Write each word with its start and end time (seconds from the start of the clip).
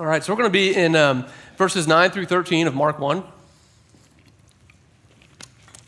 All 0.00 0.06
right, 0.06 0.24
so 0.24 0.32
we're 0.32 0.38
going 0.38 0.48
to 0.48 0.50
be 0.50 0.74
in 0.74 0.96
um, 0.96 1.26
verses 1.58 1.86
9 1.86 2.10
through 2.10 2.24
13 2.24 2.66
of 2.66 2.74
Mark 2.74 2.98
1. 2.98 3.22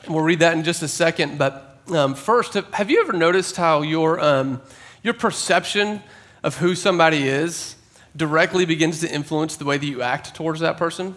And 0.04 0.15
we'll 0.15 0.23
read 0.23 0.41
that 0.41 0.53
in 0.53 0.65
just 0.65 0.83
a 0.83 0.88
second. 0.88 1.38
But 1.38 1.79
um, 1.90 2.14
first, 2.14 2.53
have 2.53 2.90
you 2.90 3.01
ever 3.01 3.14
noticed 3.14 3.56
how 3.56 3.80
your, 3.80 4.21
um, 4.21 4.61
your 5.03 5.14
perception 5.14 6.03
of 6.43 6.59
who 6.59 6.75
somebody 6.75 7.27
is 7.27 7.77
directly 8.14 8.67
begins 8.67 9.01
to 9.01 9.11
influence 9.11 9.56
the 9.56 9.64
way 9.64 9.79
that 9.79 9.86
you 9.86 10.02
act 10.02 10.34
towards 10.34 10.60
that 10.60 10.76
person? 10.76 11.14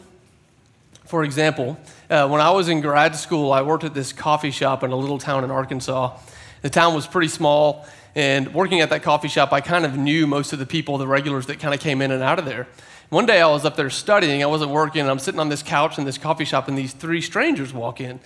For 1.04 1.26
example, 1.26 1.78
uh, 2.10 2.30
when 2.30 2.40
I 2.40 2.52
was 2.52 2.70
in 2.70 2.80
grad 2.80 3.18
school, 3.18 3.52
I 3.52 3.62
worked 3.62 3.84
at 3.84 3.94
this 3.94 4.14
coffee 4.14 4.52
shop 4.52 4.84
in 4.84 4.92
a 4.92 4.96
little 4.96 5.20
town 5.20 5.44
in 5.44 5.52
Arkansas. 5.52 6.18
The 6.62 6.70
town 6.70 6.96
was 6.96 7.08
pretty 7.08 7.28
small, 7.28 7.86
and 8.16 8.54
working 8.54 8.80
at 8.80 8.90
that 8.90 9.04
coffee 9.04 9.28
shop, 9.28 9.52
I 9.52 9.62
kind 9.62 9.86
of 9.86 9.98
knew 9.98 10.26
most 10.26 10.54
of 10.54 10.60
the 10.60 10.66
people, 10.66 10.98
the 10.98 11.08
regulars 11.08 11.48
that 11.48 11.60
kind 11.60 11.74
of 11.74 11.82
came 11.82 12.02
in 12.02 12.12
and 12.12 12.24
out 12.24 12.40
of 12.40 12.46
there. 12.46 12.68
One 13.10 13.26
day 13.26 13.42
I 13.42 13.48
was 13.48 13.66
up 13.66 13.76
there 13.76 13.90
studying, 13.90 14.42
I 14.42 14.48
wasn't 14.48 14.72
working, 14.72 15.02
and 15.02 15.10
I'm 15.10 15.20
sitting 15.20 15.40
on 15.40 15.50
this 15.50 15.62
couch 15.62 16.00
in 16.00 16.06
this 16.06 16.18
coffee 16.18 16.46
shop, 16.46 16.68
and 16.68 16.78
these 16.78 16.94
three 16.94 17.22
strangers 17.22 17.74
walk 17.74 18.02
in. 18.02 18.20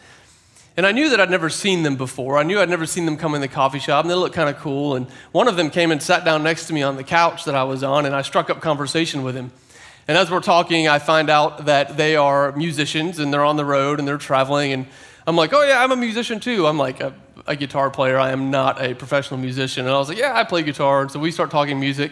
And 0.77 0.85
I 0.85 0.93
knew 0.93 1.09
that 1.09 1.19
I'd 1.19 1.29
never 1.29 1.49
seen 1.49 1.83
them 1.83 1.97
before. 1.97 2.37
I 2.37 2.43
knew 2.43 2.61
I'd 2.61 2.69
never 2.69 2.85
seen 2.85 3.05
them 3.05 3.17
come 3.17 3.35
in 3.35 3.41
the 3.41 3.49
coffee 3.49 3.79
shop, 3.79 4.05
and 4.05 4.09
they 4.09 4.15
looked 4.15 4.35
kind 4.35 4.49
of 4.49 4.57
cool. 4.61 4.95
And 4.95 5.07
one 5.33 5.49
of 5.49 5.57
them 5.57 5.69
came 5.69 5.91
and 5.91 6.01
sat 6.01 6.23
down 6.23 6.43
next 6.43 6.67
to 6.67 6.73
me 6.73 6.83
on 6.83 6.95
the 6.95 7.03
couch 7.03 7.43
that 7.45 7.55
I 7.55 7.63
was 7.63 7.83
on, 7.83 8.05
and 8.05 8.15
I 8.15 8.21
struck 8.21 8.49
up 8.49 8.61
conversation 8.61 9.23
with 9.23 9.35
him. 9.35 9.51
And 10.07 10.17
as 10.17 10.31
we're 10.31 10.39
talking, 10.39 10.87
I 10.87 10.99
find 10.99 11.29
out 11.29 11.65
that 11.65 11.97
they 11.97 12.15
are 12.15 12.53
musicians, 12.53 13.19
and 13.19 13.33
they're 13.33 13.43
on 13.43 13.57
the 13.57 13.65
road, 13.65 13.99
and 13.99 14.07
they're 14.07 14.17
traveling. 14.17 14.71
And 14.71 14.85
I'm 15.27 15.35
like, 15.35 15.51
oh, 15.51 15.63
yeah, 15.63 15.83
I'm 15.83 15.91
a 15.91 15.97
musician 15.97 16.39
too. 16.39 16.65
I'm 16.65 16.77
like, 16.77 17.01
uh, 17.01 17.11
a 17.49 17.55
guitar 17.55 17.89
player. 17.89 18.17
I 18.17 18.31
am 18.31 18.51
not 18.51 18.81
a 18.81 18.93
professional 18.93 19.39
musician. 19.39 19.85
And 19.85 19.93
I 19.93 19.97
was 19.97 20.07
like, 20.07 20.19
yeah, 20.19 20.33
I 20.33 20.43
play 20.43 20.61
guitar. 20.61 21.01
And 21.01 21.11
so 21.11 21.19
we 21.19 21.31
start 21.31 21.49
talking 21.49 21.79
music. 21.79 22.11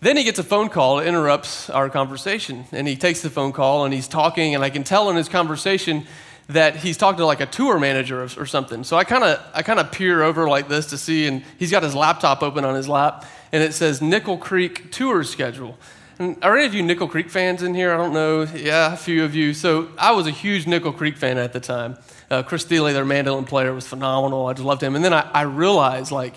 Then 0.00 0.16
he 0.16 0.24
gets 0.24 0.38
a 0.38 0.44
phone 0.44 0.68
call, 0.68 0.98
it 0.98 1.06
interrupts 1.06 1.70
our 1.70 1.88
conversation. 1.88 2.66
And 2.70 2.86
he 2.86 2.94
takes 2.94 3.22
the 3.22 3.30
phone 3.30 3.52
call 3.52 3.84
and 3.84 3.94
he's 3.94 4.08
talking, 4.08 4.54
and 4.54 4.62
I 4.62 4.68
can 4.68 4.84
tell 4.84 5.08
in 5.10 5.16
his 5.16 5.28
conversation 5.28 6.06
that 6.48 6.76
he's 6.76 6.96
talking 6.96 7.18
to 7.18 7.26
like 7.26 7.40
a 7.40 7.46
tour 7.46 7.78
manager 7.78 8.20
or, 8.20 8.28
or 8.36 8.46
something. 8.46 8.84
So 8.84 8.96
I 8.96 9.04
kind 9.04 9.24
of 9.24 9.40
I 9.54 9.62
kind 9.62 9.78
of 9.78 9.90
peer 9.90 10.22
over 10.22 10.48
like 10.48 10.68
this 10.68 10.86
to 10.86 10.98
see, 10.98 11.26
and 11.26 11.42
he's 11.58 11.70
got 11.70 11.82
his 11.82 11.94
laptop 11.94 12.42
open 12.42 12.64
on 12.64 12.74
his 12.74 12.88
lap, 12.88 13.24
and 13.52 13.62
it 13.62 13.72
says 13.72 14.02
Nickel 14.02 14.36
Creek 14.36 14.90
tour 14.90 15.24
schedule. 15.24 15.78
And 16.18 16.36
are 16.42 16.56
any 16.56 16.66
of 16.66 16.74
you 16.74 16.82
Nickel 16.82 17.08
Creek 17.08 17.30
fans 17.30 17.62
in 17.62 17.74
here? 17.74 17.92
I 17.92 17.96
don't 17.96 18.12
know. 18.12 18.42
Yeah, 18.42 18.92
a 18.92 18.96
few 18.96 19.24
of 19.24 19.34
you. 19.34 19.54
So 19.54 19.88
I 19.96 20.12
was 20.12 20.26
a 20.26 20.30
huge 20.30 20.66
Nickel 20.66 20.92
Creek 20.92 21.16
fan 21.16 21.38
at 21.38 21.52
the 21.52 21.60
time. 21.60 21.96
Uh, 22.32 22.42
Chris 22.42 22.64
Thile, 22.64 22.84
their 22.94 23.04
mandolin 23.04 23.44
player, 23.44 23.74
was 23.74 23.86
phenomenal. 23.86 24.46
I 24.46 24.54
just 24.54 24.64
loved 24.64 24.82
him. 24.82 24.96
And 24.96 25.04
then 25.04 25.12
I, 25.12 25.30
I 25.34 25.42
realized, 25.42 26.10
like, 26.10 26.34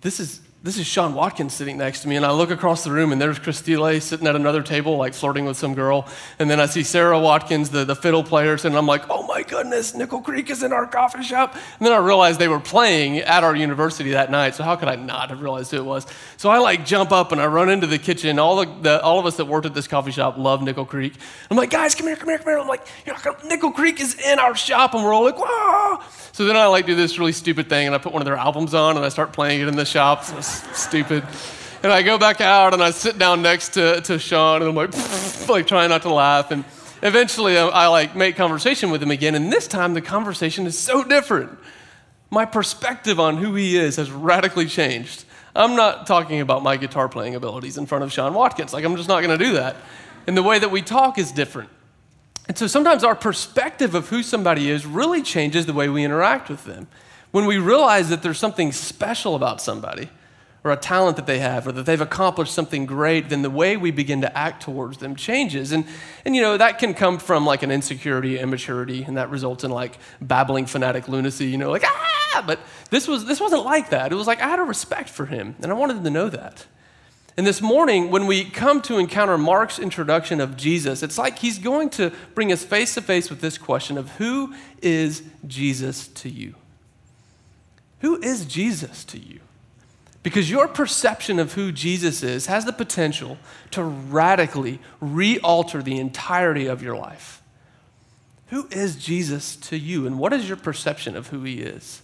this 0.00 0.18
is 0.18 0.40
this 0.62 0.76
is 0.76 0.86
Sean 0.86 1.14
Watkins 1.14 1.54
sitting 1.54 1.78
next 1.78 2.02
to 2.02 2.08
me, 2.08 2.16
and 2.16 2.26
I 2.26 2.32
look 2.32 2.50
across 2.50 2.84
the 2.84 2.90
room, 2.90 3.12
and 3.12 3.20
there's 3.20 3.38
Chris 3.38 3.62
Thile 3.62 3.98
sitting 3.98 4.26
at 4.26 4.36
another 4.36 4.62
table, 4.62 4.98
like 4.98 5.14
flirting 5.14 5.46
with 5.46 5.56
some 5.56 5.74
girl. 5.74 6.06
And 6.38 6.50
then 6.50 6.60
I 6.60 6.66
see 6.66 6.82
Sara 6.82 7.18
Watkins, 7.18 7.70
the, 7.70 7.86
the 7.86 7.96
fiddle 7.96 8.22
player, 8.22 8.58
and 8.62 8.76
I'm 8.76 8.84
like, 8.84 9.08
oh 9.08 9.26
my 9.26 9.42
goodness, 9.42 9.94
Nickel 9.94 10.20
Creek 10.20 10.50
is 10.50 10.62
in 10.62 10.70
our 10.70 10.86
coffee 10.86 11.22
shop. 11.22 11.54
And 11.54 11.86
then 11.86 11.94
I 11.94 11.96
realized 11.96 12.38
they 12.38 12.48
were 12.48 12.60
playing 12.60 13.20
at 13.20 13.42
our 13.42 13.56
university 13.56 14.10
that 14.10 14.30
night, 14.30 14.54
so 14.54 14.62
how 14.62 14.76
could 14.76 14.88
I 14.88 14.96
not 14.96 15.30
have 15.30 15.40
realized 15.40 15.70
who 15.70 15.78
it 15.78 15.84
was? 15.84 16.06
So 16.36 16.50
I 16.50 16.58
like 16.58 16.84
jump 16.84 17.10
up 17.10 17.32
and 17.32 17.40
I 17.40 17.46
run 17.46 17.70
into 17.70 17.86
the 17.86 17.98
kitchen. 17.98 18.38
All, 18.38 18.56
the, 18.56 18.66
the 18.82 19.02
all 19.02 19.18
of 19.18 19.24
us 19.24 19.38
that 19.38 19.46
worked 19.46 19.64
at 19.64 19.72
this 19.72 19.88
coffee 19.88 20.12
shop 20.12 20.36
love 20.36 20.62
Nickel 20.62 20.84
Creek. 20.84 21.14
I'm 21.50 21.56
like, 21.56 21.70
guys, 21.70 21.94
come 21.94 22.06
here, 22.06 22.16
come 22.16 22.28
here, 22.28 22.36
come 22.36 22.48
here. 22.48 22.58
I'm 22.58 22.68
like, 22.68 22.86
Nickel 23.46 23.72
Creek 23.72 23.98
is 23.98 24.14
in 24.20 24.38
our 24.38 24.54
shop, 24.54 24.92
and 24.92 25.02
we're 25.02 25.14
all 25.14 25.24
like, 25.24 25.38
whoa. 25.38 26.02
So 26.32 26.44
then 26.44 26.56
I 26.56 26.66
like 26.66 26.84
do 26.84 26.94
this 26.94 27.18
really 27.18 27.32
stupid 27.32 27.70
thing, 27.70 27.86
and 27.86 27.94
I 27.94 27.98
put 27.98 28.12
one 28.12 28.20
of 28.20 28.26
their 28.26 28.36
albums 28.36 28.74
on, 28.74 28.98
and 28.98 29.06
I 29.06 29.08
start 29.08 29.32
playing 29.32 29.62
it 29.62 29.68
in 29.68 29.76
the 29.76 29.86
shop. 29.86 30.24
So 30.24 30.49
stupid. 30.76 31.24
And 31.82 31.92
I 31.92 32.02
go 32.02 32.18
back 32.18 32.40
out, 32.40 32.74
and 32.74 32.82
I 32.82 32.90
sit 32.90 33.18
down 33.18 33.42
next 33.42 33.70
to, 33.70 34.00
to 34.02 34.18
Sean, 34.18 34.62
and 34.62 34.70
I'm 34.70 34.74
like, 34.74 35.48
like 35.48 35.66
trying 35.66 35.88
not 35.88 36.02
to 36.02 36.12
laugh. 36.12 36.50
And 36.50 36.64
eventually, 37.02 37.56
I, 37.56 37.66
I 37.68 37.86
like 37.86 38.14
make 38.14 38.36
conversation 38.36 38.90
with 38.90 39.02
him 39.02 39.10
again, 39.10 39.34
and 39.34 39.52
this 39.52 39.66
time 39.66 39.94
the 39.94 40.02
conversation 40.02 40.66
is 40.66 40.78
so 40.78 41.02
different. 41.02 41.58
My 42.30 42.44
perspective 42.44 43.18
on 43.18 43.38
who 43.38 43.54
he 43.54 43.76
is 43.76 43.96
has 43.96 44.10
radically 44.10 44.66
changed. 44.66 45.24
I'm 45.54 45.74
not 45.74 46.06
talking 46.06 46.40
about 46.40 46.62
my 46.62 46.76
guitar 46.76 47.08
playing 47.08 47.34
abilities 47.34 47.76
in 47.76 47.86
front 47.86 48.04
of 48.04 48.12
Sean 48.12 48.34
Watkins. 48.34 48.72
Like, 48.72 48.84
I'm 48.84 48.96
just 48.96 49.08
not 49.08 49.22
going 49.22 49.36
to 49.36 49.44
do 49.44 49.54
that. 49.54 49.76
And 50.26 50.36
the 50.36 50.42
way 50.42 50.58
that 50.58 50.70
we 50.70 50.82
talk 50.82 51.18
is 51.18 51.32
different. 51.32 51.70
And 52.46 52.58
so 52.58 52.66
sometimes 52.66 53.04
our 53.04 53.14
perspective 53.14 53.94
of 53.94 54.08
who 54.08 54.22
somebody 54.22 54.70
is 54.70 54.86
really 54.86 55.22
changes 55.22 55.66
the 55.66 55.72
way 55.72 55.88
we 55.88 56.04
interact 56.04 56.48
with 56.48 56.64
them. 56.64 56.88
When 57.30 57.46
we 57.46 57.58
realize 57.58 58.08
that 58.10 58.22
there's 58.22 58.38
something 58.38 58.72
special 58.72 59.34
about 59.34 59.60
somebody, 59.60 60.10
or 60.62 60.70
a 60.70 60.76
talent 60.76 61.16
that 61.16 61.26
they 61.26 61.38
have, 61.38 61.66
or 61.66 61.72
that 61.72 61.86
they've 61.86 62.00
accomplished 62.00 62.52
something 62.52 62.84
great, 62.84 63.30
then 63.30 63.42
the 63.42 63.50
way 63.50 63.76
we 63.76 63.90
begin 63.90 64.20
to 64.20 64.36
act 64.36 64.62
towards 64.62 64.98
them 64.98 65.16
changes. 65.16 65.72
And, 65.72 65.86
and 66.24 66.36
you 66.36 66.42
know, 66.42 66.56
that 66.58 66.78
can 66.78 66.92
come 66.92 67.18
from 67.18 67.46
like 67.46 67.62
an 67.62 67.70
insecurity, 67.70 68.38
immaturity, 68.38 69.02
and 69.02 69.16
that 69.16 69.30
results 69.30 69.64
in 69.64 69.70
like 69.70 69.98
babbling 70.20 70.66
fanatic 70.66 71.08
lunacy, 71.08 71.46
you 71.46 71.56
know, 71.56 71.70
like, 71.70 71.84
ah! 71.84 72.44
But 72.46 72.60
this, 72.90 73.08
was, 73.08 73.24
this 73.24 73.40
wasn't 73.40 73.64
like 73.64 73.90
that. 73.90 74.12
It 74.12 74.14
was 74.14 74.26
like 74.26 74.40
I 74.40 74.48
had 74.48 74.58
a 74.58 74.64
respect 74.64 75.08
for 75.08 75.26
him, 75.26 75.56
and 75.62 75.70
I 75.70 75.74
wanted 75.74 75.96
them 75.96 76.04
to 76.04 76.10
know 76.10 76.28
that. 76.28 76.66
And 77.36 77.46
this 77.46 77.62
morning, 77.62 78.10
when 78.10 78.26
we 78.26 78.44
come 78.44 78.82
to 78.82 78.98
encounter 78.98 79.38
Mark's 79.38 79.78
introduction 79.78 80.40
of 80.40 80.56
Jesus, 80.58 81.02
it's 81.02 81.16
like 81.16 81.38
he's 81.38 81.58
going 81.58 81.88
to 81.90 82.12
bring 82.34 82.52
us 82.52 82.64
face 82.64 82.94
to 82.94 83.02
face 83.02 83.30
with 83.30 83.40
this 83.40 83.56
question 83.56 83.96
of 83.96 84.10
who 84.16 84.54
is 84.82 85.22
Jesus 85.46 86.08
to 86.08 86.28
you? 86.28 86.54
Who 88.00 88.20
is 88.20 88.44
Jesus 88.44 89.04
to 89.04 89.18
you? 89.18 89.40
Because 90.22 90.50
your 90.50 90.68
perception 90.68 91.38
of 91.38 91.54
who 91.54 91.72
Jesus 91.72 92.22
is 92.22 92.46
has 92.46 92.64
the 92.64 92.72
potential 92.72 93.38
to 93.70 93.82
radically 93.82 94.78
re 95.00 95.38
alter 95.38 95.82
the 95.82 95.98
entirety 95.98 96.66
of 96.66 96.82
your 96.82 96.96
life. 96.96 97.42
Who 98.48 98.66
is 98.70 98.96
Jesus 98.96 99.56
to 99.56 99.78
you, 99.78 100.06
and 100.06 100.18
what 100.18 100.32
is 100.32 100.48
your 100.48 100.56
perception 100.56 101.16
of 101.16 101.28
who 101.28 101.42
he 101.44 101.60
is? 101.60 102.02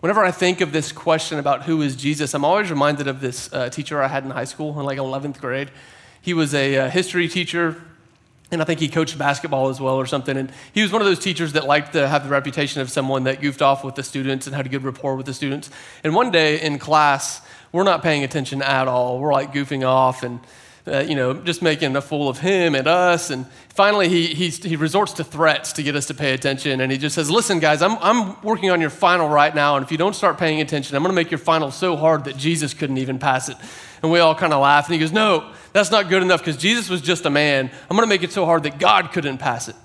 Whenever 0.00 0.24
I 0.24 0.30
think 0.30 0.60
of 0.60 0.72
this 0.72 0.92
question 0.92 1.38
about 1.38 1.62
who 1.62 1.80
is 1.80 1.96
Jesus, 1.96 2.34
I'm 2.34 2.44
always 2.44 2.70
reminded 2.70 3.08
of 3.08 3.20
this 3.20 3.50
uh, 3.52 3.70
teacher 3.70 4.02
I 4.02 4.08
had 4.08 4.24
in 4.24 4.30
high 4.30 4.44
school 4.44 4.78
in 4.78 4.84
like 4.84 4.98
11th 4.98 5.40
grade. 5.40 5.70
He 6.20 6.34
was 6.34 6.54
a 6.54 6.76
uh, 6.76 6.90
history 6.90 7.28
teacher, 7.28 7.80
and 8.50 8.62
I 8.62 8.64
think 8.64 8.78
he 8.78 8.88
coached 8.88 9.18
basketball 9.18 9.68
as 9.68 9.80
well 9.80 9.96
or 9.96 10.06
something. 10.06 10.36
And 10.36 10.52
he 10.72 10.82
was 10.82 10.92
one 10.92 11.02
of 11.02 11.06
those 11.06 11.18
teachers 11.18 11.54
that 11.54 11.66
liked 11.66 11.94
to 11.94 12.06
have 12.06 12.22
the 12.22 12.30
reputation 12.30 12.80
of 12.80 12.90
someone 12.90 13.24
that 13.24 13.40
goofed 13.40 13.60
off 13.60 13.82
with 13.82 13.96
the 13.96 14.02
students 14.02 14.46
and 14.46 14.54
had 14.54 14.66
a 14.66 14.68
good 14.68 14.84
rapport 14.84 15.16
with 15.16 15.26
the 15.26 15.34
students. 15.34 15.68
And 16.04 16.14
one 16.14 16.30
day 16.30 16.60
in 16.60 16.78
class, 16.78 17.40
we're 17.72 17.82
not 17.82 18.02
paying 18.02 18.22
attention 18.22 18.62
at 18.62 18.86
all. 18.86 19.18
We're 19.18 19.32
like 19.32 19.52
goofing 19.52 19.86
off 19.86 20.22
and 20.22 20.40
uh, 20.88 21.00
you 21.00 21.16
know, 21.16 21.34
just 21.34 21.62
making 21.62 21.96
a 21.96 22.00
fool 22.00 22.28
of 22.28 22.38
him 22.38 22.74
and 22.74 22.86
us. 22.86 23.30
And 23.30 23.46
finally, 23.70 24.08
he, 24.08 24.26
he, 24.26 24.50
he 24.50 24.76
resorts 24.76 25.14
to 25.14 25.24
threats 25.24 25.72
to 25.74 25.82
get 25.82 25.96
us 25.96 26.06
to 26.06 26.14
pay 26.14 26.32
attention. 26.32 26.80
And 26.80 26.92
he 26.92 26.98
just 26.98 27.14
says, 27.14 27.28
Listen, 27.28 27.58
guys, 27.58 27.82
I'm, 27.82 27.96
I'm 28.00 28.40
working 28.42 28.70
on 28.70 28.80
your 28.80 28.90
final 28.90 29.28
right 29.28 29.52
now. 29.52 29.76
And 29.76 29.84
if 29.84 29.90
you 29.90 29.98
don't 29.98 30.14
start 30.14 30.38
paying 30.38 30.60
attention, 30.60 30.96
I'm 30.96 31.02
going 31.02 31.10
to 31.10 31.16
make 31.16 31.30
your 31.30 31.38
final 31.38 31.70
so 31.70 31.96
hard 31.96 32.24
that 32.24 32.36
Jesus 32.36 32.72
couldn't 32.72 32.98
even 32.98 33.18
pass 33.18 33.48
it. 33.48 33.56
And 34.02 34.12
we 34.12 34.20
all 34.20 34.34
kind 34.34 34.52
of 34.52 34.62
laugh. 34.62 34.86
And 34.86 34.94
he 34.94 35.00
goes, 35.00 35.12
No, 35.12 35.52
that's 35.76 35.90
not 35.90 36.08
good 36.08 36.22
enough 36.22 36.40
because 36.40 36.56
Jesus 36.56 36.88
was 36.88 37.02
just 37.02 37.26
a 37.26 37.30
man. 37.30 37.70
I'm 37.90 37.96
going 37.96 38.08
to 38.08 38.08
make 38.08 38.22
it 38.22 38.32
so 38.32 38.46
hard 38.46 38.62
that 38.62 38.78
God 38.78 39.12
couldn't 39.12 39.38
pass 39.38 39.68
it. 39.68 39.76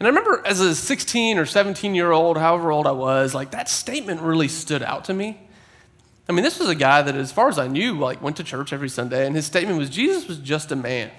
And 0.00 0.08
I 0.08 0.10
remember 0.10 0.42
as 0.44 0.60
a 0.60 0.74
16 0.74 1.38
or 1.38 1.46
17 1.46 1.94
year 1.94 2.10
old, 2.10 2.36
however 2.36 2.72
old 2.72 2.86
I 2.86 2.92
was, 2.92 3.32
like 3.32 3.52
that 3.52 3.68
statement 3.68 4.20
really 4.22 4.48
stood 4.48 4.82
out 4.82 5.04
to 5.04 5.14
me. 5.14 5.40
I 6.28 6.32
mean, 6.32 6.42
this 6.42 6.58
was 6.58 6.68
a 6.68 6.74
guy 6.74 7.02
that, 7.02 7.14
as 7.14 7.30
far 7.30 7.48
as 7.48 7.58
I 7.58 7.68
knew, 7.68 7.96
like 7.96 8.20
went 8.22 8.36
to 8.38 8.44
church 8.44 8.72
every 8.72 8.88
Sunday, 8.88 9.26
and 9.26 9.36
his 9.36 9.46
statement 9.46 9.78
was 9.78 9.88
Jesus 9.88 10.26
was 10.26 10.38
just 10.38 10.72
a 10.72 10.76
man. 10.76 11.10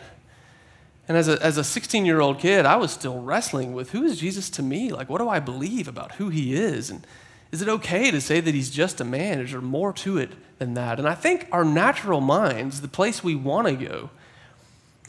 And 1.08 1.16
as 1.16 1.30
a, 1.30 1.42
as 1.42 1.58
a 1.58 1.64
16 1.64 2.06
year 2.06 2.20
old 2.20 2.40
kid, 2.40 2.66
I 2.66 2.76
was 2.76 2.92
still 2.92 3.22
wrestling 3.22 3.74
with 3.74 3.92
who 3.92 4.04
is 4.04 4.20
Jesus 4.20 4.50
to 4.52 4.64
me? 4.64 4.92
Like, 4.92 5.10
what 5.10 5.20
do 5.20 5.30
I 5.30 5.40
believe 5.40 5.88
about 5.88 6.16
who 6.16 6.30
he 6.30 6.54
is? 6.54 6.90
And 6.90 7.08
is 7.52 7.62
it 7.62 7.70
okay 7.70 8.12
to 8.12 8.20
say 8.20 8.40
that 8.42 8.54
he's 8.54 8.70
just 8.70 9.00
a 9.00 9.06
man? 9.06 9.40
Is 9.40 9.52
there 9.52 9.62
more 9.62 9.94
to 9.94 10.18
it 10.18 10.32
than 10.60 10.74
that? 10.74 11.00
And 11.00 11.08
I 11.08 11.16
think 11.16 11.48
our 11.52 11.64
natural 11.64 12.22
minds, 12.22 12.82
the 12.82 12.88
place 12.88 13.24
we 13.24 13.36
want 13.36 13.68
to 13.68 13.76
go, 13.76 14.10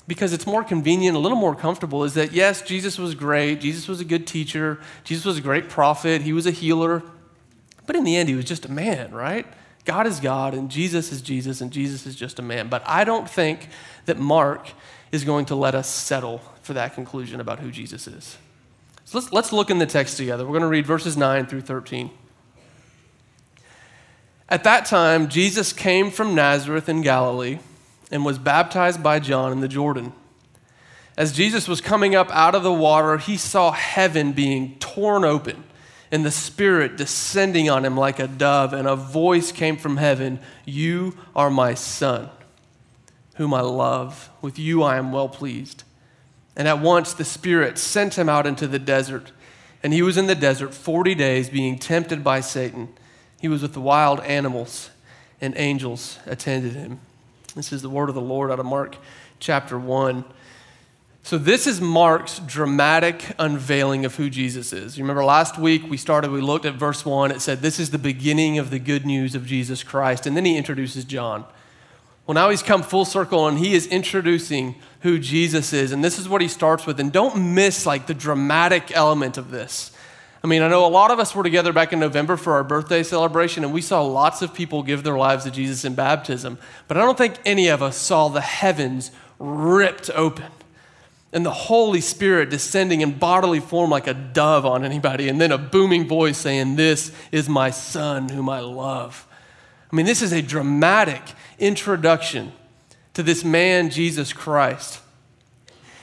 because 0.06 0.32
it's 0.32 0.46
more 0.46 0.62
convenient, 0.62 1.16
a 1.16 1.18
little 1.18 1.38
more 1.38 1.56
comfortable, 1.56 2.04
is 2.04 2.14
that 2.14 2.32
yes, 2.32 2.62
Jesus 2.62 2.98
was 2.98 3.14
great. 3.14 3.60
Jesus 3.60 3.88
was 3.88 4.00
a 4.00 4.04
good 4.04 4.26
teacher. 4.26 4.78
Jesus 5.02 5.24
was 5.24 5.38
a 5.38 5.40
great 5.40 5.68
prophet. 5.68 6.22
He 6.22 6.32
was 6.32 6.46
a 6.46 6.52
healer. 6.52 7.02
But 7.86 7.96
in 7.96 8.04
the 8.04 8.16
end, 8.16 8.28
he 8.28 8.34
was 8.34 8.44
just 8.44 8.64
a 8.64 8.70
man, 8.70 9.12
right? 9.12 9.46
God 9.84 10.06
is 10.06 10.20
God 10.20 10.52
and 10.54 10.68
Jesus 10.70 11.12
is 11.12 11.22
Jesus 11.22 11.60
and 11.60 11.70
Jesus 11.70 12.06
is 12.06 12.16
just 12.16 12.38
a 12.38 12.42
man. 12.42 12.68
But 12.68 12.82
I 12.86 13.04
don't 13.04 13.30
think 13.30 13.68
that 14.06 14.18
Mark 14.18 14.70
is 15.12 15.24
going 15.24 15.46
to 15.46 15.54
let 15.54 15.74
us 15.74 15.88
settle 15.88 16.42
for 16.62 16.74
that 16.74 16.94
conclusion 16.94 17.40
about 17.40 17.60
who 17.60 17.70
Jesus 17.70 18.06
is. 18.06 18.36
So 19.04 19.18
let's, 19.18 19.32
let's 19.32 19.52
look 19.52 19.70
in 19.70 19.78
the 19.78 19.86
text 19.86 20.16
together. 20.16 20.44
We're 20.44 20.58
going 20.58 20.62
to 20.62 20.68
read 20.68 20.86
verses 20.86 21.16
9 21.16 21.46
through 21.46 21.60
13. 21.60 22.10
At 24.48 24.64
that 24.64 24.86
time, 24.86 25.28
Jesus 25.28 25.72
came 25.72 26.10
from 26.10 26.34
Nazareth 26.34 26.88
in 26.88 27.02
Galilee 27.02 27.58
and 28.10 28.24
was 28.24 28.38
baptized 28.38 29.02
by 29.02 29.18
John 29.18 29.52
in 29.52 29.60
the 29.60 29.68
Jordan. 29.68 30.12
As 31.16 31.32
Jesus 31.32 31.66
was 31.66 31.80
coming 31.80 32.14
up 32.14 32.30
out 32.30 32.54
of 32.54 32.62
the 32.62 32.72
water, 32.72 33.18
he 33.18 33.36
saw 33.36 33.72
heaven 33.72 34.32
being 34.32 34.76
torn 34.78 35.24
open 35.24 35.64
and 36.10 36.24
the 36.24 36.30
Spirit 36.30 36.96
descending 36.96 37.68
on 37.68 37.84
him 37.84 37.96
like 37.96 38.18
a 38.18 38.28
dove, 38.28 38.72
and 38.72 38.86
a 38.86 38.96
voice 38.96 39.50
came 39.50 39.76
from 39.76 39.96
heaven 39.96 40.38
You 40.64 41.16
are 41.34 41.50
my 41.50 41.74
Son, 41.74 42.30
whom 43.34 43.52
I 43.52 43.60
love. 43.60 44.30
With 44.40 44.58
you 44.58 44.82
I 44.82 44.98
am 44.98 45.12
well 45.12 45.28
pleased. 45.28 45.82
And 46.54 46.68
at 46.68 46.80
once 46.80 47.12
the 47.12 47.24
Spirit 47.24 47.76
sent 47.76 48.16
him 48.16 48.28
out 48.28 48.46
into 48.46 48.66
the 48.66 48.78
desert. 48.78 49.32
And 49.82 49.92
he 49.92 50.02
was 50.02 50.16
in 50.16 50.26
the 50.26 50.34
desert 50.34 50.74
40 50.74 51.14
days, 51.14 51.50
being 51.50 51.78
tempted 51.78 52.24
by 52.24 52.40
Satan. 52.40 52.88
He 53.40 53.48
was 53.48 53.62
with 53.62 53.74
the 53.74 53.80
wild 53.80 54.20
animals, 54.20 54.90
and 55.40 55.54
angels 55.56 56.18
attended 56.26 56.72
him. 56.72 57.00
This 57.54 57.72
is 57.72 57.82
the 57.82 57.90
word 57.90 58.08
of 58.08 58.14
the 58.14 58.20
Lord 58.20 58.50
out 58.50 58.60
of 58.60 58.66
Mark 58.66 58.96
chapter 59.38 59.78
1. 59.78 60.24
So, 61.22 61.38
this 61.38 61.66
is 61.66 61.80
Mark's 61.80 62.38
dramatic 62.38 63.32
unveiling 63.38 64.04
of 64.04 64.14
who 64.14 64.30
Jesus 64.30 64.72
is. 64.72 64.96
You 64.96 65.02
remember 65.02 65.24
last 65.24 65.58
week 65.58 65.82
we 65.90 65.96
started, 65.96 66.30
we 66.30 66.40
looked 66.40 66.64
at 66.64 66.74
verse 66.74 67.04
1. 67.04 67.32
It 67.32 67.40
said, 67.40 67.62
This 67.62 67.80
is 67.80 67.90
the 67.90 67.98
beginning 67.98 68.58
of 68.58 68.70
the 68.70 68.78
good 68.78 69.04
news 69.04 69.34
of 69.34 69.44
Jesus 69.44 69.82
Christ. 69.82 70.26
And 70.26 70.36
then 70.36 70.44
he 70.44 70.56
introduces 70.56 71.04
John. 71.04 71.44
Well, 72.26 72.34
now 72.34 72.50
he's 72.50 72.62
come 72.62 72.82
full 72.82 73.04
circle 73.04 73.46
and 73.46 73.58
he 73.58 73.74
is 73.74 73.86
introducing 73.86 74.76
who 75.00 75.18
Jesus 75.18 75.72
is. 75.72 75.92
And 75.92 76.04
this 76.04 76.18
is 76.18 76.28
what 76.28 76.42
he 76.42 76.48
starts 76.48 76.86
with. 76.86 77.00
And 77.00 77.12
don't 77.12 77.54
miss 77.54 77.86
like 77.86 78.06
the 78.06 78.14
dramatic 78.14 78.94
element 78.94 79.38
of 79.38 79.50
this. 79.50 79.92
I 80.46 80.48
mean, 80.48 80.62
I 80.62 80.68
know 80.68 80.86
a 80.86 80.88
lot 80.88 81.10
of 81.10 81.18
us 81.18 81.34
were 81.34 81.42
together 81.42 81.72
back 81.72 81.92
in 81.92 81.98
November 81.98 82.36
for 82.36 82.52
our 82.52 82.62
birthday 82.62 83.02
celebration, 83.02 83.64
and 83.64 83.72
we 83.72 83.80
saw 83.80 84.02
lots 84.02 84.42
of 84.42 84.54
people 84.54 84.84
give 84.84 85.02
their 85.02 85.16
lives 85.18 85.42
to 85.42 85.50
Jesus 85.50 85.84
in 85.84 85.96
baptism. 85.96 86.56
But 86.86 86.96
I 86.96 87.00
don't 87.00 87.18
think 87.18 87.34
any 87.44 87.66
of 87.66 87.82
us 87.82 87.96
saw 87.96 88.28
the 88.28 88.40
heavens 88.40 89.10
ripped 89.40 90.08
open 90.10 90.52
and 91.32 91.44
the 91.44 91.50
Holy 91.50 92.00
Spirit 92.00 92.48
descending 92.48 93.00
in 93.00 93.18
bodily 93.18 93.58
form 93.58 93.90
like 93.90 94.06
a 94.06 94.14
dove 94.14 94.64
on 94.64 94.84
anybody, 94.84 95.28
and 95.28 95.40
then 95.40 95.50
a 95.50 95.58
booming 95.58 96.06
voice 96.06 96.38
saying, 96.38 96.76
This 96.76 97.10
is 97.32 97.48
my 97.48 97.70
Son 97.70 98.28
whom 98.28 98.48
I 98.48 98.60
love. 98.60 99.26
I 99.92 99.96
mean, 99.96 100.06
this 100.06 100.22
is 100.22 100.30
a 100.30 100.42
dramatic 100.42 101.22
introduction 101.58 102.52
to 103.14 103.24
this 103.24 103.42
man, 103.42 103.90
Jesus 103.90 104.32
Christ. 104.32 105.00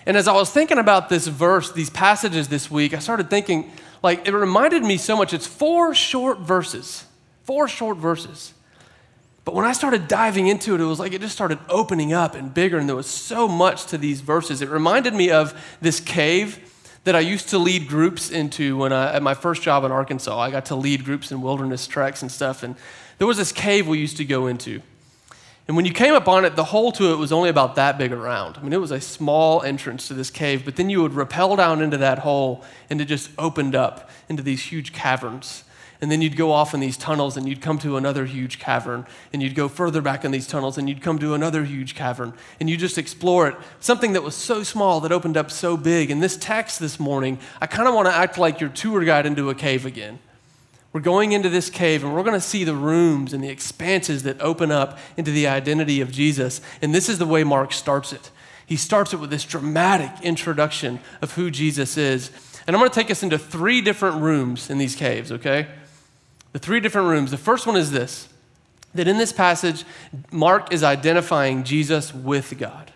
And 0.06 0.18
as 0.18 0.28
I 0.28 0.34
was 0.34 0.52
thinking 0.52 0.80
about 0.80 1.08
this 1.08 1.28
verse, 1.28 1.72
these 1.72 1.90
passages 1.90 2.50
this 2.50 2.70
week, 2.70 2.94
I 2.94 3.00
started 3.00 3.30
thinking, 3.30 3.72
like, 4.04 4.28
it 4.28 4.34
reminded 4.34 4.84
me 4.84 4.98
so 4.98 5.18
much. 5.18 5.34
It's 5.34 5.48
four 5.48 5.96
short 5.96 6.40
verses, 6.40 7.06
four 7.44 7.68
short 7.68 7.98
verses. 7.98 8.54
But 9.46 9.56
when 9.56 9.66
I 9.66 9.74
started 9.74 10.08
diving 10.08 10.48
into 10.48 10.76
it, 10.76 10.82
it 10.82 10.86
was 10.86 11.00
like 11.00 11.14
it 11.14 11.22
just 11.22 11.34
started 11.34 11.60
opening 11.68 12.14
up 12.14 12.36
and 12.36 12.54
bigger, 12.54 12.78
and 12.78 12.88
there 12.88 12.96
was 12.96 13.08
so 13.08 13.48
much 13.48 13.88
to 13.88 13.98
these 13.98 14.22
verses. 14.22 14.62
It 14.62 14.70
reminded 14.70 15.14
me 15.14 15.32
of 15.32 15.54
this 15.82 16.00
cave 16.00 16.70
that 17.04 17.16
I 17.16 17.20
used 17.20 17.50
to 17.50 17.58
lead 17.58 17.88
groups 17.88 18.30
into 18.30 18.78
when 18.78 18.94
I, 18.94 19.14
at 19.14 19.24
my 19.24 19.34
first 19.34 19.62
job 19.62 19.84
in 19.84 19.92
Arkansas. 19.92 20.40
I 20.40 20.50
got 20.50 20.66
to 20.68 20.76
lead 20.76 21.04
groups 21.04 21.32
in 21.32 21.42
wilderness 21.42 21.88
treks 21.88 22.22
and 22.22 22.32
stuff, 22.32 22.64
and 22.64 22.76
there 23.18 23.28
was 23.28 23.38
this 23.38 23.52
cave 23.52 23.88
we 23.88 24.00
used 24.00 24.18
to 24.18 24.26
go 24.26 24.48
into. 24.48 24.82
And 25.68 25.78
when 25.78 25.86
you 25.86 25.94
came 25.94 26.14
up 26.14 26.28
on 26.28 26.44
it, 26.44 26.58
the 26.58 26.66
hole 26.66 26.92
to 26.94 27.14
it 27.14 27.16
was 27.16 27.32
only 27.32 27.50
about 27.50 27.76
that 27.76 27.98
big 27.98 28.12
around. 28.12 28.58
I 28.58 28.64
mean, 28.64 28.74
it 28.74 28.82
was 28.82 28.92
a 28.92 29.00
small 29.00 29.62
entrance 29.62 30.10
to 30.10 30.14
this 30.14 30.30
cave, 30.30 30.66
but 30.66 30.76
then 30.76 30.90
you 30.90 31.02
would 31.02 31.14
rappel 31.14 31.56
down 31.56 31.82
into 31.82 31.98
that 31.98 32.20
hole, 32.20 32.66
and 32.90 33.00
it 33.00 33.06
just 33.06 33.32
opened 33.38 33.74
up 33.74 34.10
into 34.28 34.44
these 34.44 34.62
huge 34.64 34.92
caverns. 34.92 35.64
And 36.02 36.12
then 36.12 36.22
you'd 36.22 36.36
go 36.36 36.52
off 36.52 36.74
in 36.74 36.82
these 36.82 36.98
tunnels, 36.98 37.38
and 37.38 37.48
you'd 37.48 37.62
come 37.62 37.80
to 37.80 37.96
another 37.96 38.26
huge 38.26 38.60
cavern, 38.60 39.06
and 39.32 39.42
you'd 39.42 39.56
go 39.56 39.70
further 39.70 40.02
back 40.02 40.26
in 40.26 40.32
these 40.32 40.48
tunnels, 40.48 40.78
and 40.78 40.90
you'd 40.90 41.02
come 41.02 41.18
to 41.20 41.34
another 41.34 41.64
huge 41.64 41.96
cavern, 41.96 42.34
and 42.60 42.70
you 42.70 42.76
just 42.76 42.98
explore 42.98 43.48
it. 43.48 43.56
Something 43.80 44.12
that 44.14 44.22
was 44.24 44.36
so 44.36 44.64
small 44.64 45.00
that 45.00 45.14
opened 45.14 45.38
up 45.38 45.50
so 45.50 45.78
big. 45.78 46.12
And 46.12 46.22
this 46.22 46.36
text 46.36 46.82
this 46.82 47.00
morning, 47.00 47.40
I 47.62 47.68
kind 47.68 47.88
of 47.88 47.96
want 47.96 48.10
to 48.10 48.14
act 48.14 48.38
like 48.38 48.60
your 48.60 48.70
tour 48.70 49.06
guide 49.06 49.26
into 49.26 49.50
a 49.50 49.56
cave 49.56 49.86
again. 49.86 50.20
We're 50.94 51.02
going 51.02 51.32
into 51.32 51.50
this 51.50 51.72
cave 51.72 52.04
and 52.04 52.14
we're 52.14 52.24
going 52.24 52.40
to 52.40 52.40
see 52.40 52.64
the 52.64 52.76
rooms 52.76 53.34
and 53.34 53.44
the 53.44 53.50
expanses 53.50 54.22
that 54.24 54.40
open 54.40 54.72
up 54.72 55.00
into 55.18 55.32
the 55.32 55.48
identity 55.48 56.02
of 56.02 56.12
Jesus. 56.12 56.62
And 56.84 56.94
this 56.94 57.10
is 57.10 57.18
the 57.18 57.26
way 57.26 57.44
Mark 57.44 57.74
starts 57.74 58.14
it. 58.14 58.30
He 58.68 58.78
starts 58.78 59.12
it 59.12 59.18
with 59.18 59.32
this 59.32 59.44
dramatic 59.44 60.12
introduction 60.24 61.00
of 61.22 61.34
who 61.34 61.50
Jesus 61.50 61.98
is. 61.98 62.30
And 62.66 62.76
I'm 62.76 62.80
going 62.80 62.92
to 62.92 62.96
take 62.96 63.10
us 63.10 63.24
into 63.24 63.40
three 63.40 63.82
different 63.82 64.22
rooms 64.22 64.70
in 64.70 64.78
these 64.78 64.96
caves, 64.96 65.32
okay? 65.32 65.68
The 66.54 66.60
three 66.60 66.80
different 66.80 67.08
rooms. 67.08 67.32
The 67.32 67.38
first 67.38 67.66
one 67.66 67.76
is 67.76 67.92
this 67.92 68.30
that 68.94 69.08
in 69.08 69.18
this 69.18 69.34
passage, 69.34 69.86
Mark 70.32 70.72
is 70.72 70.84
identifying 70.84 71.64
Jesus 71.64 72.14
with 72.14 72.56
God. 72.60 72.92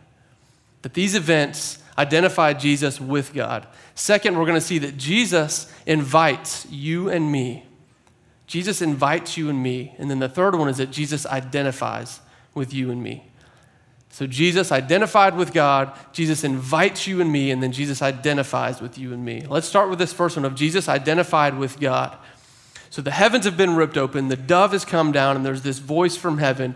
That 0.83 0.93
these 0.93 1.15
events 1.15 1.79
identify 1.97 2.53
Jesus 2.53 3.01
with 3.01 3.33
God. 3.33 3.65
Second, 3.95 4.37
we're 4.37 4.45
going 4.45 4.59
to 4.59 4.65
see 4.65 4.77
that 4.77 4.97
Jesus 4.97 5.73
invites 5.87 6.67
you 6.69 7.09
and 7.09 7.31
me 7.31 7.66
Jesus 8.47 8.81
invites 8.81 9.37
you 9.37 9.49
and 9.49 9.61
me. 9.61 9.93
And 9.97 10.09
then 10.09 10.19
the 10.19 10.29
third 10.29 10.55
one 10.55 10.69
is 10.69 10.77
that 10.77 10.89
Jesus 10.89 11.25
identifies 11.25 12.21
with 12.55 12.73
you 12.73 12.89
and 12.89 13.03
me. 13.03 13.29
So 14.09 14.25
Jesus 14.25 14.71
identified 14.71 15.35
with 15.35 15.53
God, 15.53 15.93
Jesus 16.11 16.43
invites 16.43 17.05
you 17.05 17.21
and 17.21 17.31
me, 17.31 17.51
and 17.51 17.61
then 17.61 17.71
Jesus 17.71 18.01
identifies 18.01 18.81
with 18.81 18.97
you 18.97 19.13
and 19.13 19.23
me. 19.23 19.45
Let's 19.47 19.67
start 19.67 19.89
with 19.89 19.99
this 19.99 20.11
first 20.11 20.37
one 20.37 20.45
of 20.45 20.55
Jesus 20.55 20.89
identified 20.89 21.57
with 21.59 21.79
God. 21.79 22.17
So 22.89 23.01
the 23.01 23.11
heavens 23.11 23.45
have 23.45 23.57
been 23.57 23.75
ripped 23.75 23.97
open, 23.97 24.29
the 24.29 24.37
dove 24.37 24.71
has 24.71 24.85
come 24.85 25.11
down, 25.11 25.35
and 25.35 25.45
there's 25.45 25.61
this 25.61 25.77
voice 25.77 26.15
from 26.15 26.39
heaven. 26.39 26.75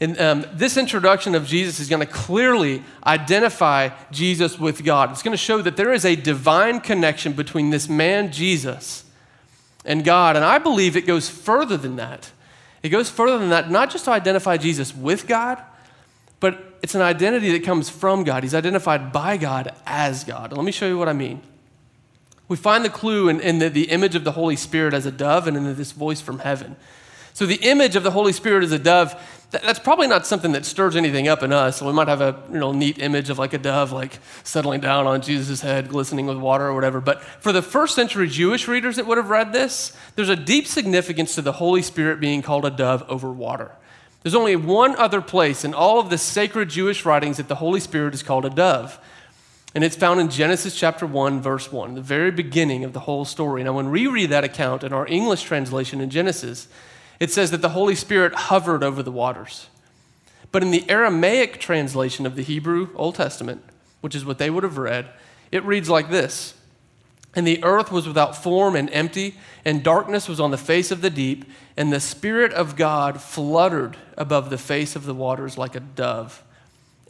And 0.00 0.18
um, 0.20 0.46
this 0.54 0.76
introduction 0.76 1.36
of 1.36 1.46
Jesus 1.46 1.78
is 1.78 1.88
going 1.88 2.04
to 2.04 2.12
clearly 2.12 2.82
identify 3.06 3.90
Jesus 4.10 4.58
with 4.58 4.82
God. 4.82 5.12
It's 5.12 5.22
going 5.22 5.30
to 5.32 5.38
show 5.38 5.62
that 5.62 5.76
there 5.76 5.92
is 5.92 6.04
a 6.04 6.16
divine 6.16 6.80
connection 6.80 7.34
between 7.34 7.70
this 7.70 7.88
man, 7.88 8.32
Jesus, 8.32 9.01
and 9.84 10.04
God. 10.04 10.36
And 10.36 10.44
I 10.44 10.58
believe 10.58 10.96
it 10.96 11.06
goes 11.06 11.28
further 11.28 11.76
than 11.76 11.96
that. 11.96 12.30
It 12.82 12.88
goes 12.88 13.08
further 13.08 13.38
than 13.38 13.50
that, 13.50 13.70
not 13.70 13.90
just 13.90 14.04
to 14.06 14.10
identify 14.10 14.56
Jesus 14.56 14.94
with 14.94 15.26
God, 15.26 15.62
but 16.40 16.78
it's 16.82 16.96
an 16.96 17.02
identity 17.02 17.52
that 17.52 17.62
comes 17.62 17.88
from 17.88 18.24
God. 18.24 18.42
He's 18.42 18.54
identified 18.54 19.12
by 19.12 19.36
God 19.36 19.72
as 19.86 20.24
God. 20.24 20.52
Let 20.52 20.64
me 20.64 20.72
show 20.72 20.88
you 20.88 20.98
what 20.98 21.08
I 21.08 21.12
mean. 21.12 21.40
We 22.48 22.56
find 22.56 22.84
the 22.84 22.90
clue 22.90 23.28
in, 23.28 23.40
in 23.40 23.60
the, 23.60 23.68
the 23.68 23.84
image 23.84 24.16
of 24.16 24.24
the 24.24 24.32
Holy 24.32 24.56
Spirit 24.56 24.92
as 24.92 25.06
a 25.06 25.12
dove 25.12 25.46
and 25.46 25.56
in 25.56 25.76
this 25.76 25.92
voice 25.92 26.20
from 26.20 26.40
heaven. 26.40 26.76
So, 27.32 27.46
the 27.46 27.54
image 27.62 27.96
of 27.96 28.02
the 28.02 28.10
Holy 28.10 28.32
Spirit 28.32 28.64
as 28.64 28.72
a 28.72 28.78
dove, 28.78 29.14
that's 29.60 29.78
probably 29.78 30.06
not 30.06 30.26
something 30.26 30.52
that 30.52 30.64
stirs 30.64 30.96
anything 30.96 31.28
up 31.28 31.42
in 31.42 31.52
us. 31.52 31.76
So 31.76 31.86
we 31.86 31.92
might 31.92 32.08
have 32.08 32.22
a 32.22 32.42
you 32.50 32.58
know, 32.58 32.72
neat 32.72 32.98
image 32.98 33.28
of 33.28 33.38
like 33.38 33.52
a 33.52 33.58
dove 33.58 33.92
like 33.92 34.18
settling 34.44 34.80
down 34.80 35.06
on 35.06 35.20
Jesus' 35.20 35.60
head, 35.60 35.88
glistening 35.88 36.26
with 36.26 36.38
water 36.38 36.66
or 36.66 36.74
whatever. 36.74 37.02
But 37.02 37.22
for 37.22 37.52
the 37.52 37.60
first 37.60 37.94
century 37.94 38.28
Jewish 38.28 38.66
readers 38.66 38.96
that 38.96 39.06
would 39.06 39.18
have 39.18 39.28
read 39.28 39.52
this, 39.52 39.94
there's 40.16 40.30
a 40.30 40.36
deep 40.36 40.66
significance 40.66 41.34
to 41.34 41.42
the 41.42 41.52
Holy 41.52 41.82
Spirit 41.82 42.18
being 42.18 42.40
called 42.40 42.64
a 42.64 42.70
dove 42.70 43.04
over 43.08 43.30
water. 43.30 43.72
There's 44.22 44.34
only 44.34 44.56
one 44.56 44.96
other 44.96 45.20
place 45.20 45.64
in 45.64 45.74
all 45.74 46.00
of 46.00 46.08
the 46.08 46.18
sacred 46.18 46.70
Jewish 46.70 47.04
writings 47.04 47.36
that 47.36 47.48
the 47.48 47.56
Holy 47.56 47.80
Spirit 47.80 48.14
is 48.14 48.22
called 48.22 48.46
a 48.46 48.50
dove. 48.50 48.98
And 49.74 49.82
it's 49.84 49.96
found 49.96 50.20
in 50.20 50.30
Genesis 50.30 50.74
chapter 50.78 51.06
1, 51.06 51.40
verse 51.40 51.72
1, 51.72 51.94
the 51.94 52.02
very 52.02 52.30
beginning 52.30 52.84
of 52.84 52.92
the 52.92 53.00
whole 53.00 53.24
story. 53.24 53.64
Now, 53.64 53.72
when 53.72 53.90
we 53.90 54.06
read 54.06 54.30
that 54.30 54.44
account 54.44 54.84
in 54.84 54.92
our 54.92 55.06
English 55.06 55.42
translation 55.42 56.00
in 56.00 56.10
Genesis, 56.10 56.68
it 57.20 57.30
says 57.30 57.50
that 57.50 57.62
the 57.62 57.70
Holy 57.70 57.94
Spirit 57.94 58.34
hovered 58.34 58.82
over 58.82 59.02
the 59.02 59.12
waters. 59.12 59.68
But 60.50 60.62
in 60.62 60.70
the 60.70 60.88
Aramaic 60.88 61.58
translation 61.58 62.26
of 62.26 62.36
the 62.36 62.42
Hebrew 62.42 62.90
Old 62.94 63.14
Testament, 63.14 63.64
which 64.02 64.14
is 64.14 64.24
what 64.24 64.38
they 64.38 64.50
would 64.50 64.64
have 64.64 64.78
read, 64.78 65.08
it 65.50 65.64
reads 65.64 65.88
like 65.88 66.10
this 66.10 66.54
And 67.34 67.46
the 67.46 67.62
earth 67.64 67.90
was 67.90 68.06
without 68.06 68.36
form 68.36 68.76
and 68.76 68.90
empty, 68.90 69.36
and 69.64 69.82
darkness 69.82 70.28
was 70.28 70.40
on 70.40 70.50
the 70.50 70.58
face 70.58 70.90
of 70.90 71.00
the 71.00 71.10
deep, 71.10 71.46
and 71.76 71.92
the 71.92 72.00
Spirit 72.00 72.52
of 72.52 72.76
God 72.76 73.20
fluttered 73.20 73.96
above 74.18 74.50
the 74.50 74.58
face 74.58 74.94
of 74.94 75.06
the 75.06 75.14
waters 75.14 75.56
like 75.56 75.74
a 75.74 75.80
dove. 75.80 76.42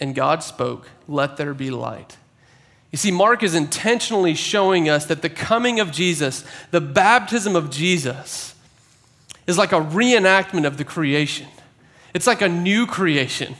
And 0.01 0.15
God 0.15 0.43
spoke, 0.43 0.89
Let 1.09 1.37
there 1.37 1.55
be 1.55 1.71
light. 1.71 2.17
You 2.93 2.99
see, 2.99 3.11
Mark 3.11 3.43
is 3.43 3.55
intentionally 3.55 4.35
showing 4.35 4.89
us 4.89 5.07
that 5.07 5.23
the 5.23 5.31
coming 5.31 5.81
of 5.81 5.91
Jesus, 5.91 6.45
the 6.71 6.81
baptism 6.81 7.57
of 7.57 7.71
Jesus, 7.71 8.52
is 9.47 9.59
like 9.59 9.73
a 9.73 9.81
reenactment 9.81 10.67
of 10.67 10.77
the 10.77 10.85
creation. 10.85 11.47
It's 12.15 12.27
like 12.27 12.43
a 12.43 12.49
new 12.49 12.87
creation. 12.87 13.57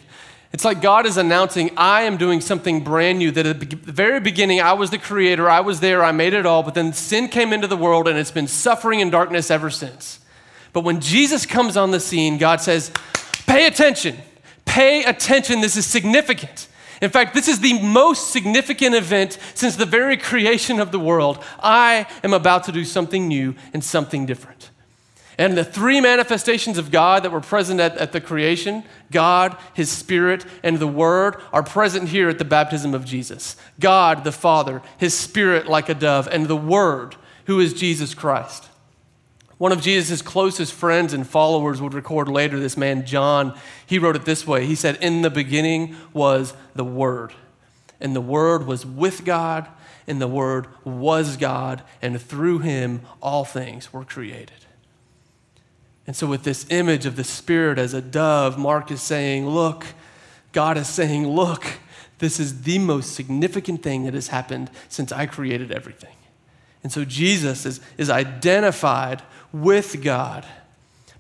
It's 0.53 0.65
like 0.65 0.83
God 0.83 1.07
is 1.07 1.17
announcing, 1.17 1.71
I 1.79 2.03
am 2.03 2.19
doing 2.19 2.43
something 2.43 2.85
brand 2.85 3.19
new. 3.19 3.31
That 3.31 3.47
at 3.47 3.61
the 3.61 3.67
very 3.93 4.21
beginning, 4.21 4.61
I 4.61 4.75
was 4.75 4.91
the 4.91 4.99
creator, 4.99 5.49
I 5.49 5.61
was 5.61 5.81
there, 5.81 6.05
I 6.05 6.13
made 6.13 6.35
it 6.35 6.45
all, 6.45 6.63
but 6.63 6.75
then 6.75 6.93
sin 6.93 7.29
came 7.29 7.53
into 7.55 7.67
the 7.67 7.77
world 7.77 8.07
and 8.07 8.19
it's 8.19 8.31
been 8.31 8.47
suffering 8.47 9.01
and 9.01 9.11
darkness 9.11 9.51
ever 9.51 9.71
since. 9.71 10.21
But 10.75 10.85
when 10.85 11.01
Jesus 11.01 11.47
comes 11.47 11.77
on 11.77 11.91
the 11.91 12.01
scene, 12.01 12.37
God 12.37 12.61
says, 12.61 12.93
Pay 13.47 13.67
attention, 13.67 14.19
pay 14.67 15.05
attention, 15.05 15.61
this 15.61 15.77
is 15.77 15.87
significant. 15.87 16.69
In 17.01 17.11
fact, 17.11 17.35
this 17.35 17.49
is 17.49 17.61
the 17.61 17.83
most 17.83 18.31
significant 18.31 18.95
event 18.95 19.37
since 19.55 19.75
the 19.77 19.87
very 19.87 20.17
creation 20.17 20.79
of 20.79 20.93
the 20.93 21.01
world. 21.01 21.43
I 21.61 22.07
am 22.23 22.33
about 22.33 22.65
to 22.65 22.73
do 22.73 22.85
something 22.85 23.27
new 23.27 23.57
and 23.73 23.83
something 23.83 24.25
different. 24.25 24.71
And 25.39 25.57
the 25.57 25.65
three 25.65 26.01
manifestations 26.01 26.77
of 26.79 26.91
God 26.91 27.23
that 27.23 27.33
were 27.33 27.41
present 27.41 27.81
at, 27.81 27.97
at, 27.97 28.13
the 28.13 28.21
creation 28.21 28.85
God, 29.11 29.57
His 29.75 29.91
Spirit, 29.91 30.45
and 30.63 30.79
the 30.79 30.87
Word 30.87 31.37
are 31.53 31.63
present 31.63 32.11
here 32.11 32.29
at 32.29 32.39
the 32.39 32.45
baptism 32.45 32.95
of 32.95 33.05
Jesus. 33.05 33.57
God, 33.81 34.25
the 34.25 34.33
Father, 34.33 34.83
His 34.99 35.15
Spirit 35.15 35.67
like 35.67 35.89
a 35.89 35.95
dove, 35.95 36.29
and 36.29 36.47
the 36.47 36.57
Word, 36.57 37.17
who 37.47 37.61
is 37.61 37.73
Jesus 37.73 38.15
Christ. 38.15 38.69
One 39.63 39.73
of 39.73 39.81
Jesus' 39.81 40.23
closest 40.23 40.73
friends 40.73 41.13
and 41.13 41.27
followers 41.27 41.81
would 41.81 41.95
record 41.95 42.29
later, 42.29 42.59
this 42.59 42.77
man, 42.77 43.07
John, 43.07 43.57
he 43.87 43.99
wrote 43.99 44.17
it 44.17 44.25
this 44.25 44.47
way. 44.47 44.67
He 44.67 44.75
said, 44.75 44.97
In 44.97 45.23
the 45.23 45.31
beginning 45.31 45.95
was 46.13 46.53
the 46.75 46.85
Word, 46.85 47.33
and 48.01 48.15
the 48.15 48.21
Word 48.21 48.67
was 48.67 48.85
with 48.85 49.25
God, 49.25 49.69
and 50.07 50.21
the 50.21 50.29
Word 50.29 50.67
was 50.85 51.37
God, 51.37 51.83
and 52.03 52.21
through 52.21 52.59
him 52.59 53.03
all 53.23 53.45
things 53.45 53.93
were 53.93 54.05
created. 54.05 54.62
And 56.07 56.17
so, 56.17 56.27
with 56.27 56.43
this 56.43 56.67
image 56.71 57.07
of 57.07 57.17
the 57.17 57.25
Spirit 57.25 57.79
as 57.79 57.95
a 57.95 58.03
dove, 58.03 58.59
Mark 58.59 58.91
is 58.91 59.01
saying, 59.01 59.47
Look, 59.47 59.87
God 60.53 60.77
is 60.77 60.89
saying, 60.89 61.29
Look, 61.29 61.65
this 62.19 62.41
is 62.41 62.63
the 62.63 62.79
most 62.79 63.15
significant 63.15 63.83
thing 63.83 64.05
that 64.05 64.15
has 64.15 64.29
happened 64.29 64.71
since 64.89 65.13
I 65.13 65.27
created 65.27 65.71
everything. 65.71 66.15
And 66.83 66.91
so, 66.91 67.05
Jesus 67.05 67.65
is, 67.65 67.81
is 67.99 68.11
identified 68.11 69.23
with 69.53 70.03
God. 70.03 70.45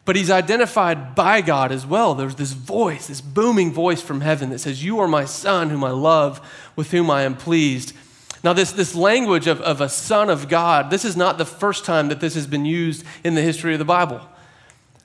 But 0.04 0.16
he's 0.16 0.30
identified 0.30 1.14
by 1.14 1.42
God 1.42 1.70
as 1.70 1.86
well. 1.86 2.16
There's 2.16 2.34
this 2.34 2.52
voice, 2.52 3.06
this 3.06 3.20
booming 3.20 3.72
voice 3.72 4.02
from 4.02 4.20
heaven 4.20 4.50
that 4.50 4.58
says, 4.58 4.84
You 4.84 4.98
are 4.98 5.06
my 5.06 5.24
son, 5.24 5.70
whom 5.70 5.84
I 5.84 5.90
love, 5.90 6.40
with 6.74 6.90
whom 6.90 7.08
I 7.08 7.22
am 7.22 7.36
pleased. 7.36 7.94
Now, 8.42 8.52
this, 8.52 8.72
this 8.72 8.96
language 8.96 9.46
of, 9.46 9.60
of 9.60 9.80
a 9.80 9.88
son 9.88 10.28
of 10.28 10.48
God, 10.48 10.90
this 10.90 11.04
is 11.04 11.16
not 11.16 11.38
the 11.38 11.44
first 11.44 11.84
time 11.84 12.08
that 12.08 12.18
this 12.18 12.34
has 12.34 12.48
been 12.48 12.64
used 12.64 13.04
in 13.22 13.36
the 13.36 13.42
history 13.42 13.74
of 13.74 13.78
the 13.78 13.84
Bible. 13.84 14.20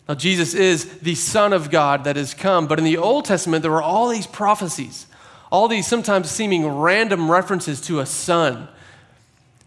Now, 0.07 0.15
Jesus 0.15 0.53
is 0.53 0.99
the 0.99 1.15
Son 1.15 1.51
of 1.53 1.69
God 1.69 2.05
that 2.05 2.15
has 2.15 2.33
come, 2.33 2.67
but 2.67 2.79
in 2.79 2.85
the 2.85 2.97
Old 2.97 3.25
Testament, 3.25 3.61
there 3.61 3.71
were 3.71 3.81
all 3.81 4.09
these 4.09 4.27
prophecies, 4.27 5.05
all 5.51 5.67
these 5.67 5.87
sometimes 5.87 6.29
seeming 6.29 6.67
random 6.67 7.29
references 7.29 7.81
to 7.81 7.99
a 7.99 8.05
son 8.05 8.69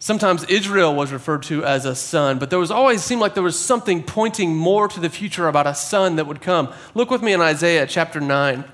Sometimes 0.02 0.44
Israel 0.44 0.94
was 0.94 1.12
referred 1.12 1.42
to 1.44 1.62
as 1.62 1.84
a 1.84 1.94
son, 1.94 2.38
but 2.38 2.48
there 2.48 2.58
was 2.58 2.70
always 2.70 3.04
seemed 3.04 3.20
like 3.20 3.34
there 3.34 3.42
was 3.42 3.58
something 3.58 4.02
pointing 4.02 4.56
more 4.56 4.88
to 4.88 4.98
the 4.98 5.10
future 5.10 5.46
about 5.46 5.66
a 5.66 5.74
son 5.74 6.16
that 6.16 6.26
would 6.26 6.40
come. 6.40 6.72
Look 6.94 7.10
with 7.10 7.20
me 7.20 7.34
in 7.34 7.42
Isaiah 7.42 7.86
chapter 7.86 8.18
9. 8.18 8.64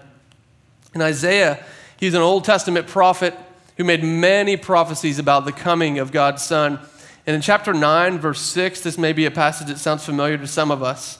In 0.95 1.03
Isaiah, 1.03 1.65
he's 1.97 2.15
an 2.15 2.23
Old 2.23 2.45
Testament 2.45 2.87
prophet 2.87 3.35
who 3.77 3.83
made 3.83 4.05
many 4.05 4.57
prophecies 4.57 5.19
about 5.19 5.45
the 5.45 5.53
coming 5.53 5.99
of 5.99 6.13
God's 6.13 6.45
son. 6.45 6.79
And 7.27 7.35
in 7.35 7.43
chapter 7.43 7.75
9, 7.75 8.21
verse 8.21 8.41
6, 8.41 8.83
this 8.83 8.97
may 8.97 9.13
be 9.13 9.27
a 9.27 9.31
passage 9.33 9.67
that 9.67 9.79
sounds 9.79 10.05
familiar 10.05 10.39
to 10.39 10.47
some 10.47 10.71
of 10.71 10.81
us. 10.81 11.19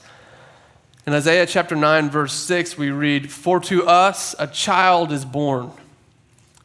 In 1.07 1.13
Isaiah 1.13 1.45
chapter 1.45 1.73
9, 1.73 2.09
verse 2.09 2.33
6, 2.33 2.77
we 2.77 2.91
read, 2.91 3.31
For 3.31 3.61
to 3.61 3.87
us 3.87 4.35
a 4.37 4.45
child 4.45 5.13
is 5.13 5.23
born, 5.23 5.71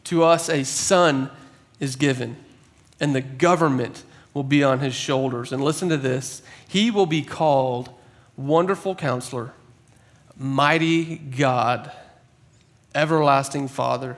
to 0.03 0.25
us 0.25 0.49
a 0.49 0.65
son 0.65 1.31
is 1.79 1.95
given 1.95 2.37
and 2.99 3.15
the 3.15 3.21
government 3.21 4.05
will 4.33 4.45
be 4.45 4.65
on 4.65 4.79
his 4.79 4.95
shoulders. 4.95 5.53
And 5.53 5.63
listen 5.63 5.89
to 5.91 5.97
this 5.97 6.43
He 6.67 6.91
will 6.91 7.07
be 7.07 7.23
called 7.23 7.91
Wonderful 8.37 8.95
Counselor, 8.97 9.53
Mighty 10.37 11.17
God, 11.19 11.93
Everlasting 12.97 13.69
Father, 13.69 14.17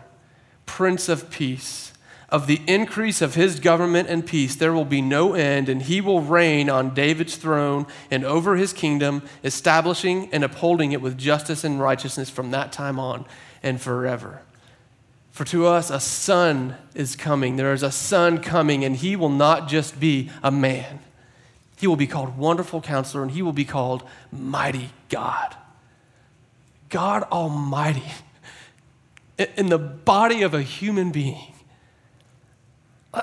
Prince 0.67 1.09
of 1.09 1.31
Peace. 1.31 1.93
Of 2.35 2.49
the 2.49 2.61
increase 2.67 3.23
of 3.23 3.37
his 3.37 3.61
government 3.61 4.09
and 4.09 4.27
peace, 4.27 4.57
there 4.57 4.73
will 4.73 4.85
be 4.85 5.01
no 5.01 5.35
end, 5.35 5.69
and 5.69 5.81
he 5.81 6.01
will 6.01 6.21
reign 6.21 6.69
on 6.69 6.93
David's 6.93 7.37
throne 7.37 7.87
and 8.11 8.25
over 8.25 8.57
his 8.57 8.73
kingdom, 8.73 9.23
establishing 9.45 10.31
and 10.33 10.43
upholding 10.43 10.91
it 10.91 11.01
with 11.01 11.17
justice 11.17 11.63
and 11.63 11.81
righteousness 11.81 12.29
from 12.29 12.51
that 12.51 12.73
time 12.73 12.99
on 12.99 13.25
and 13.63 13.81
forever. 13.81 14.43
For 15.31 15.45
to 15.45 15.67
us 15.67 15.91
a 15.91 16.01
son 16.01 16.75
is 16.93 17.15
coming. 17.15 17.55
There 17.55 17.73
is 17.73 17.85
a 17.85 17.93
son 17.93 18.43
coming, 18.43 18.85
and 18.85 18.97
he 18.97 19.15
will 19.15 19.29
not 19.29 19.69
just 19.69 20.01
be 20.01 20.29
a 20.43 20.51
man. 20.51 20.99
He 21.77 21.87
will 21.87 21.95
be 21.95 22.09
called 22.09 22.37
Wonderful 22.37 22.81
Counselor, 22.81 23.23
and 23.23 23.31
he 23.31 23.43
will 23.43 23.53
be 23.53 23.65
called 23.65 24.03
Mighty 24.33 24.91
God. 25.09 25.55
God 26.89 27.23
Almighty 27.31 28.11
in 29.57 29.69
the 29.69 29.79
body 29.79 30.43
of 30.43 30.53
a 30.53 30.63
human 30.63 31.13
being. 31.13 31.54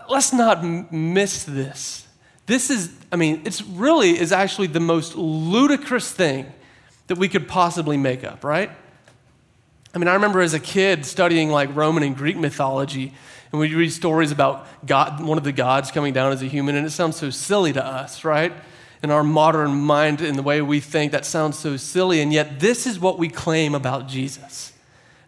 Let's 0.10 0.34
not 0.34 0.64
miss 0.64 1.44
this. 1.44 2.08
This 2.46 2.70
is, 2.70 2.92
I 3.12 3.16
mean, 3.16 3.42
it's 3.46 3.62
really 3.62 4.20
is 4.20 4.32
actually 4.32 4.68
the 4.68 4.80
most 4.80 5.16
ludicrous 5.16 6.12
thing 6.12 6.52
that 7.08 7.18
we 7.18 7.28
could 7.28 7.48
possibly 7.48 7.98
make 7.98 8.24
up, 8.24 8.44
right? 8.44 8.72
I 9.94 9.98
mean, 9.98 10.08
I 10.08 10.14
remember 10.14 10.42
as 10.42 10.54
a 10.54 10.60
kid 10.60 11.06
studying 11.06 11.50
like 11.50 11.76
Roman 11.76 12.04
and 12.04 12.16
Greek 12.16 12.38
mythology, 12.38 13.14
and 13.52 13.60
we 13.60 13.74
read 13.74 13.92
stories 13.92 14.32
about 14.32 14.66
God, 14.86 15.22
one 15.22 15.38
of 15.38 15.44
the 15.44 15.52
gods 15.52 15.92
coming 15.92 16.14
down 16.14 16.32
as 16.32 16.42
a 16.42 16.48
human, 16.48 16.76
and 16.76 16.86
it 16.86 16.92
sounds 16.92 17.18
so 17.18 17.30
silly 17.30 17.74
to 17.74 17.86
us, 17.86 18.24
right? 18.24 18.54
In 19.04 19.12
our 19.12 19.24
modern 19.24 19.72
mind, 19.72 20.22
in 20.22 20.36
the 20.36 20.44
way 20.44 20.62
we 20.62 20.80
think, 20.80 21.12
that 21.12 21.26
sounds 21.26 21.60
so 21.60 21.76
silly. 21.76 22.22
And 22.22 22.32
yet, 22.32 22.60
this 22.60 22.88
is 22.88 23.00
what 23.00 23.20
we 23.20 23.28
claim 23.28 23.76
about 23.76 24.08
Jesus 24.08 24.72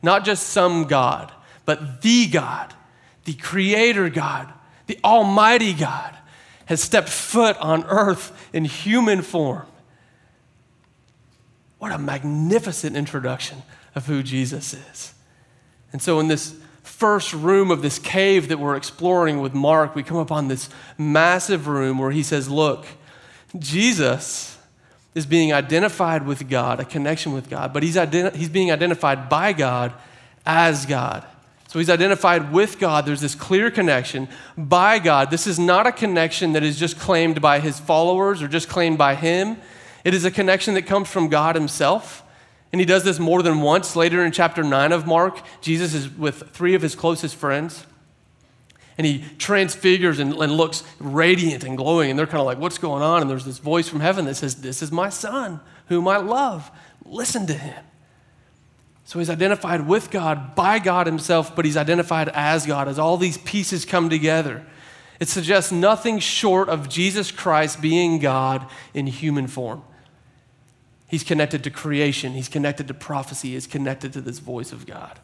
not 0.03 0.25
just 0.25 0.47
some 0.47 0.83
God, 0.83 1.31
but 1.65 2.01
the 2.01 2.27
God, 2.27 2.75
the 3.25 3.33
Creator 3.33 4.09
God, 4.09 4.51
the 4.87 4.99
Almighty 5.03 5.73
God, 5.73 6.17
has 6.65 6.81
stepped 6.81 7.09
foot 7.09 7.57
on 7.57 7.83
earth 7.85 8.49
in 8.53 8.65
human 8.65 9.21
form. 9.21 9.65
What 11.79 11.91
a 11.91 11.97
magnificent 11.97 12.95
introduction 12.95 13.63
of 13.95 14.05
who 14.05 14.23
Jesus 14.23 14.73
is. 14.73 15.13
And 15.91 16.01
so, 16.01 16.19
in 16.19 16.27
this 16.27 16.55
first 16.81 17.33
room 17.33 17.71
of 17.71 17.81
this 17.81 17.99
cave 17.99 18.47
that 18.47 18.59
we're 18.59 18.75
exploring 18.75 19.41
with 19.41 19.53
Mark, 19.53 19.95
we 19.95 20.03
come 20.03 20.17
upon 20.17 20.47
this 20.47 20.69
massive 20.97 21.67
room 21.67 21.97
where 21.97 22.11
he 22.11 22.23
says, 22.23 22.49
Look, 22.49 22.85
Jesus 23.59 24.57
is 25.13 25.25
being 25.25 25.53
identified 25.53 26.25
with 26.25 26.49
God, 26.49 26.79
a 26.79 26.85
connection 26.85 27.33
with 27.33 27.49
God, 27.49 27.73
but 27.73 27.83
he's, 27.83 27.95
he's 28.33 28.49
being 28.49 28.71
identified 28.71 29.29
by 29.29 29.53
God 29.53 29.93
as 30.45 30.85
God. 30.85 31.25
So 31.73 31.79
he's 31.79 31.89
identified 31.89 32.51
with 32.51 32.77
God. 32.77 33.03
There's 33.03 33.19
this 33.19 33.33
clear 33.33 33.71
connection 33.71 34.27
by 34.55 34.99
God. 34.99 35.31
This 35.31 35.47
is 35.47 35.57
not 35.57 35.87
a 35.87 35.91
connection 35.91 36.53
that 36.53 36.61
is 36.61 36.77
just 36.77 36.99
claimed 36.99 37.41
by 37.41 37.59
his 37.59 37.79
followers 37.79 38.43
or 38.43 38.47
just 38.47 38.69
claimed 38.69 38.99
by 38.99 39.15
him. 39.15 39.57
It 40.03 40.13
is 40.13 40.23
a 40.23 40.29
connection 40.29 40.75
that 40.75 40.83
comes 40.83 41.09
from 41.09 41.29
God 41.29 41.55
himself. 41.55 42.21
And 42.71 42.79
he 42.79 42.85
does 42.85 43.03
this 43.03 43.17
more 43.17 43.41
than 43.41 43.61
once. 43.61 43.95
Later 43.95 44.23
in 44.23 44.31
chapter 44.31 44.63
9 44.63 44.91
of 44.91 45.07
Mark, 45.07 45.41
Jesus 45.61 45.95
is 45.95 46.15
with 46.15 46.51
three 46.51 46.75
of 46.75 46.83
his 46.83 46.93
closest 46.93 47.37
friends. 47.37 47.87
And 48.95 49.07
he 49.07 49.25
transfigures 49.39 50.19
and, 50.19 50.31
and 50.31 50.51
looks 50.51 50.83
radiant 50.99 51.63
and 51.63 51.75
glowing. 51.75 52.11
And 52.11 52.19
they're 52.19 52.27
kind 52.27 52.39
of 52.39 52.45
like, 52.45 52.59
What's 52.59 52.77
going 52.77 53.01
on? 53.01 53.21
And 53.21 53.31
there's 53.31 53.45
this 53.45 53.57
voice 53.57 53.89
from 53.89 54.01
heaven 54.01 54.25
that 54.25 54.35
says, 54.35 54.61
This 54.61 54.83
is 54.83 54.91
my 54.91 55.09
son, 55.09 55.59
whom 55.87 56.07
I 56.07 56.17
love. 56.17 56.69
Listen 57.03 57.47
to 57.47 57.55
him. 57.55 57.83
So 59.13 59.19
he's 59.19 59.29
identified 59.29 59.85
with 59.85 60.09
God, 60.09 60.55
by 60.55 60.79
God 60.79 61.05
himself, 61.05 61.55
but 61.55 61.65
he's 61.65 61.77
identified 61.77 62.29
as 62.29 62.65
God, 62.65 62.87
as 62.87 62.97
all 62.97 63.15
these 63.15 63.37
pieces 63.37 63.85
come 63.85 64.09
together. 64.09 64.65
It 65.19 65.29
suggests 65.29 65.71
nothing 65.71 66.17
short 66.17 66.67
of 66.67 66.89
Jesus 66.89 67.29
Christ 67.29 67.79
being 67.79 68.17
God 68.17 68.67
in 68.91 69.05
human 69.05 69.45
form. 69.45 69.83
He's 71.07 71.23
connected 71.23 71.63
to 71.63 71.69
creation, 71.69 72.33
he's 72.33 72.49
connected 72.49 72.87
to 72.87 72.95
prophecy, 72.95 73.51
he's 73.51 73.67
connected 73.67 74.13
to 74.13 74.21
this 74.21 74.39
voice 74.39 74.71
of 74.71 74.87
God. 74.87 75.19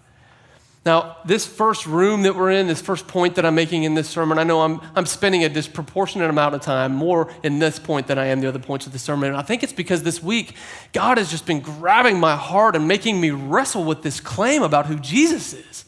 Now, 0.86 1.18
this 1.26 1.46
first 1.46 1.86
room 1.86 2.22
that 2.22 2.36
we're 2.36 2.52
in, 2.52 2.68
this 2.68 2.82
first 2.82 3.06
point 3.06 3.36
that 3.36 3.46
I'm 3.46 3.54
making 3.54 3.84
in 3.84 3.96
this 3.96 4.08
sermon, 4.08 4.40
I 4.40 4.44
know 4.44 4.62
I'm, 4.62 4.80
I'm 4.96 5.06
spending 5.06 5.44
a 5.44 5.50
disproportionate 5.50 6.30
amount 6.30 6.56
of 6.56 6.62
time 6.62 6.96
more 6.96 7.32
in 7.44 7.60
this 7.60 7.78
point 7.78 8.08
than 8.08 8.18
I 8.18 8.28
am 8.28 8.40
the 8.40 8.48
other 8.48 8.60
points 8.60 8.88
of 8.88 8.94
the 8.94 9.00
sermon. 9.00 9.30
And 9.30 9.38
I 9.38 9.42
think 9.42 9.62
it's 9.62 9.74
because 9.74 10.04
this 10.04 10.24
week, 10.24 10.56
God 10.94 11.18
has 11.18 11.30
just 11.30 11.46
been 11.46 11.60
grabbing 11.60 12.18
my 12.18 12.36
heart 12.36 12.78
and 12.78 12.88
making 12.88 13.20
me 13.20 13.30
wrestle 13.30 13.84
with 13.84 14.04
this 14.04 14.22
claim 14.22 14.64
about 14.64 14.86
who 14.86 14.98
Jesus 15.00 15.54
is. 15.54 15.86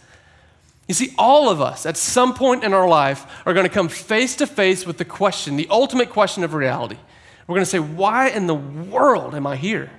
You 0.89 0.93
see, 0.93 1.13
all 1.17 1.49
of 1.49 1.61
us 1.61 1.85
at 1.85 1.95
some 1.95 2.33
point 2.33 2.65
in 2.65 2.73
our 2.73 2.87
life 2.87 3.25
are 3.45 3.53
going 3.53 3.65
to 3.65 3.73
come 3.73 3.87
face 3.87 4.35
to 4.35 4.45
face 4.45 4.85
with 4.85 4.97
the 4.97 5.05
question, 5.05 5.55
the 5.55 5.69
ultimate 5.69 6.09
question 6.09 6.43
of 6.43 6.53
reality. 6.53 6.97
We're 7.47 7.55
going 7.55 7.65
to 7.65 7.71
say, 7.71 7.79
why 7.79 8.27
in 8.27 8.45
the 8.45 8.55
world 8.55 9.35
am 9.35 9.47
I 9.47 9.55
here? 9.55 9.89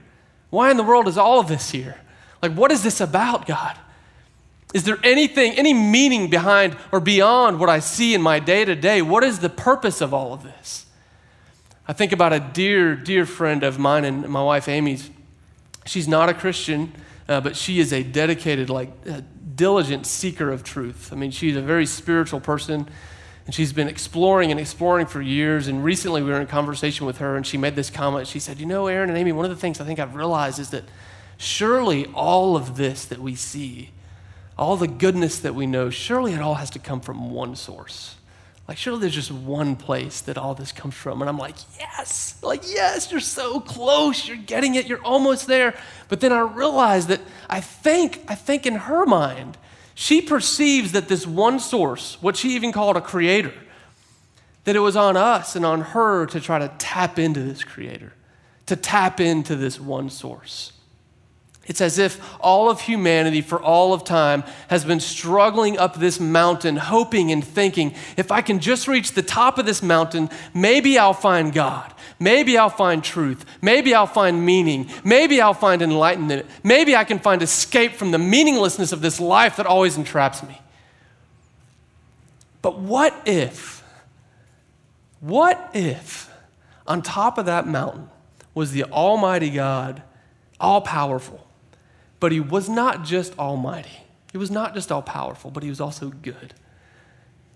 Why 0.51 0.71
in 0.71 0.77
the 0.77 0.83
world 0.83 1.09
is 1.09 1.17
all 1.17 1.41
of 1.41 1.49
this 1.49 1.71
here? 1.71 1.97
Like, 2.43 2.53
what 2.53 2.71
is 2.71 2.83
this 2.83 3.01
about, 3.01 3.47
God? 3.47 3.79
Is 4.73 4.85
there 4.85 4.99
anything, 5.03 5.53
any 5.53 5.75
meaning 5.75 6.29
behind 6.29 6.77
or 6.91 7.01
beyond 7.01 7.61
what 7.61 7.69
I 7.69 7.79
see 7.79 8.15
in 8.15 8.23
my 8.23 8.39
day 8.39 8.65
to 8.65 8.75
day? 8.75 9.03
What 9.03 9.23
is 9.23 9.41
the 9.41 9.51
purpose 9.51 10.01
of 10.01 10.15
all 10.15 10.33
of 10.33 10.43
this? 10.43 10.87
I 11.87 11.93
think 11.93 12.13
about 12.13 12.33
a 12.33 12.41
dear, 12.41 12.95
dear 12.95 13.27
friend 13.27 13.63
of 13.63 13.79
mine 13.79 14.05
and 14.05 14.29
my 14.29 14.43
wife 14.43 14.69
Amy's. 14.69 15.11
She's 15.85 16.09
not 16.09 16.29
a 16.29 16.35
Christian, 16.35 16.93
uh, 17.29 17.41
but 17.41 17.57
she 17.57 17.81
is 17.81 17.93
a 17.93 18.03
dedicated, 18.03 18.71
like, 18.71 18.91
uh, 19.09 19.21
diligent 19.55 20.07
seeker 20.07 20.51
of 20.51 20.65
truth. 20.65 21.13
I 21.13 21.17
mean, 21.17 21.31
she's 21.31 21.57
a 21.57 21.63
very 21.63 21.87
spiritual 21.87 22.41
person. 22.41 22.89
And 23.45 23.55
she's 23.55 23.73
been 23.73 23.89
exploring 23.89 24.51
and 24.51 24.61
exploring 24.61 25.07
for 25.07 25.21
years. 25.21 25.67
And 25.67 25.83
recently 25.83 26.23
we 26.23 26.31
were 26.31 26.41
in 26.41 26.47
conversation 26.47 27.07
with 27.07 27.19
her, 27.19 27.37
and 27.37 27.47
she 27.47 27.59
made 27.59 27.75
this 27.75 27.91
comment. 27.91 28.29
She 28.29 28.39
said, 28.39 28.61
You 28.61 28.67
know, 28.67 28.87
Aaron 28.87 29.09
and 29.09 29.19
Amy, 29.19 29.33
one 29.33 29.45
of 29.45 29.51
the 29.51 29.57
things 29.57 29.81
I 29.81 29.85
think 29.85 29.99
I've 29.99 30.15
realized 30.15 30.59
is 30.59 30.71
that 30.71 30.85
surely 31.39 32.07
all 32.15 32.57
of 32.57 32.77
this 32.77 33.05
that 33.05 33.19
we 33.19 33.35
see, 33.35 33.91
all 34.63 34.77
the 34.77 34.87
goodness 34.87 35.41
that 35.41 35.55
we 35.57 35.67
know, 35.67 35.91
surely 35.91 36.33
it 36.33 36.41
all 36.41 36.55
has 36.55 36.71
to 36.71 36.79
come 36.79 37.01
from 37.01 37.33
one 37.33 37.57
source. 37.57 38.15
Like, 38.69 38.79
surely 38.79 39.01
there's 39.01 39.15
just 39.15 39.33
one 39.33 39.75
place 39.75 40.21
that 40.21 40.39
all 40.39 40.55
this 40.55 40.71
comes 40.71 40.95
from. 40.95 41.21
And 41.21 41.29
I'm 41.29 41.37
like, 41.37 41.57
yes, 41.81 42.39
like, 42.43 42.63
yes, 42.73 43.11
you're 43.11 43.21
so 43.21 43.59
close. 43.59 44.27
You're 44.27 44.37
getting 44.37 44.77
it. 44.77 44.87
You're 44.87 45.03
almost 45.03 45.49
there. 45.49 45.75
But 46.09 46.21
then 46.21 46.33
I 46.33 46.41
realize 46.41 47.09
that 47.09 47.21
I 47.51 47.61
think, 47.61 48.23
I 48.29 48.37
think 48.37 48.65
in 48.65 48.77
her 48.77 49.05
mind, 49.05 49.59
she 49.95 50.23
perceives 50.23 50.93
that 50.93 51.09
this 51.09 51.27
one 51.27 51.59
source, 51.59 52.17
what 52.23 52.37
she 52.37 52.51
even 52.51 52.71
called 52.71 52.97
a 52.97 53.01
creator, 53.01 53.53
that 54.63 54.77
it 54.77 54.81
was 54.81 54.95
on 54.95 55.17
us 55.17 55.57
and 55.57 55.67
on 55.67 55.81
her 55.81 56.25
to 56.27 56.41
try 56.41 56.61
to 56.61 56.73
tap 56.79 57.19
into 57.19 57.43
this 57.43 57.65
creator, 57.65 58.13
to 58.67 58.77
tap 58.77 59.21
into 59.21 59.57
this 59.57 59.81
one 59.81 60.09
source. 60.09 60.73
It's 61.67 61.81
as 61.81 61.99
if 61.99 62.21
all 62.41 62.69
of 62.69 62.81
humanity 62.81 63.41
for 63.41 63.63
all 63.63 63.93
of 63.93 64.03
time 64.03 64.43
has 64.67 64.85
been 64.85 64.99
struggling 64.99 65.79
up 65.79 65.97
this 65.97 66.19
mountain, 66.19 66.77
hoping 66.77 67.31
and 67.31 67.45
thinking, 67.45 67.95
if 68.17 68.33
I 68.33 68.43
can 68.43 68.59
just 68.59 68.89
reach 68.89 69.13
the 69.13 69.23
top 69.23 69.59
of 69.59 69.67
this 69.67 69.81
mountain, 69.81 70.29
maybe 70.53 70.99
I'll 70.99 71.15
find 71.15 71.53
God. 71.53 71.95
Maybe 72.19 72.59
I'll 72.59 72.69
find 72.69 73.03
truth. 73.03 73.45
Maybe 73.61 73.95
I'll 73.95 74.09
find 74.09 74.45
meaning. 74.45 74.91
Maybe 75.05 75.41
I'll 75.41 75.55
find 75.55 75.83
enlightenment. 75.83 76.47
Maybe 76.65 76.97
I 76.97 77.05
can 77.05 77.21
find 77.21 77.41
escape 77.43 77.93
from 77.93 78.11
the 78.11 78.19
meaninglessness 78.19 78.91
of 78.91 79.01
this 79.01 79.21
life 79.21 79.57
that 79.57 79.67
always 79.67 79.97
entraps 79.97 80.43
me. 80.43 80.61
But 82.61 82.79
what 82.79 83.15
if, 83.25 83.85
what 85.21 85.71
if 85.75 86.29
on 86.89 87.03
top 87.03 87.39
of 87.39 87.47
that 87.47 87.69
mountain 87.69 88.09
was 88.53 88.73
the 88.73 88.85
Almighty 88.85 89.51
God, 89.51 90.03
all 90.59 90.81
powerful? 90.81 91.47
But 92.23 92.31
he 92.31 92.39
was 92.39 92.69
not 92.69 93.03
just 93.03 93.37
almighty, 93.37 94.05
he 94.31 94.39
was 94.39 94.49
not 94.49 94.75
just 94.75 94.93
all 94.93 95.03
powerful, 95.03 95.51
but 95.51 95.65
he 95.65 95.69
was 95.69 95.81
also 95.81 96.11
good. 96.11 96.55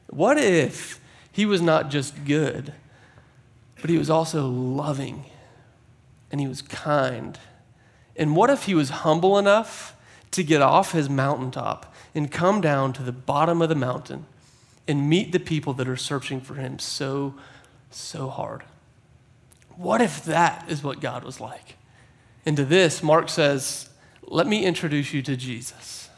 What 0.08 0.38
if 0.38 0.98
he 1.30 1.46
was 1.46 1.62
not 1.62 1.88
just 1.88 2.24
good, 2.24 2.74
but 3.80 3.90
he 3.90 3.96
was 3.96 4.10
also 4.10 4.48
loving 4.48 5.26
and 6.32 6.40
he 6.40 6.48
was 6.48 6.62
kind? 6.62 7.38
And 8.16 8.34
what 8.34 8.50
if 8.50 8.64
he 8.64 8.74
was 8.74 8.90
humble 8.90 9.38
enough 9.38 9.94
to 10.32 10.42
get 10.42 10.60
off 10.60 10.90
his 10.90 11.08
mountaintop 11.08 11.94
and 12.12 12.28
come 12.28 12.60
down 12.60 12.92
to 12.94 13.04
the 13.04 13.12
bottom 13.12 13.62
of 13.62 13.68
the 13.68 13.76
mountain 13.76 14.26
and 14.88 15.08
meet 15.08 15.30
the 15.30 15.38
people 15.38 15.74
that 15.74 15.86
are 15.86 15.96
searching 15.96 16.40
for 16.40 16.54
him 16.54 16.80
so, 16.80 17.36
so 17.92 18.28
hard? 18.30 18.64
What 19.76 20.00
if 20.00 20.24
that 20.24 20.68
is 20.68 20.82
what 20.82 20.98
God 21.00 21.22
was 21.22 21.38
like? 21.40 21.76
And 22.44 22.56
to 22.56 22.64
this, 22.64 23.00
Mark 23.00 23.28
says, 23.28 23.90
let 24.26 24.46
me 24.46 24.64
introduce 24.64 25.12
you 25.12 25.22
to 25.22 25.36
Jesus, 25.36 26.10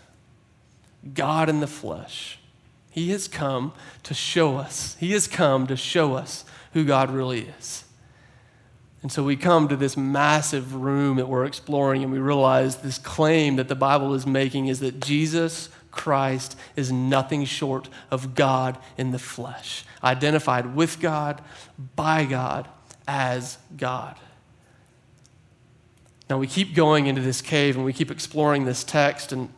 God 1.15 1.49
in 1.49 1.61
the 1.61 1.67
flesh. 1.67 2.39
He 2.91 3.11
has 3.11 3.29
come 3.29 3.73
to 4.05 4.15
show 4.15 4.57
us, 4.57 4.97
He 4.99 5.13
has 5.13 5.27
come 5.27 5.67
to 5.67 5.77
show 5.77 6.15
us 6.15 6.45
who 6.73 6.85
God 6.85 7.11
really 7.11 7.49
is. 7.59 7.85
And 9.03 9.13
so 9.13 9.23
we 9.23 9.37
come 9.37 9.69
to 9.69 9.77
this 9.77 9.97
massive 9.97 10.75
room 10.75 11.19
that 11.19 11.29
we're 11.29 11.45
exploring, 11.45 12.03
and 12.03 12.13
we 12.13 12.19
realize 12.19 12.77
this 12.77 12.99
claim 12.99 13.57
that 13.57 13.69
the 13.69 13.77
Bible 13.77 14.15
is 14.15 14.27
making 14.27 14.67
is 14.67 14.81
that 14.81 15.01
Jesus 15.01 15.69
Christ 15.91 16.57
is 16.75 16.91
nothing 16.91 17.45
short 17.45 17.89
of 18.11 18.35
God 18.35 18.77
in 18.97 19.13
the 19.13 19.19
flesh, 19.19 19.85
identified 20.03 20.75
with 20.75 21.01
God, 21.01 21.41
by 21.95 22.25
God, 22.25 22.69
as 23.07 23.59
God. 23.77 24.17
Now 26.29 26.39
we 26.39 26.47
keep 26.47 26.75
going 26.75 27.07
into 27.07 27.23
this 27.23 27.41
cave 27.41 27.77
and 27.77 27.85
we 27.85 27.93
keep 27.93 28.11
exploring 28.11 28.65
this 28.65 28.85
text, 28.85 29.33
and 29.33 29.49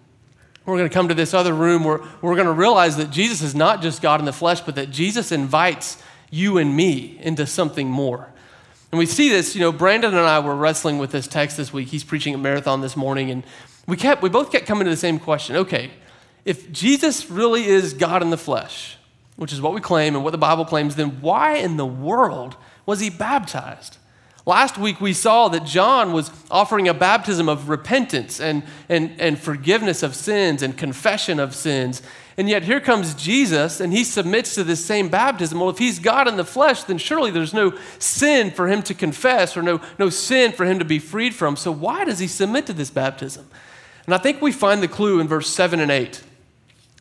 we're 0.65 0.77
going 0.77 0.89
to 0.89 0.95
come 0.95 1.09
to 1.09 1.15
this 1.15 1.35
other 1.35 1.53
room 1.53 1.85
where 1.85 2.01
we're 2.23 2.37
going 2.37 2.47
to 2.47 2.53
realize 2.53 2.97
that 2.97 3.11
Jesus 3.11 3.43
is 3.43 3.55
not 3.55 3.83
just 3.83 4.03
God 4.03 4.21
in 4.21 4.27
the 4.27 4.33
flesh, 4.33 4.61
but 4.61 4.77
that 4.77 4.91
Jesus 4.91 5.33
invites 5.33 6.01
you 6.31 6.59
and 6.59 6.77
me 6.77 7.19
into 7.21 7.47
something 7.47 7.89
more. 7.89 8.29
And 8.93 8.99
we 8.99 9.07
see 9.07 9.29
this, 9.29 9.55
you 9.55 9.61
know, 9.61 9.73
Brandon 9.73 10.15
and 10.15 10.27
I 10.27 10.41
were 10.41 10.55
wrestling 10.55 10.99
with 10.99 11.13
this 11.13 11.27
text 11.27 11.57
this 11.57 11.73
week. 11.73 11.89
He's 11.89 12.05
preaching 12.05 12.35
at 12.35 12.41
Marathon 12.41 12.81
this 12.81 12.97
morning, 12.97 13.31
and 13.31 13.45
we 13.87 13.97
kept 13.97 14.23
we 14.23 14.29
both 14.29 14.53
kept 14.53 14.67
coming 14.67 14.85
to 14.85 14.91
the 14.91 14.97
same 14.97 15.19
question. 15.19 15.57
Okay, 15.57 15.91
if 16.45 16.71
Jesus 16.71 17.31
really 17.31 17.65
is 17.65 17.95
God 17.95 18.23
in 18.23 18.31
the 18.31 18.39
flesh, 18.39 18.97
which 19.37 19.53
is 19.53 19.61
what 19.61 19.75
we 19.75 19.81
claim 19.81 20.15
and 20.15 20.25
what 20.25 20.31
the 20.31 20.39
Bible 20.39 20.65
claims, 20.65 20.97
then 20.97 21.21
why 21.21 21.57
in 21.57 21.77
the 21.77 21.87
world 21.87 22.57
was 22.87 23.01
he 23.01 23.11
baptized? 23.11 23.97
Last 24.51 24.79
week, 24.79 25.01
we 25.01 25.13
saw 25.13 25.47
that 25.51 25.63
John 25.63 26.13
was 26.13 26.33
offering 26.51 26.89
a 26.89 26.93
baptism 26.93 27.49
of 27.49 27.69
repentance 27.69 28.41
and, 28.41 28.65
and, 28.89 29.15
and 29.21 29.39
forgiveness 29.39 30.03
of 30.03 30.17
sins 30.17 30.61
and 30.61 30.77
confession 30.77 31.39
of 31.39 31.55
sins. 31.55 32.03
And 32.37 32.49
yet, 32.49 32.65
here 32.65 32.81
comes 32.81 33.15
Jesus, 33.15 33.79
and 33.79 33.93
he 33.93 34.03
submits 34.03 34.57
to 34.57 34.65
this 34.65 34.85
same 34.85 35.09
baptism. 35.09 35.61
Well, 35.61 35.71
if 35.71 35.79
he's 35.79 36.01
God 36.01 36.27
in 36.27 36.37
the 36.37 36.45
flesh, 36.45 36.83
then 36.83 36.99
surely 36.99 37.31
there's 37.31 37.55
no 37.55 37.79
sin 38.01 38.51
for 38.51 38.67
him 38.67 38.83
to 38.83 38.93
confess 38.93 39.57
or 39.57 39.63
no, 39.63 39.81
no 40.01 40.11
sin 40.11 40.51
for 40.51 40.65
him 40.67 40.81
to 40.81 40.85
be 40.85 40.99
freed 40.99 41.33
from. 41.33 41.55
So, 41.55 41.71
why 41.71 42.05
does 42.05 42.19
he 42.19 42.27
submit 42.27 42.67
to 42.67 42.73
this 42.73 42.91
baptism? 42.91 43.49
And 44.05 44.17
I 44.17 44.19
think 44.19 44.43
we 44.43 44.51
find 44.51 44.83
the 44.83 44.89
clue 44.89 45.21
in 45.21 45.29
verse 45.29 45.49
7 45.49 45.79
and 45.79 45.93
8. 45.93 46.25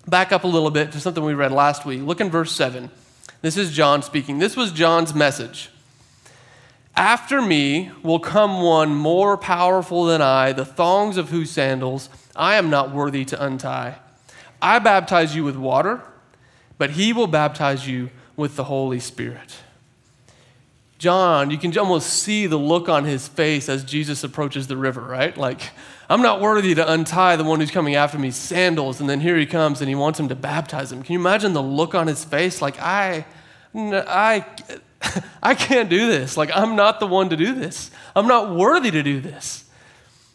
Back 0.08 0.32
up 0.32 0.44
a 0.44 0.48
little 0.48 0.70
bit 0.70 0.92
to 0.92 1.00
something 1.00 1.24
we 1.24 1.34
read 1.34 1.52
last 1.52 1.84
week. 1.84 2.04
Look 2.04 2.22
in 2.22 2.30
verse 2.30 2.52
7. 2.52 2.92
This 3.42 3.58
is 3.58 3.72
John 3.72 4.04
speaking. 4.04 4.38
This 4.38 4.56
was 4.56 4.72
John's 4.72 5.16
message. 5.16 5.72
After 7.00 7.42
me 7.42 7.92
will 8.04 8.20
come 8.20 8.62
one 8.62 8.94
more 8.94 9.38
powerful 9.38 10.04
than 10.04 10.22
I, 10.22 10.52
the 10.52 10.66
thongs 10.66 11.16
of 11.16 11.30
whose 11.30 11.50
sandals 11.50 12.10
I 12.36 12.56
am 12.56 12.70
not 12.70 12.94
worthy 12.94 13.24
to 13.24 13.42
untie. 13.42 14.00
I 14.62 14.80
baptize 14.80 15.34
you 15.34 15.46
with 15.46 15.56
water, 15.56 16.02
but 16.78 16.90
he 16.90 17.14
will 17.14 17.28
baptize 17.28 17.88
you 17.88 18.10
with 18.36 18.58
the 18.58 18.66
Holy 18.66 19.00
Spirit. 19.00 19.60
John, 20.98 21.52
you 21.52 21.58
can 21.58 21.76
almost 21.78 22.10
see 22.10 22.48
the 22.48 22.58
look 22.58 22.90
on 22.90 23.06
his 23.06 23.30
face 23.30 23.70
as 23.70 23.86
Jesus 23.86 24.22
approaches 24.26 24.68
the 24.68 24.76
river, 24.76 25.00
right? 25.00 25.38
Like, 25.38 25.62
I'm 26.10 26.22
not 26.22 26.42
worthy 26.42 26.76
to 26.76 26.92
untie 26.92 27.38
the 27.38 27.46
one 27.46 27.62
who's 27.62 27.72
coming 27.72 27.96
after 27.96 28.20
me 28.20 28.30
sandals, 28.30 29.00
and 29.00 29.10
then 29.10 29.22
here 29.22 29.38
he 29.38 29.46
comes 29.46 29.80
and 29.80 29.88
he 29.88 29.96
wants 29.96 30.20
him 30.20 30.28
to 30.28 30.36
baptize 30.36 30.92
him. 30.92 31.02
Can 31.04 31.14
you 31.14 31.20
imagine 31.20 31.54
the 31.54 31.64
look 31.64 31.96
on 31.96 32.08
his 32.08 32.26
face? 32.26 32.62
Like, 32.62 32.78
I, 32.82 33.26
I, 33.74 34.46
I 35.44 35.56
can't 35.56 35.90
do 35.90 36.08
this. 36.08 36.38
Like, 36.38 36.52
I'm 36.54 36.76
not 36.76 37.00
the 37.00 37.08
one 37.08 37.30
to 37.30 37.38
do 37.38 37.54
this. 37.54 37.92
I'm 38.16 38.28
not 38.28 38.56
worthy 38.56 38.92
to 38.92 39.04
do 39.04 39.22
this. 39.22 39.66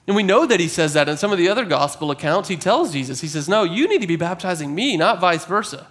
And 0.06 0.14
we 0.14 0.22
know 0.22 0.46
that 0.46 0.60
he 0.60 0.68
says 0.68 0.92
that 0.92 1.08
in 1.08 1.16
some 1.16 1.32
of 1.32 1.38
the 1.38 1.48
other 1.48 1.64
gospel 1.64 2.10
accounts. 2.10 2.48
He 2.48 2.56
tells 2.56 2.92
Jesus, 2.92 3.20
he 3.20 3.28
says, 3.28 3.48
No, 3.48 3.62
you 3.62 3.88
need 3.88 4.02
to 4.02 4.06
be 4.06 4.16
baptizing 4.16 4.74
me, 4.74 4.96
not 4.96 5.20
vice 5.20 5.44
versa. 5.46 5.86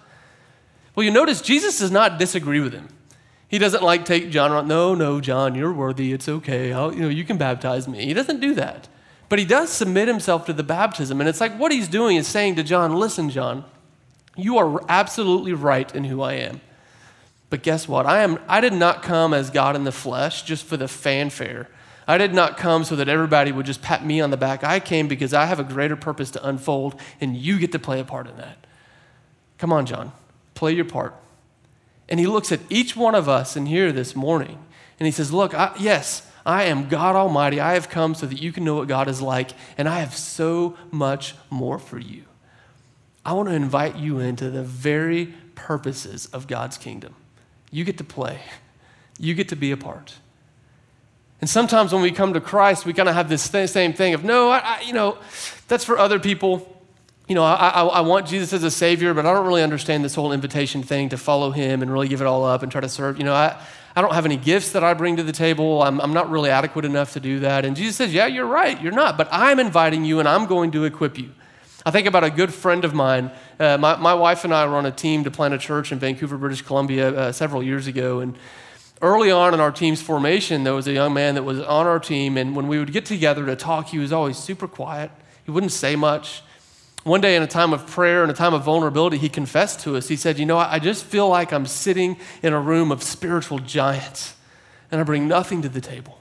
Well, 0.94 1.04
you 1.04 1.10
notice 1.10 1.40
Jesus 1.40 1.78
does 1.80 1.90
not 1.90 2.18
disagree 2.18 2.60
with 2.60 2.72
him. 2.72 2.88
He 3.48 3.58
doesn't 3.58 3.82
like 3.82 4.04
take 4.04 4.30
John 4.30 4.52
around, 4.52 4.68
no, 4.68 4.94
no, 4.94 5.20
John, 5.20 5.54
you're 5.54 5.72
worthy. 5.72 6.12
It's 6.12 6.28
okay. 6.28 6.72
I'll, 6.72 6.94
you 6.94 7.00
know, 7.00 7.08
you 7.08 7.24
can 7.24 7.36
baptize 7.36 7.88
me. 7.88 8.04
He 8.04 8.14
doesn't 8.14 8.40
do 8.40 8.54
that. 8.54 8.88
But 9.28 9.38
he 9.38 9.44
does 9.44 9.70
submit 9.70 10.06
himself 10.06 10.46
to 10.46 10.52
the 10.52 10.62
baptism. 10.62 11.20
And 11.20 11.28
it's 11.28 11.40
like 11.40 11.58
what 11.58 11.72
he's 11.72 11.88
doing 11.88 12.16
is 12.16 12.26
saying 12.26 12.56
to 12.56 12.62
John, 12.62 12.94
listen, 12.94 13.30
John, 13.30 13.64
you 14.36 14.58
are 14.58 14.80
absolutely 14.88 15.52
right 15.52 15.92
in 15.94 16.04
who 16.04 16.22
I 16.22 16.34
am. 16.34 16.60
But 17.54 17.62
guess 17.62 17.86
what? 17.86 18.04
I, 18.04 18.24
am, 18.24 18.40
I 18.48 18.60
did 18.60 18.72
not 18.72 19.04
come 19.04 19.32
as 19.32 19.48
God 19.48 19.76
in 19.76 19.84
the 19.84 19.92
flesh 19.92 20.42
just 20.42 20.64
for 20.64 20.76
the 20.76 20.88
fanfare. 20.88 21.68
I 22.04 22.18
did 22.18 22.34
not 22.34 22.56
come 22.56 22.82
so 22.82 22.96
that 22.96 23.08
everybody 23.08 23.52
would 23.52 23.64
just 23.64 23.80
pat 23.80 24.04
me 24.04 24.20
on 24.20 24.32
the 24.32 24.36
back. 24.36 24.64
I 24.64 24.80
came 24.80 25.06
because 25.06 25.32
I 25.32 25.44
have 25.44 25.60
a 25.60 25.62
greater 25.62 25.94
purpose 25.94 26.32
to 26.32 26.44
unfold, 26.44 27.00
and 27.20 27.36
you 27.36 27.60
get 27.60 27.70
to 27.70 27.78
play 27.78 28.00
a 28.00 28.04
part 28.04 28.26
in 28.26 28.36
that. 28.38 28.66
Come 29.56 29.72
on, 29.72 29.86
John, 29.86 30.10
play 30.56 30.72
your 30.72 30.84
part. 30.84 31.14
And 32.08 32.18
he 32.18 32.26
looks 32.26 32.50
at 32.50 32.58
each 32.70 32.96
one 32.96 33.14
of 33.14 33.28
us 33.28 33.56
in 33.56 33.66
here 33.66 33.92
this 33.92 34.16
morning, 34.16 34.58
and 34.98 35.06
he 35.06 35.12
says, 35.12 35.32
Look, 35.32 35.54
I, 35.54 35.76
yes, 35.78 36.28
I 36.44 36.64
am 36.64 36.88
God 36.88 37.14
Almighty. 37.14 37.60
I 37.60 37.74
have 37.74 37.88
come 37.88 38.16
so 38.16 38.26
that 38.26 38.42
you 38.42 38.50
can 38.50 38.64
know 38.64 38.74
what 38.74 38.88
God 38.88 39.06
is 39.06 39.22
like, 39.22 39.52
and 39.78 39.88
I 39.88 40.00
have 40.00 40.16
so 40.16 40.76
much 40.90 41.36
more 41.50 41.78
for 41.78 42.00
you. 42.00 42.24
I 43.24 43.32
want 43.34 43.48
to 43.48 43.54
invite 43.54 43.94
you 43.94 44.18
into 44.18 44.50
the 44.50 44.64
very 44.64 45.34
purposes 45.54 46.26
of 46.26 46.48
God's 46.48 46.78
kingdom. 46.78 47.14
You 47.74 47.82
get 47.82 47.98
to 47.98 48.04
play, 48.04 48.38
you 49.18 49.34
get 49.34 49.48
to 49.48 49.56
be 49.56 49.72
a 49.72 49.76
part. 49.76 50.14
And 51.40 51.50
sometimes 51.50 51.92
when 51.92 52.02
we 52.02 52.12
come 52.12 52.32
to 52.34 52.40
Christ, 52.40 52.86
we 52.86 52.92
kind 52.92 53.08
of 53.08 53.16
have 53.16 53.28
this 53.28 53.48
th- 53.48 53.68
same 53.68 53.92
thing 53.92 54.14
of, 54.14 54.22
no, 54.22 54.48
I, 54.48 54.58
I, 54.58 54.80
you 54.82 54.92
know, 54.92 55.18
that's 55.66 55.84
for 55.84 55.98
other 55.98 56.20
people. 56.20 56.72
You 57.26 57.34
know, 57.34 57.42
I, 57.42 57.54
I, 57.54 57.84
I 57.84 58.00
want 58.02 58.28
Jesus 58.28 58.52
as 58.52 58.62
a 58.62 58.70
Savior, 58.70 59.12
but 59.12 59.26
I 59.26 59.32
don't 59.32 59.44
really 59.44 59.64
understand 59.64 60.04
this 60.04 60.14
whole 60.14 60.30
invitation 60.30 60.84
thing 60.84 61.08
to 61.08 61.16
follow 61.16 61.50
Him 61.50 61.82
and 61.82 61.92
really 61.92 62.06
give 62.06 62.20
it 62.20 62.28
all 62.28 62.44
up 62.44 62.62
and 62.62 62.70
try 62.70 62.80
to 62.80 62.88
serve. 62.88 63.18
You 63.18 63.24
know, 63.24 63.34
I, 63.34 63.60
I 63.96 64.02
don't 64.02 64.14
have 64.14 64.24
any 64.24 64.36
gifts 64.36 64.70
that 64.70 64.84
I 64.84 64.94
bring 64.94 65.16
to 65.16 65.24
the 65.24 65.32
table. 65.32 65.82
I'm, 65.82 66.00
I'm 66.00 66.12
not 66.12 66.30
really 66.30 66.50
adequate 66.50 66.84
enough 66.84 67.14
to 67.14 67.20
do 67.20 67.40
that. 67.40 67.64
And 67.64 67.74
Jesus 67.74 67.96
says, 67.96 68.14
Yeah, 68.14 68.26
you're 68.26 68.46
right. 68.46 68.80
You're 68.80 68.92
not. 68.92 69.18
But 69.18 69.26
I'm 69.32 69.58
inviting 69.58 70.04
you 70.04 70.20
and 70.20 70.28
I'm 70.28 70.46
going 70.46 70.70
to 70.70 70.84
equip 70.84 71.18
you. 71.18 71.30
I 71.86 71.90
think 71.90 72.06
about 72.06 72.24
a 72.24 72.30
good 72.30 72.52
friend 72.52 72.82
of 72.84 72.94
mine. 72.94 73.30
Uh, 73.60 73.76
my, 73.76 73.96
my 73.96 74.14
wife 74.14 74.44
and 74.44 74.54
I 74.54 74.66
were 74.66 74.76
on 74.76 74.86
a 74.86 74.90
team 74.90 75.24
to 75.24 75.30
plant 75.30 75.52
a 75.52 75.58
church 75.58 75.92
in 75.92 75.98
Vancouver, 75.98 76.38
British 76.38 76.62
Columbia 76.62 77.08
uh, 77.08 77.32
several 77.32 77.62
years 77.62 77.86
ago. 77.86 78.20
And 78.20 78.38
early 79.02 79.30
on 79.30 79.52
in 79.52 79.60
our 79.60 79.70
team's 79.70 80.00
formation, 80.00 80.64
there 80.64 80.72
was 80.72 80.86
a 80.86 80.94
young 80.94 81.12
man 81.12 81.34
that 81.34 81.42
was 81.42 81.60
on 81.60 81.86
our 81.86 81.98
team. 81.98 82.38
And 82.38 82.56
when 82.56 82.68
we 82.68 82.78
would 82.78 82.90
get 82.90 83.04
together 83.04 83.44
to 83.44 83.54
talk, 83.54 83.88
he 83.88 83.98
was 83.98 84.12
always 84.12 84.38
super 84.38 84.66
quiet. 84.66 85.10
He 85.44 85.50
wouldn't 85.50 85.72
say 85.72 85.94
much. 85.94 86.42
One 87.02 87.20
day, 87.20 87.36
in 87.36 87.42
a 87.42 87.46
time 87.46 87.74
of 87.74 87.86
prayer 87.86 88.22
and 88.22 88.32
a 88.32 88.34
time 88.34 88.54
of 88.54 88.64
vulnerability, 88.64 89.18
he 89.18 89.28
confessed 89.28 89.80
to 89.80 89.96
us. 89.96 90.08
He 90.08 90.16
said, 90.16 90.38
You 90.38 90.46
know, 90.46 90.56
I 90.56 90.78
just 90.78 91.04
feel 91.04 91.28
like 91.28 91.52
I'm 91.52 91.66
sitting 91.66 92.16
in 92.42 92.54
a 92.54 92.60
room 92.60 92.90
of 92.90 93.02
spiritual 93.02 93.58
giants, 93.58 94.34
and 94.90 95.02
I 95.02 95.04
bring 95.04 95.28
nothing 95.28 95.60
to 95.60 95.68
the 95.68 95.82
table. 95.82 96.18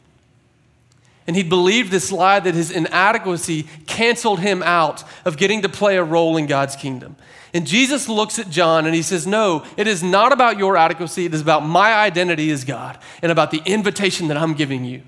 And 1.25 1.35
he 1.35 1.43
believed 1.43 1.91
this 1.91 2.11
lie 2.11 2.39
that 2.39 2.53
his 2.53 2.69
inadequacy 2.69 3.63
canceled 3.87 4.39
him 4.39 4.61
out 4.61 5.03
of 5.23 5.37
getting 5.37 5.61
to 5.61 5.69
play 5.69 5.97
a 5.97 6.03
role 6.03 6.35
in 6.37 6.47
God's 6.47 6.75
kingdom. 6.75 7.15
And 7.53 7.67
Jesus 7.67 8.09
looks 8.09 8.39
at 8.39 8.49
John 8.49 8.85
and 8.85 8.95
he 8.95 9.03
says, 9.03 9.27
No, 9.27 9.65
it 9.77 9.87
is 9.87 10.03
not 10.03 10.31
about 10.31 10.57
your 10.57 10.75
adequacy. 10.75 11.25
It 11.25 11.33
is 11.33 11.41
about 11.41 11.65
my 11.65 11.93
identity 11.93 12.49
as 12.51 12.65
God 12.65 12.97
and 13.21 13.31
about 13.31 13.51
the 13.51 13.61
invitation 13.65 14.27
that 14.29 14.37
I'm 14.37 14.53
giving 14.53 14.83
you. 14.83 15.03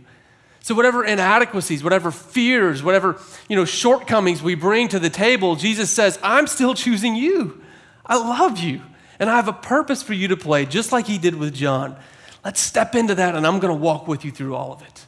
So 0.61 0.73
whatever 0.73 1.03
inadequacies, 1.03 1.83
whatever 1.83 2.11
fears, 2.11 2.81
whatever, 2.81 3.19
you 3.49 3.55
know, 3.55 3.65
shortcomings 3.65 4.41
we 4.41 4.55
bring 4.55 4.87
to 4.89 4.99
the 4.99 5.09
table, 5.09 5.55
Jesus 5.55 5.91
says, 5.91 6.17
I'm 6.23 6.47
still 6.47 6.73
choosing 6.73 7.15
you. 7.15 7.61
I 8.05 8.17
love 8.17 8.59
you. 8.59 8.81
And 9.19 9.29
I 9.29 9.35
have 9.35 9.47
a 9.47 9.53
purpose 9.53 10.01
for 10.01 10.13
you 10.13 10.27
to 10.29 10.37
play, 10.37 10.65
just 10.65 10.91
like 10.91 11.07
he 11.07 11.17
did 11.17 11.35
with 11.35 11.53
John. 11.53 11.95
Let's 12.43 12.59
step 12.59 12.95
into 12.95 13.15
that, 13.15 13.35
and 13.35 13.45
I'm 13.45 13.59
going 13.59 13.75
to 13.75 13.79
walk 13.79 14.07
with 14.07 14.25
you 14.25 14.31
through 14.31 14.55
all 14.55 14.73
of 14.73 14.81
it. 14.81 15.05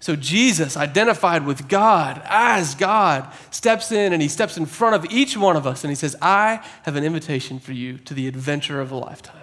So 0.00 0.14
Jesus, 0.14 0.76
identified 0.76 1.44
with 1.44 1.68
God 1.68 2.22
as 2.24 2.74
God, 2.74 3.32
steps 3.50 3.90
in 3.90 4.12
and 4.12 4.22
he 4.22 4.28
steps 4.28 4.56
in 4.56 4.64
front 4.64 4.94
of 4.94 5.10
each 5.10 5.36
one 5.36 5.56
of 5.56 5.66
us 5.66 5.82
and 5.82 5.90
he 5.90 5.96
says, 5.96 6.14
I 6.22 6.64
have 6.84 6.94
an 6.94 7.04
invitation 7.04 7.58
for 7.58 7.72
you 7.72 7.98
to 7.98 8.14
the 8.14 8.28
adventure 8.28 8.80
of 8.80 8.92
a 8.92 8.96
lifetime. 8.96 9.34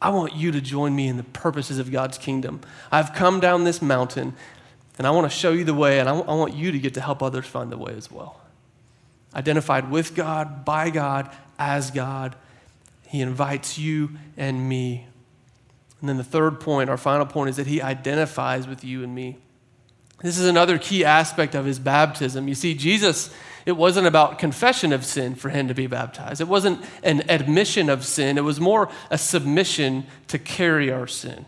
I 0.00 0.10
want 0.10 0.34
you 0.34 0.52
to 0.52 0.60
join 0.60 0.94
me 0.94 1.08
in 1.08 1.16
the 1.16 1.24
purposes 1.24 1.78
of 1.78 1.90
God's 1.90 2.18
kingdom. 2.18 2.60
I've 2.92 3.14
come 3.14 3.40
down 3.40 3.64
this 3.64 3.80
mountain 3.80 4.34
and 4.98 5.06
I 5.06 5.10
want 5.10 5.30
to 5.30 5.36
show 5.36 5.52
you 5.52 5.64
the 5.64 5.74
way, 5.74 6.00
and 6.00 6.08
I, 6.08 6.14
w- 6.14 6.30
I 6.30 6.34
want 6.34 6.54
you 6.54 6.72
to 6.72 6.78
get 6.78 6.94
to 6.94 7.00
help 7.00 7.22
others 7.22 7.46
find 7.46 7.70
the 7.70 7.76
way 7.76 7.92
as 7.94 8.10
well. 8.10 8.40
Identified 9.34 9.90
with 9.90 10.14
God, 10.14 10.64
by 10.64 10.88
God, 10.88 11.30
as 11.58 11.90
God, 11.90 12.34
He 13.06 13.20
invites 13.20 13.76
you 13.76 14.12
and 14.36 14.66
me. 14.68 15.06
And 16.00 16.08
then 16.08 16.16
the 16.16 16.24
third 16.24 16.60
point, 16.60 16.88
our 16.88 16.96
final 16.96 17.26
point, 17.26 17.50
is 17.50 17.56
that 17.56 17.66
He 17.66 17.82
identifies 17.82 18.66
with 18.66 18.84
you 18.84 19.04
and 19.04 19.14
me. 19.14 19.36
This 20.26 20.38
is 20.38 20.46
another 20.46 20.78
key 20.78 21.04
aspect 21.04 21.54
of 21.54 21.64
His 21.64 21.78
baptism. 21.78 22.48
You 22.48 22.54
see, 22.54 22.74
Jesus 22.74 23.34
it 23.66 23.76
wasn't 23.76 24.06
about 24.06 24.38
confession 24.38 24.92
of 24.92 25.04
sin 25.04 25.34
for 25.34 25.48
him 25.48 25.66
to 25.66 25.74
be 25.74 25.88
baptized. 25.88 26.40
It 26.40 26.46
wasn't 26.46 26.84
an 27.02 27.28
admission 27.28 27.90
of 27.90 28.04
sin. 28.04 28.38
It 28.38 28.44
was 28.44 28.60
more 28.60 28.88
a 29.10 29.18
submission 29.18 30.06
to 30.28 30.38
carry 30.38 30.92
our 30.92 31.08
sin. 31.08 31.46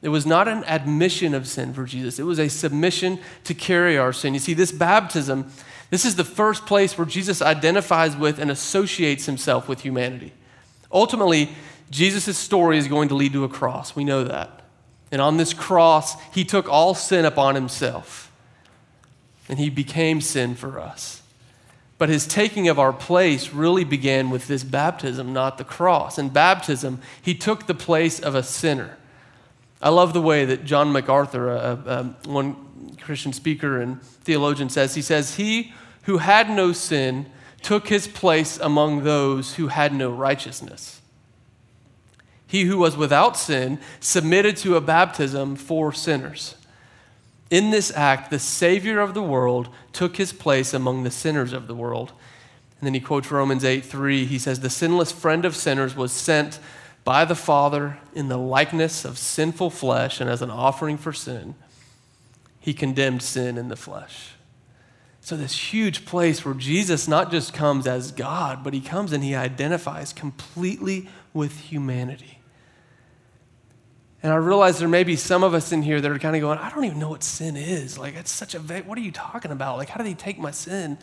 It 0.00 0.10
was 0.10 0.26
not 0.26 0.46
an 0.46 0.62
admission 0.64 1.34
of 1.34 1.48
sin 1.48 1.74
for 1.74 1.86
Jesus. 1.86 2.20
It 2.20 2.22
was 2.22 2.38
a 2.38 2.48
submission 2.48 3.18
to 3.44 3.54
carry 3.54 3.98
our 3.98 4.12
sin. 4.12 4.34
You 4.34 4.40
see, 4.40 4.54
this 4.54 4.70
baptism, 4.70 5.50
this 5.90 6.04
is 6.04 6.14
the 6.14 6.24
first 6.24 6.66
place 6.66 6.96
where 6.96 7.06
Jesus 7.06 7.42
identifies 7.42 8.16
with 8.16 8.38
and 8.38 8.48
associates 8.48 9.26
himself 9.26 9.68
with 9.68 9.80
humanity. 9.80 10.32
Ultimately, 10.92 11.50
Jesus' 11.90 12.38
story 12.38 12.78
is 12.78 12.86
going 12.86 13.08
to 13.08 13.16
lead 13.16 13.32
to 13.32 13.42
a 13.42 13.48
cross. 13.48 13.96
We 13.96 14.04
know 14.04 14.22
that. 14.22 14.63
And 15.14 15.22
on 15.22 15.36
this 15.36 15.54
cross, 15.54 16.20
he 16.32 16.44
took 16.44 16.68
all 16.68 16.92
sin 16.92 17.24
upon 17.24 17.54
himself. 17.54 18.32
And 19.48 19.60
he 19.60 19.70
became 19.70 20.20
sin 20.20 20.56
for 20.56 20.80
us. 20.80 21.22
But 21.98 22.08
his 22.08 22.26
taking 22.26 22.66
of 22.66 22.80
our 22.80 22.92
place 22.92 23.50
really 23.50 23.84
began 23.84 24.28
with 24.28 24.48
this 24.48 24.64
baptism, 24.64 25.32
not 25.32 25.56
the 25.56 25.62
cross. 25.62 26.18
In 26.18 26.30
baptism, 26.30 27.00
he 27.22 27.32
took 27.32 27.68
the 27.68 27.76
place 27.76 28.18
of 28.18 28.34
a 28.34 28.42
sinner. 28.42 28.98
I 29.80 29.90
love 29.90 30.14
the 30.14 30.20
way 30.20 30.46
that 30.46 30.64
John 30.64 30.90
MacArthur, 30.90 31.48
a, 31.48 32.16
one 32.24 32.96
Christian 33.00 33.32
speaker 33.32 33.80
and 33.80 34.02
theologian, 34.02 34.68
says 34.68 34.96
he 34.96 35.02
says, 35.02 35.36
He 35.36 35.74
who 36.02 36.18
had 36.18 36.50
no 36.50 36.72
sin 36.72 37.26
took 37.62 37.86
his 37.86 38.08
place 38.08 38.58
among 38.58 39.04
those 39.04 39.54
who 39.54 39.68
had 39.68 39.94
no 39.94 40.10
righteousness. 40.10 41.00
He 42.46 42.64
who 42.64 42.78
was 42.78 42.96
without 42.96 43.36
sin 43.36 43.78
submitted 44.00 44.56
to 44.58 44.76
a 44.76 44.80
baptism 44.80 45.56
for 45.56 45.92
sinners. 45.92 46.56
In 47.50 47.70
this 47.70 47.92
act, 47.94 48.30
the 48.30 48.38
Savior 48.38 49.00
of 49.00 49.14
the 49.14 49.22
world 49.22 49.68
took 49.92 50.16
his 50.16 50.32
place 50.32 50.74
among 50.74 51.02
the 51.02 51.10
sinners 51.10 51.52
of 51.52 51.66
the 51.66 51.74
world. 51.74 52.12
And 52.78 52.86
then 52.86 52.94
he 52.94 53.00
quotes 53.00 53.30
Romans 53.30 53.64
8 53.64 53.84
3. 53.84 54.24
He 54.24 54.38
says, 54.38 54.60
The 54.60 54.70
sinless 54.70 55.12
friend 55.12 55.44
of 55.44 55.56
sinners 55.56 55.94
was 55.94 56.12
sent 56.12 56.58
by 57.04 57.24
the 57.24 57.34
Father 57.34 57.98
in 58.14 58.28
the 58.28 58.38
likeness 58.38 59.04
of 59.04 59.18
sinful 59.18 59.70
flesh, 59.70 60.20
and 60.20 60.28
as 60.28 60.42
an 60.42 60.50
offering 60.50 60.96
for 60.96 61.12
sin, 61.12 61.54
he 62.60 62.72
condemned 62.72 63.22
sin 63.22 63.58
in 63.58 63.68
the 63.68 63.76
flesh. 63.76 64.32
So, 65.20 65.36
this 65.36 65.72
huge 65.72 66.04
place 66.04 66.44
where 66.44 66.54
Jesus 66.54 67.08
not 67.08 67.30
just 67.30 67.54
comes 67.54 67.86
as 67.86 68.10
God, 68.10 68.62
but 68.62 68.74
he 68.74 68.80
comes 68.80 69.12
and 69.12 69.24
he 69.24 69.34
identifies 69.34 70.12
completely 70.12 71.08
with 71.34 71.58
humanity. 71.58 72.38
And 74.22 74.32
I 74.32 74.36
realize 74.36 74.78
there 74.78 74.88
may 74.88 75.04
be 75.04 75.16
some 75.16 75.44
of 75.44 75.52
us 75.52 75.70
in 75.70 75.82
here 75.82 76.00
that 76.00 76.10
are 76.10 76.18
kind 76.18 76.34
of 76.34 76.40
going, 76.40 76.58
I 76.58 76.70
don't 76.70 76.86
even 76.86 76.98
know 76.98 77.10
what 77.10 77.22
sin 77.22 77.58
is. 77.58 77.98
Like, 77.98 78.14
it's 78.14 78.30
such 78.30 78.54
a, 78.54 78.58
vague, 78.58 78.86
what 78.86 78.96
are 78.96 79.02
you 79.02 79.12
talking 79.12 79.50
about? 79.50 79.76
Like, 79.76 79.90
how 79.90 79.98
do 79.98 80.04
they 80.04 80.14
take 80.14 80.38
my 80.38 80.50
sin? 80.50 80.96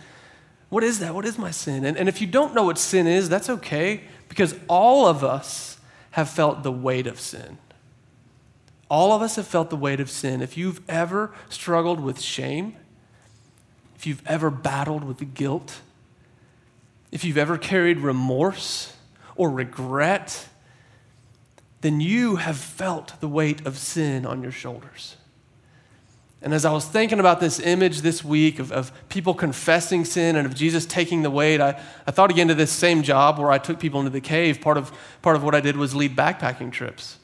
What 0.69 0.83
is 0.83 0.97
that? 0.99 1.13
What 1.13 1.25
is 1.25 1.37
my 1.37 1.51
sin? 1.51 1.85
And, 1.85 1.97
and 1.97 2.09
if 2.09 2.19
you 2.19 2.25
don't 2.25 2.55
know 2.55 2.63
what 2.63 2.79
sin 2.79 3.05
is, 3.05 3.29
that's 3.29 3.47
okay 3.47 4.01
because 4.27 4.55
all 4.67 5.05
of 5.05 5.23
us 5.23 5.77
have 6.11 6.29
felt 6.29 6.63
the 6.63 6.71
weight 6.71 7.05
of 7.05 7.19
sin. 7.19 7.59
All 8.89 9.13
of 9.13 9.21
us 9.21 9.35
have 9.35 9.45
felt 9.45 9.69
the 9.69 9.75
weight 9.75 9.99
of 9.99 10.09
sin. 10.09 10.41
If 10.41 10.57
you've 10.57 10.81
ever 10.89 11.31
struggled 11.47 11.99
with 11.99 12.19
shame, 12.19 12.75
if 13.95 14.07
you've 14.07 14.25
ever 14.25 14.49
battled 14.49 15.03
with 15.03 15.35
guilt, 15.35 15.81
if 17.11 17.23
you've 17.23 17.37
ever 17.37 17.57
carried 17.57 17.99
remorse 17.99 18.95
or 19.41 19.49
regret, 19.49 20.47
then 21.81 21.99
you 21.99 22.35
have 22.35 22.57
felt 22.57 23.19
the 23.21 23.27
weight 23.27 23.65
of 23.65 23.75
sin 23.75 24.23
on 24.23 24.43
your 24.43 24.51
shoulders. 24.51 25.17
And 26.43 26.53
as 26.53 26.63
I 26.63 26.71
was 26.71 26.85
thinking 26.85 27.19
about 27.19 27.39
this 27.39 27.59
image 27.59 28.01
this 28.01 28.23
week 28.23 28.59
of, 28.59 28.71
of 28.71 28.91
people 29.09 29.33
confessing 29.33 30.05
sin 30.05 30.35
and 30.35 30.45
of 30.45 30.53
Jesus 30.53 30.85
taking 30.85 31.23
the 31.23 31.31
weight, 31.31 31.59
I, 31.59 31.81
I 32.05 32.11
thought 32.11 32.29
again 32.29 32.49
to 32.49 32.53
this 32.53 32.71
same 32.71 33.01
job 33.01 33.39
where 33.39 33.49
I 33.49 33.57
took 33.57 33.79
people 33.79 33.99
into 33.99 34.11
the 34.11 34.21
cave. 34.21 34.61
Part 34.61 34.77
of, 34.77 34.91
part 35.23 35.35
of 35.35 35.43
what 35.43 35.55
I 35.55 35.59
did 35.59 35.75
was 35.75 35.95
lead 35.95 36.15
backpacking 36.15 36.71
trips. 36.71 37.17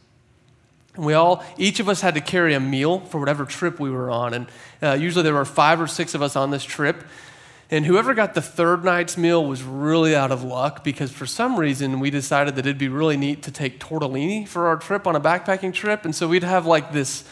And 0.96 1.06
we 1.06 1.14
all, 1.14 1.44
each 1.60 1.80
of 1.80 1.88
us 1.88 2.02
had 2.02 2.16
to 2.16 2.22
carry 2.22 2.56
a 2.56 2.60
meal 2.60 3.02
for 3.02 3.20
whatever 3.20 3.46
trip 3.46 3.80
we 3.80 3.92
were 3.92 4.10
on. 4.10 4.34
And 4.34 4.48
uh, 4.82 4.94
usually 4.94 5.22
there 5.22 5.36
were 5.36 5.46
five 5.46 5.80
or 5.80 5.86
six 5.86 6.16
of 6.16 6.24
us 6.24 6.36
on 6.36 6.50
this 6.50 6.64
trip. 6.64 7.04
And 7.70 7.86
whoever 7.86 8.14
got 8.14 8.34
the 8.34 8.42
third 8.42 8.86
night's 8.86 9.18
meal 9.18 9.46
was 9.46 9.62
really 9.62 10.16
out 10.16 10.32
of 10.32 10.42
luck 10.42 10.86
because 10.86 11.12
for 11.12 11.26
some 11.26 11.60
reason 11.60 12.00
we 12.00 12.10
decided 12.10 12.56
that 12.56 12.66
it'd 12.66 12.78
be 12.78 12.88
really 12.88 13.18
neat 13.18 13.44
to 13.44 13.52
take 13.52 13.80
tortellini 13.80 14.48
for 14.48 14.68
our 14.68 14.78
trip 14.78 15.06
on 15.06 15.18
a 15.18 15.20
backpacking 15.20 15.74
trip. 15.74 16.06
And 16.06 16.16
so 16.16 16.30
we'd 16.30 16.44
have 16.44 16.66
like 16.66 16.94
this 16.94 17.26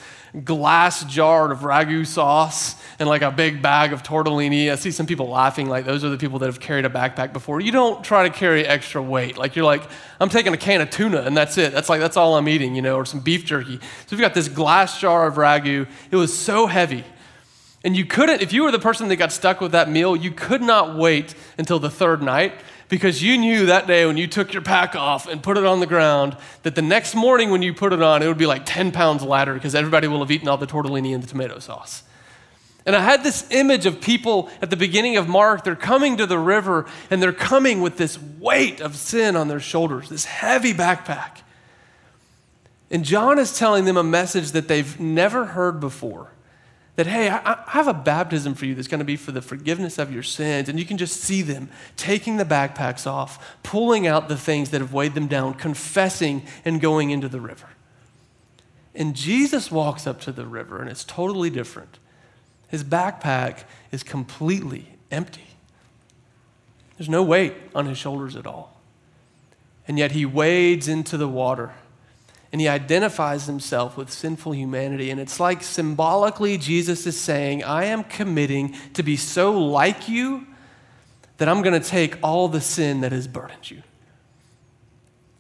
glass 0.44 1.06
jar 1.06 1.50
of 1.50 1.60
ragu 1.60 2.06
sauce 2.06 2.76
and 3.00 3.08
like 3.08 3.22
a 3.22 3.32
big 3.32 3.62
bag 3.62 3.94
of 3.94 4.04
tortellini. 4.04 4.70
I 4.70 4.76
see 4.76 4.92
some 4.92 5.06
people 5.06 5.30
laughing 5.30 5.70
like 5.70 5.86
those 5.86 6.04
are 6.04 6.10
the 6.10 6.18
people 6.18 6.40
that 6.40 6.48
have 6.48 6.60
carried 6.60 6.84
a 6.84 6.90
backpack 6.90 7.32
before. 7.32 7.62
You 7.62 7.72
don't 7.72 8.04
try 8.04 8.28
to 8.28 8.30
carry 8.30 8.66
extra 8.66 9.02
weight. 9.02 9.38
Like 9.38 9.56
you're 9.56 9.64
like, 9.64 9.84
I'm 10.20 10.28
taking 10.28 10.54
a 10.54 10.58
can 10.58 10.82
of 10.82 10.90
tuna 10.90 11.22
and 11.22 11.38
that's 11.38 11.58
it. 11.58 11.72
That's 11.72 11.88
like 11.88 12.02
that's 12.02 12.18
all 12.18 12.36
I'm 12.36 12.50
eating, 12.50 12.76
you 12.76 12.82
know, 12.82 12.98
or 12.98 13.06
some 13.06 13.22
beef 13.22 13.46
jerky. 13.46 13.78
So 13.78 14.18
we've 14.18 14.20
got 14.20 14.34
this 14.34 14.50
glass 14.50 15.00
jar 15.00 15.28
of 15.28 15.36
ragu. 15.36 15.88
It 16.12 16.18
was 16.18 16.38
so 16.38 16.68
heavy. 16.68 17.06
And 17.86 17.96
you 17.96 18.04
couldn't, 18.04 18.42
if 18.42 18.52
you 18.52 18.64
were 18.64 18.72
the 18.72 18.80
person 18.80 19.10
that 19.10 19.18
got 19.18 19.32
stuck 19.32 19.62
with 19.62 19.74
that 19.74 19.92
meal, 19.92 20.16
you 20.16 20.32
could 20.32 20.64
not 20.64 20.98
wait 20.98 21.36
until 21.60 21.78
the 21.78 21.90
third 21.90 22.24
night 22.24 22.54
because 22.90 23.22
you 23.22 23.38
knew 23.38 23.68
that 23.68 23.86
day 23.86 24.08
when 24.08 24.18
you 24.18 24.26
took 24.26 24.54
your 24.54 24.64
pack 24.64 24.96
off 24.96 25.28
and 25.28 25.44
put 25.44 25.56
it 25.56 25.64
on 25.64 25.80
the 25.82 25.86
ground 25.86 26.36
that 26.64 26.74
the 26.74 26.82
next 26.82 27.14
morning 27.14 27.52
when 27.52 27.62
you 27.62 27.76
put 27.76 27.94
it 27.94 28.02
on, 28.02 28.24
it 28.24 28.28
would 28.28 28.40
be 28.40 28.48
like 28.48 28.64
10 28.66 28.92
pounds 28.92 29.22
lighter 29.22 29.54
because 29.54 29.76
everybody 29.76 30.08
will 30.08 30.18
have 30.18 30.32
eaten 30.32 30.48
all 30.48 30.58
the 30.58 30.66
tortellini 30.66 31.14
and 31.14 31.22
the 31.22 31.28
tomato 31.28 31.60
sauce. 31.60 32.02
And 32.88 32.96
I 32.96 33.02
had 33.02 33.22
this 33.22 33.48
image 33.52 33.86
of 33.86 34.02
people 34.02 34.50
at 34.64 34.72
the 34.72 34.78
beginning 34.78 35.18
of 35.18 35.28
Mark, 35.28 35.64
they're 35.64 35.76
coming 35.76 36.18
to 36.18 36.26
the 36.26 36.40
river 36.40 36.88
and 37.12 37.22
they're 37.22 37.32
coming 37.32 37.82
with 37.82 37.98
this 37.98 38.18
weight 38.40 38.82
of 38.82 38.96
sin 38.96 39.36
on 39.36 39.48
their 39.48 39.60
shoulders, 39.60 40.10
this 40.10 40.26
heavy 40.26 40.74
backpack. 40.74 41.42
And 42.90 43.06
John 43.06 43.38
is 43.38 43.56
telling 43.56 43.86
them 43.86 43.96
a 43.96 44.04
message 44.04 44.54
that 44.54 44.68
they've 44.68 45.00
never 45.00 45.46
heard 45.46 45.80
before 45.80 46.32
that, 46.96 47.08
hey, 47.08 47.30
I, 47.30 47.54
I, 47.54 47.64
have 47.72 47.88
a 47.88 47.94
baptism 47.94 48.54
for 48.54 48.66
you 48.66 48.74
that's 48.74 48.88
going 48.88 49.00
to 49.00 49.06
be 49.06 49.18
for 49.18 49.32
the 49.32 49.42
forgiveness 49.42 49.98
of 49.98 50.14
your 50.14 50.24
sins. 50.24 50.70
And 50.70 50.80
you 50.80 50.86
can 50.86 50.98
just 50.98 51.20
see 51.20 51.42
them 51.42 51.70
taking 51.98 52.38
the 52.38 52.46
backpacks 52.46 53.06
off, 53.06 53.58
pulling 53.64 54.08
out 54.08 54.30
the 54.30 54.38
things 54.38 54.70
that 54.70 54.80
have 54.80 54.94
weighed 54.94 55.14
them 55.14 55.28
down, 55.28 55.56
confessing, 55.56 56.44
and 56.64 56.80
going 56.80 57.10
into 57.10 57.28
the 57.28 57.42
river. 57.42 57.68
And 58.94 59.14
Jesus 59.14 59.70
walks 59.70 60.08
up 60.08 60.22
to 60.22 60.32
the 60.32 60.46
river, 60.46 60.80
and 60.80 60.90
it's 60.90 61.04
totally 61.04 61.50
different. 61.50 62.00
His 62.70 62.84
backpack 62.84 63.66
is 63.92 64.02
completely 64.02 64.88
empty. 65.12 65.48
There's 66.98 67.10
no 67.10 67.24
weight 67.24 67.54
on 67.74 67.88
his 67.88 67.98
shoulders 67.98 68.38
at 68.38 68.48
all. 68.48 68.80
And 69.86 70.00
yet 70.00 70.14
he 70.14 70.26
wades 70.26 70.88
into 70.88 71.18
the 71.18 71.28
water 71.28 71.74
and 72.52 72.62
he 72.62 72.68
identifies 72.68 73.46
himself 73.46 73.98
with 73.98 74.12
sinful 74.12 74.54
humanity. 74.54 75.10
And 75.10 75.20
it's 75.20 75.40
like 75.40 75.62
symbolically, 75.62 76.58
Jesus 76.58 77.06
is 77.06 77.20
saying, 77.20 77.64
I 77.64 77.86
am 77.86 78.04
committing 78.04 78.76
to 78.94 79.04
be 79.04 79.18
so 79.18 79.60
like 79.60 80.08
you 80.08 80.48
that 81.38 81.50
I'm 81.50 81.62
going 81.62 81.80
to 81.80 81.86
take 81.86 82.18
all 82.24 82.48
the 82.48 82.62
sin 82.62 83.02
that 83.02 83.12
has 83.12 83.28
burdened 83.28 83.70
you. 83.70 83.82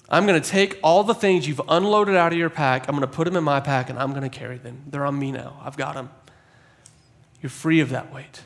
I'm 0.09 0.27
going 0.27 0.39
to 0.39 0.49
take 0.49 0.77
all 0.83 1.03
the 1.03 1.15
things 1.15 1.47
you've 1.47 1.61
unloaded 1.67 2.15
out 2.15 2.31
of 2.31 2.37
your 2.37 2.49
pack, 2.49 2.87
I'm 2.87 2.95
going 2.95 3.09
to 3.09 3.13
put 3.13 3.25
them 3.25 3.35
in 3.35 3.43
my 3.43 3.59
pack, 3.59 3.89
and 3.89 3.97
I'm 3.97 4.11
going 4.11 4.29
to 4.29 4.29
carry 4.29 4.57
them. 4.57 4.83
They're 4.87 5.05
on 5.05 5.17
me 5.17 5.31
now. 5.31 5.59
I've 5.63 5.77
got 5.77 5.95
them. 5.95 6.09
You're 7.41 7.49
free 7.49 7.79
of 7.79 7.89
that 7.89 8.13
weight. 8.13 8.43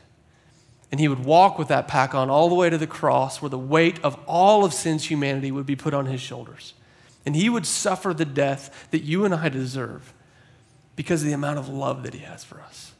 And 0.90 0.98
he 0.98 1.08
would 1.08 1.24
walk 1.24 1.58
with 1.58 1.68
that 1.68 1.86
pack 1.86 2.14
on 2.14 2.30
all 2.30 2.48
the 2.48 2.54
way 2.54 2.70
to 2.70 2.78
the 2.78 2.86
cross, 2.86 3.42
where 3.42 3.50
the 3.50 3.58
weight 3.58 4.02
of 4.02 4.18
all 4.26 4.64
of 4.64 4.72
sin's 4.72 5.04
humanity 5.04 5.50
would 5.50 5.66
be 5.66 5.76
put 5.76 5.92
on 5.92 6.06
his 6.06 6.20
shoulders. 6.20 6.74
And 7.26 7.36
he 7.36 7.48
would 7.48 7.66
suffer 7.66 8.14
the 8.14 8.24
death 8.24 8.88
that 8.90 9.02
you 9.02 9.24
and 9.24 9.34
I 9.34 9.48
deserve 9.48 10.14
because 10.96 11.22
of 11.22 11.28
the 11.28 11.34
amount 11.34 11.58
of 11.58 11.68
love 11.68 12.02
that 12.02 12.14
he 12.14 12.20
has 12.20 12.44
for 12.44 12.60
us. 12.60 12.92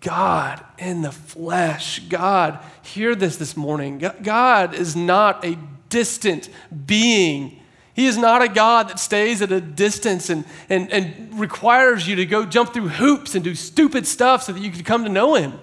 God 0.00 0.64
in 0.78 1.02
the 1.02 1.10
flesh. 1.10 1.98
God, 2.08 2.60
hear 2.82 3.14
this 3.14 3.36
this 3.36 3.56
morning. 3.56 4.04
God 4.22 4.74
is 4.74 4.94
not 4.94 5.44
a 5.44 5.58
distant 5.88 6.48
being. 6.86 7.60
He 7.94 8.06
is 8.06 8.18
not 8.18 8.42
a 8.42 8.48
God 8.48 8.88
that 8.88 9.00
stays 9.00 9.40
at 9.40 9.50
a 9.50 9.60
distance 9.60 10.28
and, 10.28 10.44
and, 10.68 10.92
and 10.92 11.40
requires 11.40 12.06
you 12.06 12.16
to 12.16 12.26
go 12.26 12.44
jump 12.44 12.74
through 12.74 12.88
hoops 12.88 13.34
and 13.34 13.42
do 13.42 13.54
stupid 13.54 14.06
stuff 14.06 14.42
so 14.42 14.52
that 14.52 14.60
you 14.60 14.70
can 14.70 14.84
come 14.84 15.02
to 15.04 15.10
know 15.10 15.34
Him. 15.34 15.58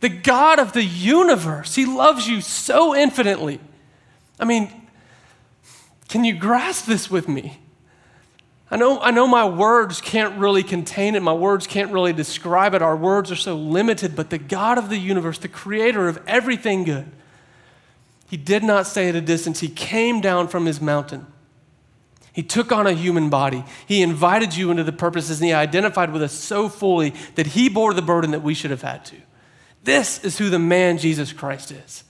The 0.00 0.08
God 0.08 0.58
of 0.58 0.72
the 0.72 0.84
universe, 0.84 1.74
He 1.74 1.86
loves 1.86 2.28
you 2.28 2.40
so 2.40 2.94
infinitely. 2.96 3.60
I 4.40 4.44
mean, 4.44 4.85
can 6.08 6.24
you 6.24 6.34
grasp 6.34 6.86
this 6.86 7.10
with 7.10 7.28
me? 7.28 7.60
I 8.70 8.76
know, 8.76 8.98
I 9.00 9.12
know 9.12 9.28
my 9.28 9.44
words 9.44 10.00
can't 10.00 10.38
really 10.38 10.62
contain 10.62 11.14
it. 11.14 11.22
My 11.22 11.32
words 11.32 11.66
can't 11.66 11.92
really 11.92 12.12
describe 12.12 12.74
it. 12.74 12.82
Our 12.82 12.96
words 12.96 13.30
are 13.30 13.36
so 13.36 13.54
limited, 13.54 14.16
but 14.16 14.30
the 14.30 14.38
God 14.38 14.76
of 14.76 14.88
the 14.88 14.98
universe, 14.98 15.38
the 15.38 15.48
creator 15.48 16.08
of 16.08 16.20
everything 16.26 16.84
good, 16.84 17.06
he 18.28 18.36
did 18.36 18.64
not 18.64 18.86
stay 18.86 19.08
at 19.08 19.14
a 19.14 19.20
distance. 19.20 19.60
He 19.60 19.68
came 19.68 20.20
down 20.20 20.48
from 20.48 20.66
his 20.66 20.80
mountain. 20.80 21.26
He 22.32 22.42
took 22.42 22.72
on 22.72 22.86
a 22.86 22.92
human 22.92 23.30
body. 23.30 23.64
He 23.86 24.02
invited 24.02 24.56
you 24.56 24.70
into 24.70 24.82
the 24.82 24.92
purposes, 24.92 25.40
and 25.40 25.46
he 25.46 25.54
identified 25.54 26.12
with 26.12 26.22
us 26.22 26.32
so 26.32 26.68
fully 26.68 27.14
that 27.36 27.46
he 27.46 27.68
bore 27.68 27.94
the 27.94 28.02
burden 28.02 28.32
that 28.32 28.42
we 28.42 28.52
should 28.52 28.72
have 28.72 28.82
had 28.82 29.04
to. 29.06 29.16
This 29.84 30.22
is 30.24 30.38
who 30.38 30.50
the 30.50 30.58
man 30.58 30.98
Jesus 30.98 31.32
Christ 31.32 31.70
is. 31.70 32.02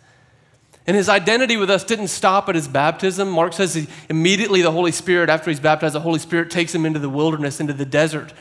And 0.87 0.96
his 0.96 1.09
identity 1.09 1.57
with 1.57 1.68
us 1.68 1.83
didn't 1.83 2.09
stop 2.09 2.49
at 2.49 2.55
his 2.55 2.68
baptism. 2.68 3.29
Mark 3.29 3.53
says 3.53 3.75
he, 3.75 3.88
immediately 4.09 4.62
the 4.62 4.70
Holy 4.70 4.92
Spirit, 4.92 5.29
after 5.29 5.51
he's 5.51 5.59
baptized, 5.59 5.94
the 5.94 6.01
Holy 6.01 6.20
Spirit 6.20 6.51
takes 6.51 6.75
him 6.75 6.87
into 6.87 7.01
the 7.01 7.09
wilderness, 7.09 7.59
into 7.59 7.72
the 7.72 7.85
desert, 7.85 8.33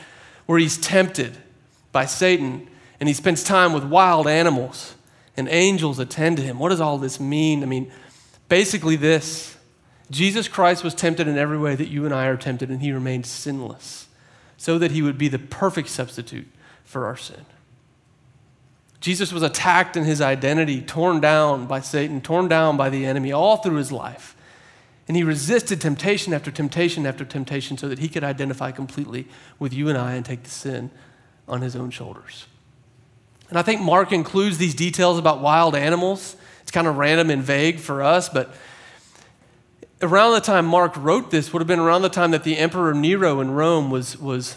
where 0.46 0.58
he's 0.58 0.78
tempted 0.78 1.36
by 1.90 2.06
Satan, 2.06 2.68
and 3.00 3.08
he 3.08 3.14
spends 3.14 3.42
time 3.42 3.72
with 3.72 3.84
wild 3.84 4.28
animals 4.28 4.94
and 5.36 5.48
angels 5.48 5.98
attend 5.98 6.36
to 6.38 6.42
him. 6.42 6.58
What 6.58 6.70
does 6.70 6.80
all 6.80 6.98
this 6.98 7.20
mean? 7.20 7.62
I 7.62 7.66
mean, 7.66 7.92
basically, 8.48 8.96
this 8.96 9.56
Jesus 10.10 10.46
Christ 10.46 10.84
was 10.84 10.94
tempted 10.94 11.26
in 11.26 11.36
every 11.36 11.58
way 11.58 11.74
that 11.74 11.88
you 11.88 12.04
and 12.04 12.14
I 12.14 12.26
are 12.26 12.36
tempted, 12.36 12.70
and 12.70 12.80
he 12.80 12.92
remained 12.92 13.26
sinless 13.26 14.08
so 14.56 14.78
that 14.78 14.92
he 14.92 15.02
would 15.02 15.18
be 15.18 15.28
the 15.28 15.38
perfect 15.38 15.88
substitute 15.88 16.46
for 16.84 17.06
our 17.06 17.16
sin. 17.16 17.44
Jesus 19.00 19.32
was 19.32 19.42
attacked 19.42 19.96
in 19.96 20.04
his 20.04 20.20
identity, 20.20 20.80
torn 20.80 21.20
down 21.20 21.66
by 21.66 21.80
Satan, 21.80 22.20
torn 22.20 22.48
down 22.48 22.76
by 22.76 22.88
the 22.88 23.04
enemy 23.04 23.32
all 23.32 23.58
through 23.58 23.76
his 23.76 23.92
life. 23.92 24.36
And 25.08 25.16
he 25.16 25.22
resisted 25.22 25.80
temptation 25.80 26.32
after 26.32 26.50
temptation 26.50 27.06
after 27.06 27.24
temptation 27.24 27.78
so 27.78 27.88
that 27.88 28.00
he 28.00 28.08
could 28.08 28.24
identify 28.24 28.72
completely 28.72 29.28
with 29.58 29.72
you 29.72 29.88
and 29.88 29.96
I 29.96 30.14
and 30.14 30.24
take 30.24 30.42
the 30.42 30.50
sin 30.50 30.90
on 31.46 31.62
his 31.62 31.76
own 31.76 31.90
shoulders. 31.90 32.46
And 33.48 33.58
I 33.58 33.62
think 33.62 33.80
Mark 33.80 34.10
includes 34.10 34.58
these 34.58 34.74
details 34.74 35.18
about 35.18 35.40
wild 35.40 35.76
animals. 35.76 36.36
It's 36.62 36.72
kind 36.72 36.88
of 36.88 36.96
random 36.96 37.30
and 37.30 37.42
vague 37.42 37.78
for 37.78 38.02
us, 38.02 38.28
but 38.28 38.52
around 40.02 40.32
the 40.32 40.40
time 40.40 40.66
Mark 40.66 40.96
wrote 40.96 41.30
this 41.30 41.52
would 41.52 41.60
have 41.60 41.68
been 41.68 41.78
around 41.78 42.02
the 42.02 42.08
time 42.08 42.32
that 42.32 42.42
the 42.42 42.58
Emperor 42.58 42.92
Nero 42.92 43.40
in 43.40 43.52
Rome 43.52 43.90
was, 43.90 44.18
was 44.18 44.56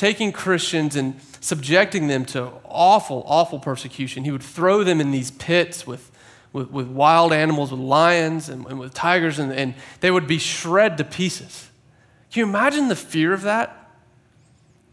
taking 0.00 0.32
Christians 0.32 0.96
and 0.96 1.20
subjecting 1.40 2.08
them 2.08 2.24
to 2.26 2.50
awful, 2.64 3.22
awful 3.26 3.58
persecution. 3.58 4.24
He 4.24 4.30
would 4.30 4.42
throw 4.42 4.82
them 4.82 5.00
in 5.00 5.10
these 5.10 5.30
pits 5.30 5.86
with, 5.86 6.10
with, 6.52 6.70
with 6.70 6.88
wild 6.88 7.32
animals, 7.32 7.70
with 7.70 7.80
lions 7.80 8.48
and, 8.48 8.66
and 8.66 8.80
with 8.80 8.94
tigers, 8.94 9.38
and, 9.38 9.52
and 9.52 9.74
they 10.00 10.10
would 10.10 10.26
be 10.26 10.38
shred 10.38 10.98
to 10.98 11.04
pieces. 11.04 11.68
Can 12.32 12.40
you 12.40 12.46
imagine 12.46 12.88
the 12.88 12.96
fear 12.96 13.32
of 13.32 13.42
that? 13.42 13.90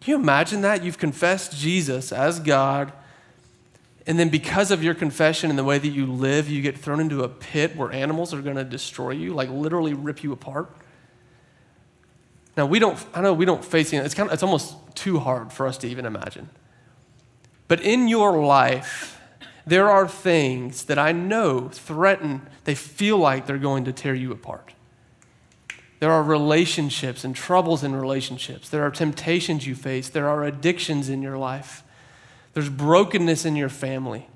Can 0.02 0.12
you 0.12 0.17
imagine 0.17 0.62
that? 0.62 0.84
You've 0.84 0.98
confessed 0.98 1.58
Jesus 1.58 2.12
as 2.12 2.39
God 2.39 2.91
and 4.08 4.17
then 4.17 4.30
because 4.30 4.72
of 4.72 4.82
your 4.82 4.93
confession 4.93 5.50
and 5.50 5.60
the 5.60 5.65
way 5.65 5.78
that 5.78 5.88
you 5.89 6.06
live, 6.06 6.50
you 6.50 6.62
get 6.62 6.78
thrown 6.78 7.02
into 7.02 7.24
a 7.24 7.28
pit 7.28 7.76
where 7.76 7.91
animals 7.91 8.34
are 8.34 8.41
going 8.41 8.56
to 8.56 8.63
destroy 8.63 9.12
you, 9.12 9.34
like 9.34 9.50
literally 9.50 9.93
rip 9.93 10.24
you 10.24 10.32
apart. 10.32 10.74
Now 12.56 12.65
we 12.65 12.80
don't. 12.80 12.98
I 13.13 13.20
know 13.20 13.34
we 13.34 13.46
don't 13.46 13.63
face 13.63 13.91
it. 13.91 13.98
It's 13.98 14.15
kind 14.15 14.30
of. 14.30 14.34
It's 14.34 14.43
almost 14.43 14.76
too 14.98 15.20
hard 15.20 15.54
for 15.54 15.66
us 15.66 15.78
to 15.78 15.88
even 15.88 16.06
imagine. 16.06 16.50
But 17.68 17.82
in 17.82 18.08
your 18.08 18.44
life, 18.44 19.22
there 19.66 19.90
are 19.90 20.08
things 20.08 20.86
that 20.86 20.98
I 20.98 21.12
know 21.12 21.70
threaten. 21.70 22.48
They 22.64 22.76
feel 22.76 23.18
like 23.18 23.46
they're 23.46 23.58
going 23.58 23.86
to 23.86 23.94
tear 23.94 24.14
you 24.14 24.32
apart. 24.32 24.74
There 26.00 26.12
are 26.12 26.24
relationships 26.24 27.24
and 27.24 27.36
troubles 27.36 27.84
in 27.84 27.96
relationships. 27.96 28.70
There 28.70 28.84
are 28.84 28.92
temptations 28.92 29.66
you 29.66 29.76
face. 29.76 30.10
There 30.10 30.28
are 30.28 30.44
addictions 30.44 31.10
in 31.10 31.22
your 31.22 31.38
life. 31.38 31.84
There's 32.54 32.70
brokenness 32.70 33.46
in 33.46 33.56
your 33.56 33.70
family 33.70 34.28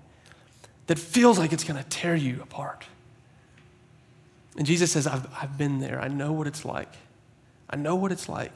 that 0.87 0.99
feels 0.99 1.39
like 1.39 1.53
it's 1.53 1.63
going 1.63 1.81
to 1.81 1.89
tear 1.89 2.15
you 2.15 2.41
apart. 2.41 2.85
And 4.57 4.65
Jesus 4.65 4.91
says, 4.91 5.07
I've, 5.07 5.27
I've 5.41 5.57
been 5.57 5.79
there. 5.79 6.01
I 6.01 6.07
know 6.07 6.33
what 6.33 6.47
it's 6.47 6.65
like. 6.65 6.93
I 7.69 7.77
know 7.77 7.95
what 7.95 8.11
it's 8.11 8.27
like. 8.27 8.53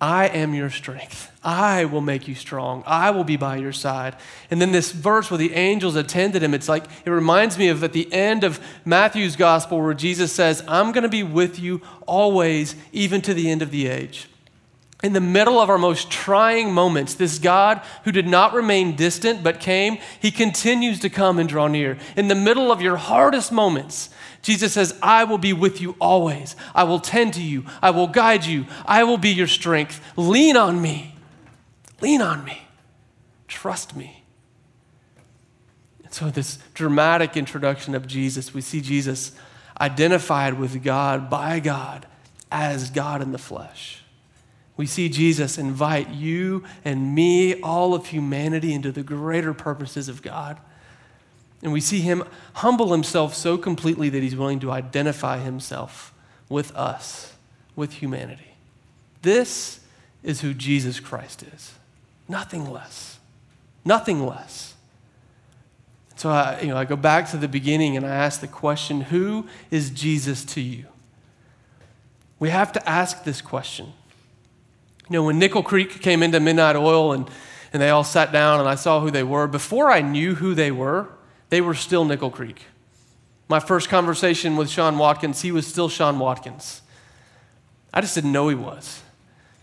I 0.00 0.26
am 0.28 0.54
your 0.54 0.68
strength. 0.68 1.30
I 1.42 1.86
will 1.86 2.02
make 2.02 2.28
you 2.28 2.34
strong. 2.34 2.82
I 2.86 3.10
will 3.10 3.24
be 3.24 3.36
by 3.36 3.56
your 3.56 3.72
side. 3.72 4.16
And 4.50 4.60
then 4.60 4.72
this 4.72 4.92
verse 4.92 5.30
where 5.30 5.38
the 5.38 5.54
angels 5.54 5.96
attended 5.96 6.42
him, 6.42 6.52
it's 6.52 6.68
like, 6.68 6.84
it 7.04 7.10
reminds 7.10 7.56
me 7.56 7.68
of 7.68 7.82
at 7.82 7.94
the 7.94 8.12
end 8.12 8.44
of 8.44 8.60
Matthew's 8.84 9.36
gospel 9.36 9.80
where 9.80 9.94
Jesus 9.94 10.32
says, 10.32 10.62
I'm 10.68 10.92
going 10.92 11.04
to 11.04 11.08
be 11.08 11.22
with 11.22 11.58
you 11.58 11.80
always, 12.06 12.76
even 12.92 13.22
to 13.22 13.32
the 13.32 13.50
end 13.50 13.62
of 13.62 13.70
the 13.70 13.86
age 13.86 14.28
in 15.02 15.12
the 15.12 15.20
middle 15.20 15.60
of 15.60 15.68
our 15.68 15.78
most 15.78 16.10
trying 16.10 16.72
moments, 16.72 17.14
this 17.14 17.38
God 17.38 17.82
who 18.04 18.12
did 18.12 18.26
not 18.26 18.54
remain 18.54 18.96
distant 18.96 19.42
but 19.42 19.60
came, 19.60 19.98
he 20.20 20.30
continues 20.30 21.00
to 21.00 21.10
come 21.10 21.38
and 21.38 21.48
draw 21.48 21.68
near. 21.68 21.98
In 22.16 22.28
the 22.28 22.34
middle 22.34 22.72
of 22.72 22.80
your 22.80 22.96
hardest 22.96 23.52
moments, 23.52 24.08
Jesus 24.46 24.74
says, 24.74 24.96
I 25.02 25.24
will 25.24 25.38
be 25.38 25.52
with 25.52 25.80
you 25.80 25.96
always. 26.00 26.54
I 26.72 26.84
will 26.84 27.00
tend 27.00 27.34
to 27.34 27.42
you. 27.42 27.64
I 27.82 27.90
will 27.90 28.06
guide 28.06 28.44
you. 28.44 28.66
I 28.84 29.02
will 29.02 29.18
be 29.18 29.30
your 29.30 29.48
strength. 29.48 30.00
Lean 30.14 30.56
on 30.56 30.80
me. 30.80 31.16
Lean 32.00 32.22
on 32.22 32.44
me. 32.44 32.62
Trust 33.48 33.96
me. 33.96 34.22
And 36.04 36.14
so, 36.14 36.30
this 36.30 36.60
dramatic 36.74 37.36
introduction 37.36 37.96
of 37.96 38.06
Jesus, 38.06 38.54
we 38.54 38.60
see 38.60 38.80
Jesus 38.80 39.32
identified 39.80 40.60
with 40.60 40.80
God 40.84 41.28
by 41.28 41.58
God 41.58 42.06
as 42.52 42.90
God 42.90 43.22
in 43.22 43.32
the 43.32 43.38
flesh. 43.38 44.04
We 44.76 44.86
see 44.86 45.08
Jesus 45.08 45.58
invite 45.58 46.10
you 46.10 46.62
and 46.84 47.16
me, 47.16 47.60
all 47.62 47.94
of 47.94 48.06
humanity, 48.06 48.74
into 48.74 48.92
the 48.92 49.02
greater 49.02 49.52
purposes 49.52 50.08
of 50.08 50.22
God. 50.22 50.60
And 51.62 51.72
we 51.72 51.80
see 51.80 52.00
him 52.00 52.24
humble 52.54 52.92
himself 52.92 53.34
so 53.34 53.56
completely 53.56 54.08
that 54.10 54.22
he's 54.22 54.36
willing 54.36 54.60
to 54.60 54.70
identify 54.70 55.38
himself 55.38 56.12
with 56.48 56.74
us, 56.76 57.34
with 57.74 57.94
humanity. 57.94 58.54
This 59.22 59.80
is 60.22 60.42
who 60.42 60.54
Jesus 60.54 61.00
Christ 61.00 61.42
is. 61.42 61.74
Nothing 62.28 62.70
less. 62.70 63.18
Nothing 63.84 64.26
less. 64.26 64.74
So 66.16 66.30
I, 66.30 66.60
you 66.60 66.68
know, 66.68 66.76
I 66.76 66.84
go 66.84 66.96
back 66.96 67.30
to 67.30 67.36
the 67.36 67.48
beginning 67.48 67.96
and 67.96 68.06
I 68.06 68.10
ask 68.10 68.40
the 68.40 68.48
question 68.48 69.02
who 69.02 69.46
is 69.70 69.90
Jesus 69.90 70.44
to 70.46 70.60
you? 70.60 70.86
We 72.38 72.50
have 72.50 72.72
to 72.72 72.88
ask 72.88 73.24
this 73.24 73.40
question. 73.40 73.92
You 75.08 75.14
know, 75.14 75.24
when 75.24 75.38
Nickel 75.38 75.62
Creek 75.62 76.00
came 76.00 76.22
into 76.22 76.40
Midnight 76.40 76.76
Oil 76.76 77.12
and, 77.12 77.30
and 77.72 77.80
they 77.80 77.90
all 77.90 78.04
sat 78.04 78.32
down 78.32 78.60
and 78.60 78.68
I 78.68 78.74
saw 78.74 79.00
who 79.00 79.10
they 79.10 79.22
were, 79.22 79.46
before 79.46 79.90
I 79.90 80.00
knew 80.00 80.34
who 80.34 80.54
they 80.54 80.70
were, 80.70 81.08
they 81.48 81.60
were 81.60 81.74
still 81.74 82.04
Nickel 82.04 82.30
Creek. 82.30 82.62
My 83.48 83.60
first 83.60 83.88
conversation 83.88 84.56
with 84.56 84.68
Sean 84.68 84.98
Watkins, 84.98 85.42
he 85.42 85.52
was 85.52 85.66
still 85.66 85.88
Sean 85.88 86.18
Watkins. 86.18 86.82
I 87.94 88.00
just 88.00 88.14
didn't 88.14 88.32
know 88.32 88.48
he 88.48 88.54
was. 88.54 89.02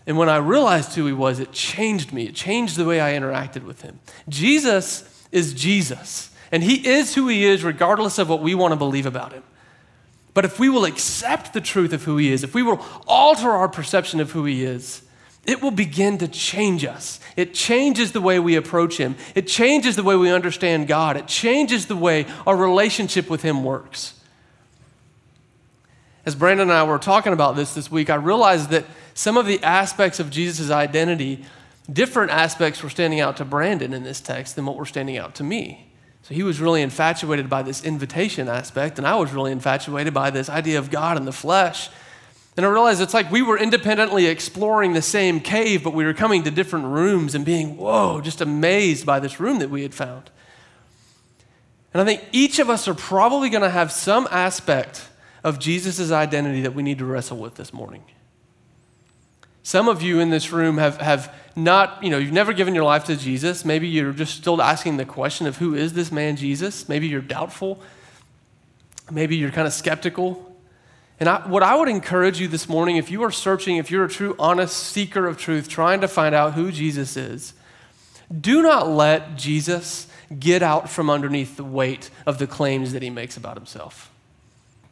And 0.06 0.18
when 0.18 0.28
I 0.28 0.36
realized 0.36 0.94
who 0.94 1.06
he 1.06 1.12
was, 1.12 1.38
it 1.38 1.52
changed 1.52 2.12
me. 2.12 2.26
It 2.26 2.34
changed 2.34 2.76
the 2.76 2.84
way 2.84 3.00
I 3.00 3.12
interacted 3.12 3.64
with 3.64 3.82
him. 3.82 4.00
Jesus 4.28 5.26
is 5.32 5.54
Jesus, 5.54 6.30
and 6.52 6.62
he 6.62 6.86
is 6.86 7.14
who 7.14 7.28
he 7.28 7.44
is, 7.44 7.64
regardless 7.64 8.18
of 8.18 8.28
what 8.28 8.42
we 8.42 8.54
want 8.54 8.72
to 8.72 8.76
believe 8.76 9.06
about 9.06 9.32
him. 9.32 9.42
But 10.34 10.44
if 10.44 10.58
we 10.58 10.68
will 10.68 10.84
accept 10.84 11.52
the 11.52 11.60
truth 11.60 11.92
of 11.92 12.04
who 12.04 12.16
he 12.16 12.32
is, 12.32 12.42
if 12.42 12.54
we 12.54 12.62
will 12.62 12.84
alter 13.06 13.50
our 13.50 13.68
perception 13.68 14.20
of 14.20 14.32
who 14.32 14.44
he 14.44 14.64
is, 14.64 15.02
it 15.46 15.62
will 15.62 15.70
begin 15.70 16.18
to 16.18 16.28
change 16.28 16.84
us. 16.84 17.20
It 17.36 17.54
changes 17.54 18.12
the 18.12 18.20
way 18.20 18.38
we 18.38 18.56
approach 18.56 18.96
Him, 18.96 19.16
it 19.34 19.46
changes 19.46 19.96
the 19.96 20.02
way 20.02 20.16
we 20.16 20.30
understand 20.30 20.88
God, 20.88 21.16
it 21.16 21.26
changes 21.26 21.86
the 21.86 21.96
way 21.96 22.26
our 22.46 22.56
relationship 22.56 23.28
with 23.28 23.42
Him 23.42 23.64
works. 23.64 24.20
As 26.26 26.34
Brandon 26.34 26.70
and 26.70 26.78
I 26.78 26.84
were 26.84 26.98
talking 26.98 27.34
about 27.34 27.54
this 27.54 27.74
this 27.74 27.90
week, 27.90 28.08
I 28.08 28.14
realized 28.14 28.70
that 28.70 28.86
some 29.12 29.36
of 29.36 29.46
the 29.46 29.62
aspects 29.62 30.18
of 30.20 30.30
Jesus' 30.30 30.70
identity, 30.70 31.44
different 31.92 32.30
aspects 32.30 32.82
were 32.82 32.88
standing 32.88 33.20
out 33.20 33.36
to 33.36 33.44
Brandon 33.44 33.92
in 33.92 34.04
this 34.04 34.20
text 34.20 34.56
than 34.56 34.64
what 34.64 34.76
were 34.76 34.86
standing 34.86 35.18
out 35.18 35.34
to 35.36 35.44
me. 35.44 35.90
So 36.22 36.34
he 36.34 36.42
was 36.42 36.58
really 36.58 36.80
infatuated 36.80 37.50
by 37.50 37.62
this 37.62 37.84
invitation 37.84 38.48
aspect, 38.48 38.96
and 38.96 39.06
I 39.06 39.16
was 39.16 39.32
really 39.32 39.52
infatuated 39.52 40.14
by 40.14 40.30
this 40.30 40.48
idea 40.48 40.78
of 40.78 40.90
God 40.90 41.18
in 41.18 41.26
the 41.26 41.32
flesh. 41.32 41.90
And 42.56 42.64
I 42.64 42.68
realized 42.68 43.00
it's 43.00 43.14
like 43.14 43.32
we 43.32 43.42
were 43.42 43.58
independently 43.58 44.26
exploring 44.26 44.92
the 44.92 45.02
same 45.02 45.40
cave, 45.40 45.82
but 45.82 45.92
we 45.92 46.04
were 46.04 46.14
coming 46.14 46.44
to 46.44 46.50
different 46.50 46.86
rooms 46.86 47.34
and 47.34 47.44
being, 47.44 47.76
whoa, 47.76 48.20
just 48.20 48.40
amazed 48.40 49.04
by 49.04 49.18
this 49.18 49.40
room 49.40 49.58
that 49.58 49.70
we 49.70 49.82
had 49.82 49.92
found. 49.92 50.30
And 51.92 52.00
I 52.00 52.04
think 52.04 52.22
each 52.32 52.58
of 52.58 52.70
us 52.70 52.86
are 52.86 52.94
probably 52.94 53.50
going 53.50 53.62
to 53.62 53.70
have 53.70 53.90
some 53.90 54.28
aspect 54.30 55.08
of 55.42 55.58
Jesus' 55.58 56.10
identity 56.10 56.62
that 56.62 56.74
we 56.74 56.82
need 56.82 56.98
to 56.98 57.04
wrestle 57.04 57.38
with 57.38 57.56
this 57.56 57.72
morning. 57.72 58.04
Some 59.62 59.88
of 59.88 60.02
you 60.02 60.20
in 60.20 60.30
this 60.30 60.52
room 60.52 60.78
have, 60.78 60.98
have 60.98 61.34
not, 61.56 62.02
you 62.04 62.10
know, 62.10 62.18
you've 62.18 62.32
never 62.32 62.52
given 62.52 62.74
your 62.74 62.84
life 62.84 63.04
to 63.06 63.16
Jesus. 63.16 63.64
Maybe 63.64 63.88
you're 63.88 64.12
just 64.12 64.36
still 64.36 64.60
asking 64.60 64.96
the 64.96 65.04
question 65.04 65.46
of 65.46 65.56
who 65.56 65.74
is 65.74 65.94
this 65.94 66.12
man 66.12 66.36
Jesus? 66.36 66.88
Maybe 66.88 67.08
you're 67.08 67.20
doubtful. 67.20 67.80
Maybe 69.10 69.36
you're 69.36 69.50
kind 69.50 69.66
of 69.66 69.72
skeptical. 69.72 70.53
And 71.20 71.28
I, 71.28 71.46
what 71.46 71.62
I 71.62 71.76
would 71.76 71.88
encourage 71.88 72.40
you 72.40 72.48
this 72.48 72.68
morning, 72.68 72.96
if 72.96 73.10
you 73.10 73.22
are 73.22 73.30
searching, 73.30 73.76
if 73.76 73.90
you're 73.90 74.04
a 74.04 74.08
true, 74.08 74.34
honest 74.38 74.76
seeker 74.76 75.26
of 75.26 75.38
truth, 75.38 75.68
trying 75.68 76.00
to 76.00 76.08
find 76.08 76.34
out 76.34 76.54
who 76.54 76.72
Jesus 76.72 77.16
is, 77.16 77.54
do 78.40 78.62
not 78.62 78.88
let 78.88 79.36
Jesus 79.36 80.08
get 80.38 80.62
out 80.62 80.90
from 80.90 81.10
underneath 81.10 81.56
the 81.56 81.64
weight 81.64 82.10
of 82.26 82.38
the 82.38 82.46
claims 82.46 82.92
that 82.92 83.02
he 83.02 83.10
makes 83.10 83.36
about 83.36 83.56
himself. 83.56 84.10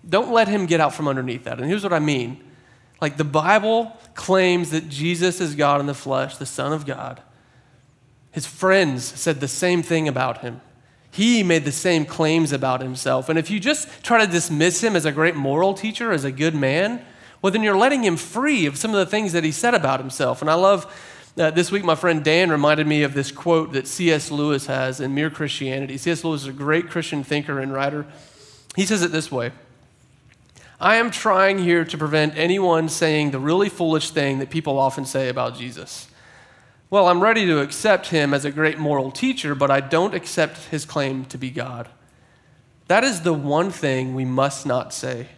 Don't 0.09 0.33
let 0.33 0.49
him 0.49 0.67
get 0.67 0.81
out 0.81 0.95
from 0.95 1.09
underneath 1.09 1.45
that. 1.45 1.59
And 1.59 1.69
here's 1.69 1.83
what 1.83 1.93
I 1.93 1.99
mean 1.99 2.43
like 3.01 3.17
the 3.17 3.25
Bible 3.25 3.97
claims 4.15 4.71
that 4.71 4.89
Jesus 4.89 5.41
is 5.41 5.57
God 5.57 5.81
in 5.81 5.87
the 5.87 5.95
flesh, 5.95 6.37
the 6.37 6.47
Son 6.47 6.73
of 6.73 6.87
God. 6.87 7.21
His 8.31 8.47
friends 8.47 9.05
said 9.05 9.41
the 9.41 9.49
same 9.49 9.83
thing 9.83 10.09
about 10.09 10.39
him. 10.39 10.61
He 11.13 11.43
made 11.43 11.65
the 11.65 11.73
same 11.73 12.07
claims 12.07 12.53
about 12.53 12.81
himself. 12.81 13.29
And 13.29 13.39
if 13.39 13.51
you 13.51 13.61
just 13.61 14.03
try 14.03 14.25
to 14.25 14.31
dismiss 14.31 14.83
him 14.83 14.97
as 14.97 15.05
a 15.05 15.13
great 15.13 15.37
moral 15.37 15.75
teacher, 15.75 16.11
as 16.11 16.25
a 16.25 16.33
good 16.33 16.55
man, 16.55 17.05
well, 17.43 17.53
then 17.53 17.63
you're 17.63 17.77
letting 17.77 18.03
him 18.03 18.17
free 18.17 18.67
of 18.67 18.79
some 18.79 18.93
of 18.93 18.97
the 18.97 19.07
things 19.07 19.33
that 19.35 19.45
he 19.45 19.53
said 19.53 19.75
about 19.75 20.01
himself. 20.01 20.41
And 20.41 20.51
I 20.51 20.55
love 20.55 20.91
uh, 21.37 21.51
this 21.51 21.71
week, 21.71 21.83
my 21.83 21.95
friend 21.95 22.23
Dan 22.23 22.51
reminded 22.51 22.87
me 22.87 23.03
of 23.05 23.15
this 23.15 23.31
quote 23.33 23.73
that 23.73 23.87
C.S. 23.87 24.31
Lewis 24.31 24.67
has 24.67 25.01
in 25.01 25.15
Mere 25.15 25.31
Christianity. 25.31 25.97
C.S. 25.97 26.25
Lewis 26.25 26.43
is 26.43 26.49
a 26.49 26.53
great 26.53 26.91
Christian 26.91 27.25
thinker 27.25 27.59
and 27.59 27.73
writer. 27.73 28.07
He 28.77 28.85
says 28.85 29.03
it 29.03 29.13
this 29.13 29.31
way 29.31 29.53
I 30.81 30.97
am 30.97 31.11
trying 31.11 31.59
here 31.59 31.85
to 31.85 31.97
prevent 31.97 32.37
anyone 32.37 32.89
saying 32.89 33.31
the 33.31 33.39
really 33.39 33.69
foolish 33.69 34.11
thing 34.11 34.41
that 34.41 34.51
people 34.51 34.79
often 34.79 35.07
say 35.07 35.29
about 35.29 35.57
Jesus. 35.57 36.09
Well, 36.93 37.09
I'm 37.09 37.23
ready 37.23 37.47
to 37.47 37.61
accept 37.61 38.09
him 38.09 38.35
as 38.35 38.45
a 38.45 38.51
great 38.51 38.77
moral 38.77 39.11
teacher, 39.11 39.55
but 39.55 39.71
I 39.71 39.81
don't 39.81 40.15
accept 40.15 40.59
his 40.67 40.85
claim 40.85 41.25
to 41.25 41.39
be 41.39 41.49
God. 41.49 41.89
That 42.87 43.03
is 43.03 43.23
the 43.23 43.33
one 43.33 43.71
thing 43.71 44.15
we 44.15 44.27
must 44.27 44.67
not 44.67 44.93
say. 44.93 45.29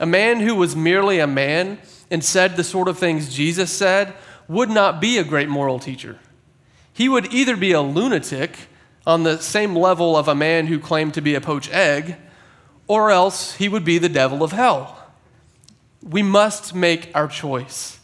A 0.00 0.06
man 0.06 0.40
who 0.40 0.54
was 0.54 0.74
merely 0.74 1.18
a 1.18 1.26
man 1.26 1.78
and 2.10 2.24
said 2.24 2.56
the 2.56 2.64
sort 2.64 2.88
of 2.88 2.98
things 2.98 3.34
Jesus 3.34 3.70
said 3.70 4.14
would 4.48 4.70
not 4.70 4.98
be 4.98 5.18
a 5.18 5.24
great 5.24 5.50
moral 5.50 5.78
teacher. 5.78 6.20
He 6.90 7.06
would 7.06 7.34
either 7.34 7.54
be 7.54 7.72
a 7.72 7.82
lunatic 7.82 8.56
on 9.06 9.24
the 9.24 9.42
same 9.42 9.76
level 9.76 10.16
of 10.16 10.26
a 10.26 10.34
man 10.34 10.68
who 10.68 10.78
claimed 10.78 11.12
to 11.12 11.20
be 11.20 11.34
a 11.34 11.40
poached 11.42 11.70
egg, 11.70 12.16
or 12.86 13.10
else 13.10 13.56
he 13.56 13.68
would 13.68 13.84
be 13.84 13.98
the 13.98 14.08
devil 14.08 14.42
of 14.42 14.52
hell. 14.52 15.06
We 16.02 16.22
must 16.22 16.74
make 16.74 17.10
our 17.14 17.28
choice. 17.28 17.97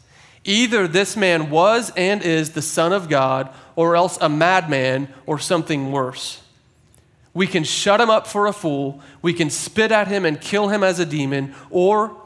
Either 0.44 0.86
this 0.86 1.16
man 1.16 1.50
was 1.50 1.90
and 1.96 2.22
is 2.22 2.50
the 2.50 2.62
Son 2.62 2.92
of 2.92 3.08
God, 3.08 3.52
or 3.76 3.96
else 3.96 4.18
a 4.20 4.28
madman 4.28 5.08
or 5.26 5.38
something 5.38 5.90
worse. 5.90 6.42
We 7.32 7.46
can 7.46 7.64
shut 7.64 8.00
him 8.00 8.10
up 8.10 8.26
for 8.26 8.46
a 8.46 8.52
fool, 8.52 9.00
we 9.20 9.32
can 9.32 9.50
spit 9.50 9.90
at 9.90 10.08
him 10.08 10.24
and 10.24 10.40
kill 10.40 10.68
him 10.68 10.84
as 10.84 11.00
a 11.00 11.06
demon, 11.06 11.54
or 11.70 12.16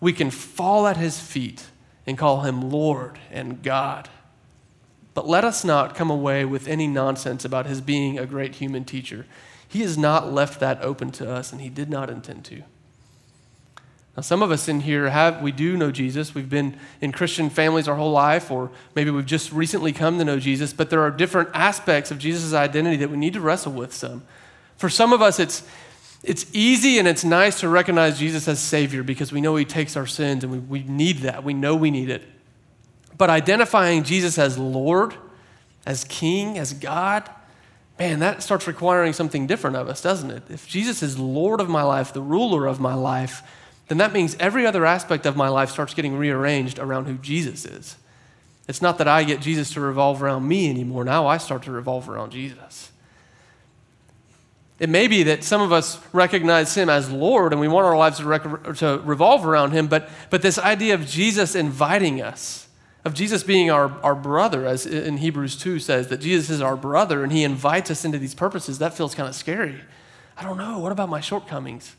we 0.00 0.12
can 0.12 0.30
fall 0.30 0.86
at 0.86 0.96
his 0.96 1.18
feet 1.18 1.66
and 2.06 2.18
call 2.18 2.42
him 2.42 2.70
Lord 2.70 3.18
and 3.30 3.62
God. 3.62 4.08
But 5.14 5.26
let 5.26 5.44
us 5.44 5.64
not 5.64 5.94
come 5.94 6.10
away 6.10 6.44
with 6.44 6.68
any 6.68 6.86
nonsense 6.86 7.44
about 7.44 7.66
his 7.66 7.80
being 7.80 8.18
a 8.18 8.26
great 8.26 8.56
human 8.56 8.84
teacher. 8.84 9.26
He 9.66 9.80
has 9.80 9.98
not 9.98 10.32
left 10.32 10.60
that 10.60 10.80
open 10.82 11.10
to 11.12 11.30
us, 11.30 11.52
and 11.52 11.60
he 11.60 11.68
did 11.68 11.90
not 11.90 12.08
intend 12.08 12.44
to. 12.46 12.62
Now, 14.16 14.22
some 14.22 14.42
of 14.42 14.50
us 14.50 14.68
in 14.68 14.80
here 14.80 15.10
have, 15.10 15.42
we 15.42 15.52
do 15.52 15.76
know 15.76 15.92
Jesus. 15.92 16.34
We've 16.34 16.50
been 16.50 16.76
in 17.00 17.12
Christian 17.12 17.50
families 17.50 17.86
our 17.86 17.94
whole 17.94 18.10
life, 18.10 18.50
or 18.50 18.70
maybe 18.96 19.10
we've 19.10 19.26
just 19.26 19.52
recently 19.52 19.92
come 19.92 20.18
to 20.18 20.24
know 20.24 20.40
Jesus, 20.40 20.72
but 20.72 20.90
there 20.90 21.02
are 21.02 21.10
different 21.10 21.50
aspects 21.54 22.10
of 22.10 22.18
Jesus' 22.18 22.52
identity 22.52 22.96
that 22.96 23.10
we 23.10 23.16
need 23.16 23.34
to 23.34 23.40
wrestle 23.40 23.72
with 23.72 23.94
some. 23.94 24.24
For 24.76 24.88
some 24.88 25.12
of 25.12 25.22
us, 25.22 25.38
it's, 25.38 25.62
it's 26.24 26.46
easy 26.52 26.98
and 26.98 27.06
it's 27.06 27.24
nice 27.24 27.60
to 27.60 27.68
recognize 27.68 28.18
Jesus 28.18 28.48
as 28.48 28.58
Savior 28.58 29.04
because 29.04 29.32
we 29.32 29.40
know 29.40 29.54
He 29.54 29.64
takes 29.64 29.96
our 29.96 30.06
sins 30.06 30.42
and 30.42 30.52
we, 30.52 30.58
we 30.58 30.82
need 30.82 31.18
that. 31.18 31.44
We 31.44 31.54
know 31.54 31.76
we 31.76 31.92
need 31.92 32.10
it. 32.10 32.22
But 33.16 33.30
identifying 33.30 34.04
Jesus 34.04 34.38
as 34.38 34.58
Lord, 34.58 35.14
as 35.86 36.04
King, 36.04 36.58
as 36.58 36.72
God, 36.72 37.28
man, 37.98 38.20
that 38.20 38.42
starts 38.42 38.66
requiring 38.66 39.12
something 39.12 39.46
different 39.46 39.76
of 39.76 39.88
us, 39.88 40.00
doesn't 40.00 40.30
it? 40.30 40.42
If 40.48 40.68
Jesus 40.68 41.02
is 41.02 41.18
Lord 41.18 41.60
of 41.60 41.68
my 41.68 41.82
life, 41.82 42.12
the 42.12 42.22
ruler 42.22 42.66
of 42.66 42.80
my 42.80 42.94
life, 42.94 43.42
then 43.88 43.98
that 43.98 44.12
means 44.12 44.36
every 44.38 44.66
other 44.66 44.84
aspect 44.84 45.26
of 45.26 45.36
my 45.36 45.48
life 45.48 45.70
starts 45.70 45.94
getting 45.94 46.16
rearranged 46.16 46.78
around 46.78 47.06
who 47.06 47.14
Jesus 47.14 47.64
is. 47.64 47.96
It's 48.68 48.82
not 48.82 48.98
that 48.98 49.08
I 49.08 49.24
get 49.24 49.40
Jesus 49.40 49.72
to 49.72 49.80
revolve 49.80 50.22
around 50.22 50.46
me 50.46 50.68
anymore. 50.68 51.04
Now 51.04 51.26
I 51.26 51.38
start 51.38 51.62
to 51.62 51.72
revolve 51.72 52.08
around 52.08 52.32
Jesus. 52.32 52.92
It 54.78 54.88
may 54.88 55.08
be 55.08 55.24
that 55.24 55.42
some 55.42 55.60
of 55.60 55.72
us 55.72 55.98
recognize 56.12 56.76
him 56.76 56.88
as 56.88 57.10
Lord 57.10 57.52
and 57.52 57.60
we 57.60 57.66
want 57.66 57.86
our 57.86 57.96
lives 57.96 58.18
to, 58.18 58.24
rec- 58.24 58.74
to 58.76 59.00
revolve 59.04 59.44
around 59.44 59.72
him, 59.72 59.88
but, 59.88 60.08
but 60.30 60.42
this 60.42 60.58
idea 60.58 60.94
of 60.94 61.06
Jesus 61.06 61.54
inviting 61.56 62.22
us, 62.22 62.68
of 63.04 63.14
Jesus 63.14 63.42
being 63.42 63.70
our, 63.70 63.90
our 64.02 64.14
brother, 64.14 64.66
as 64.66 64.86
in 64.86 65.16
Hebrews 65.16 65.56
2 65.56 65.80
says, 65.80 66.08
that 66.08 66.20
Jesus 66.20 66.50
is 66.50 66.60
our 66.60 66.76
brother 66.76 67.24
and 67.24 67.32
he 67.32 67.42
invites 67.42 67.90
us 67.90 68.04
into 68.04 68.18
these 68.18 68.34
purposes, 68.34 68.78
that 68.78 68.94
feels 68.94 69.14
kind 69.14 69.28
of 69.28 69.34
scary. 69.34 69.80
I 70.36 70.44
don't 70.44 70.58
know. 70.58 70.78
What 70.78 70.92
about 70.92 71.08
my 71.08 71.20
shortcomings? 71.20 71.96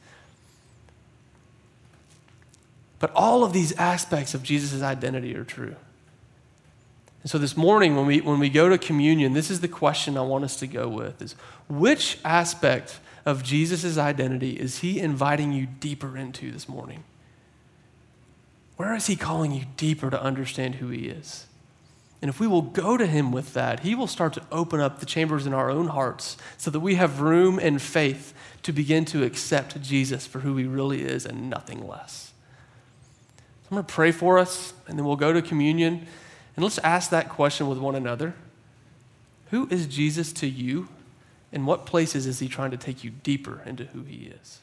But 3.00 3.12
all 3.16 3.44
of 3.44 3.54
these 3.54 3.72
aspects 3.74 4.34
of 4.34 4.44
Jesus' 4.44 4.82
identity 4.82 5.36
are 5.36 5.46
true. 5.46 5.76
And 7.22 7.30
so 7.30 7.38
this 7.38 7.58
morning, 7.58 7.96
when 7.96 8.06
we, 8.06 8.22
when 8.22 8.40
we 8.40 8.50
go 8.50 8.70
to 8.70 8.78
communion, 8.78 9.34
this 9.34 9.50
is 9.50 9.62
the 9.62 9.68
question 9.68 10.18
I 10.18 10.22
want 10.22 10.44
us 10.44 10.56
to 10.58 10.68
go 10.68 10.88
with 10.88 11.22
is 11.22 11.34
which 11.68 12.18
aspect 12.24 13.00
of 13.26 13.44
Jesus' 13.44 13.98
identity 13.98 14.52
is 14.52 14.80
he 14.80 15.00
inviting 15.00 15.52
you 15.52 15.66
deeper 15.66 16.18
into 16.18 16.52
this 16.52 16.70
morning? 16.70 17.04
Where 18.78 18.96
is 18.96 19.08
he 19.08 19.18
calling 19.18 19.52
you 19.52 19.66
deeper 19.76 20.10
to 20.10 20.22
understand 20.22 20.76
who 20.76 20.88
he 20.88 21.08
is? 21.10 21.46
And 22.22 22.30
if 22.30 22.40
we 22.40 22.48
will 22.48 22.62
go 22.62 22.98
to 22.98 23.06
him 23.06 23.32
with 23.32 23.54
that, 23.54 23.82
he 23.82 23.96
will 23.96 24.08
start 24.08 24.34
to 24.34 24.42
open 24.52 24.80
up 24.80 25.00
the 25.00 25.06
chambers 25.06 25.46
in 25.46 25.54
our 25.54 25.70
own 25.70 25.88
hearts 25.88 26.38
so 26.58 26.70
that 26.72 26.80
we 26.80 26.96
have 26.96 27.22
room 27.22 27.60
and 27.60 27.82
faith 27.82 28.34
to 28.64 28.74
begin 28.74 29.06
to 29.06 29.24
accept 29.24 29.82
Jesus 29.82 30.28
for 30.28 30.40
who 30.40 30.58
he 30.58 30.66
really 30.66 31.02
is 31.02 31.26
and 31.26 31.50
nothing 31.50 31.88
less. 31.88 32.29
I'm 33.70 33.76
going 33.76 33.86
to 33.86 33.94
pray 33.94 34.12
for 34.12 34.40
us, 34.40 34.74
and 34.88 34.98
then 34.98 35.06
we'll 35.06 35.16
go 35.16 35.32
to 35.32 35.42
communion. 35.42 36.08
And 36.56 36.64
let's 36.64 36.80
ask 36.80 37.12
that 37.12 37.30
question 37.30 37.68
with 37.68 37.78
one 37.78 37.96
another 37.96 38.34
Who 39.52 39.68
is 39.70 39.88
Jesus 39.88 40.34
to 40.34 40.48
you? 40.48 40.90
And 41.52 41.66
what 41.66 41.86
places 41.86 42.28
is 42.28 42.40
he 42.40 42.48
trying 42.48 42.72
to 42.72 42.78
take 42.78 43.04
you 43.04 43.10
deeper 43.10 43.62
into 43.66 43.86
who 43.86 44.04
he 44.04 44.32
is? 44.42 44.60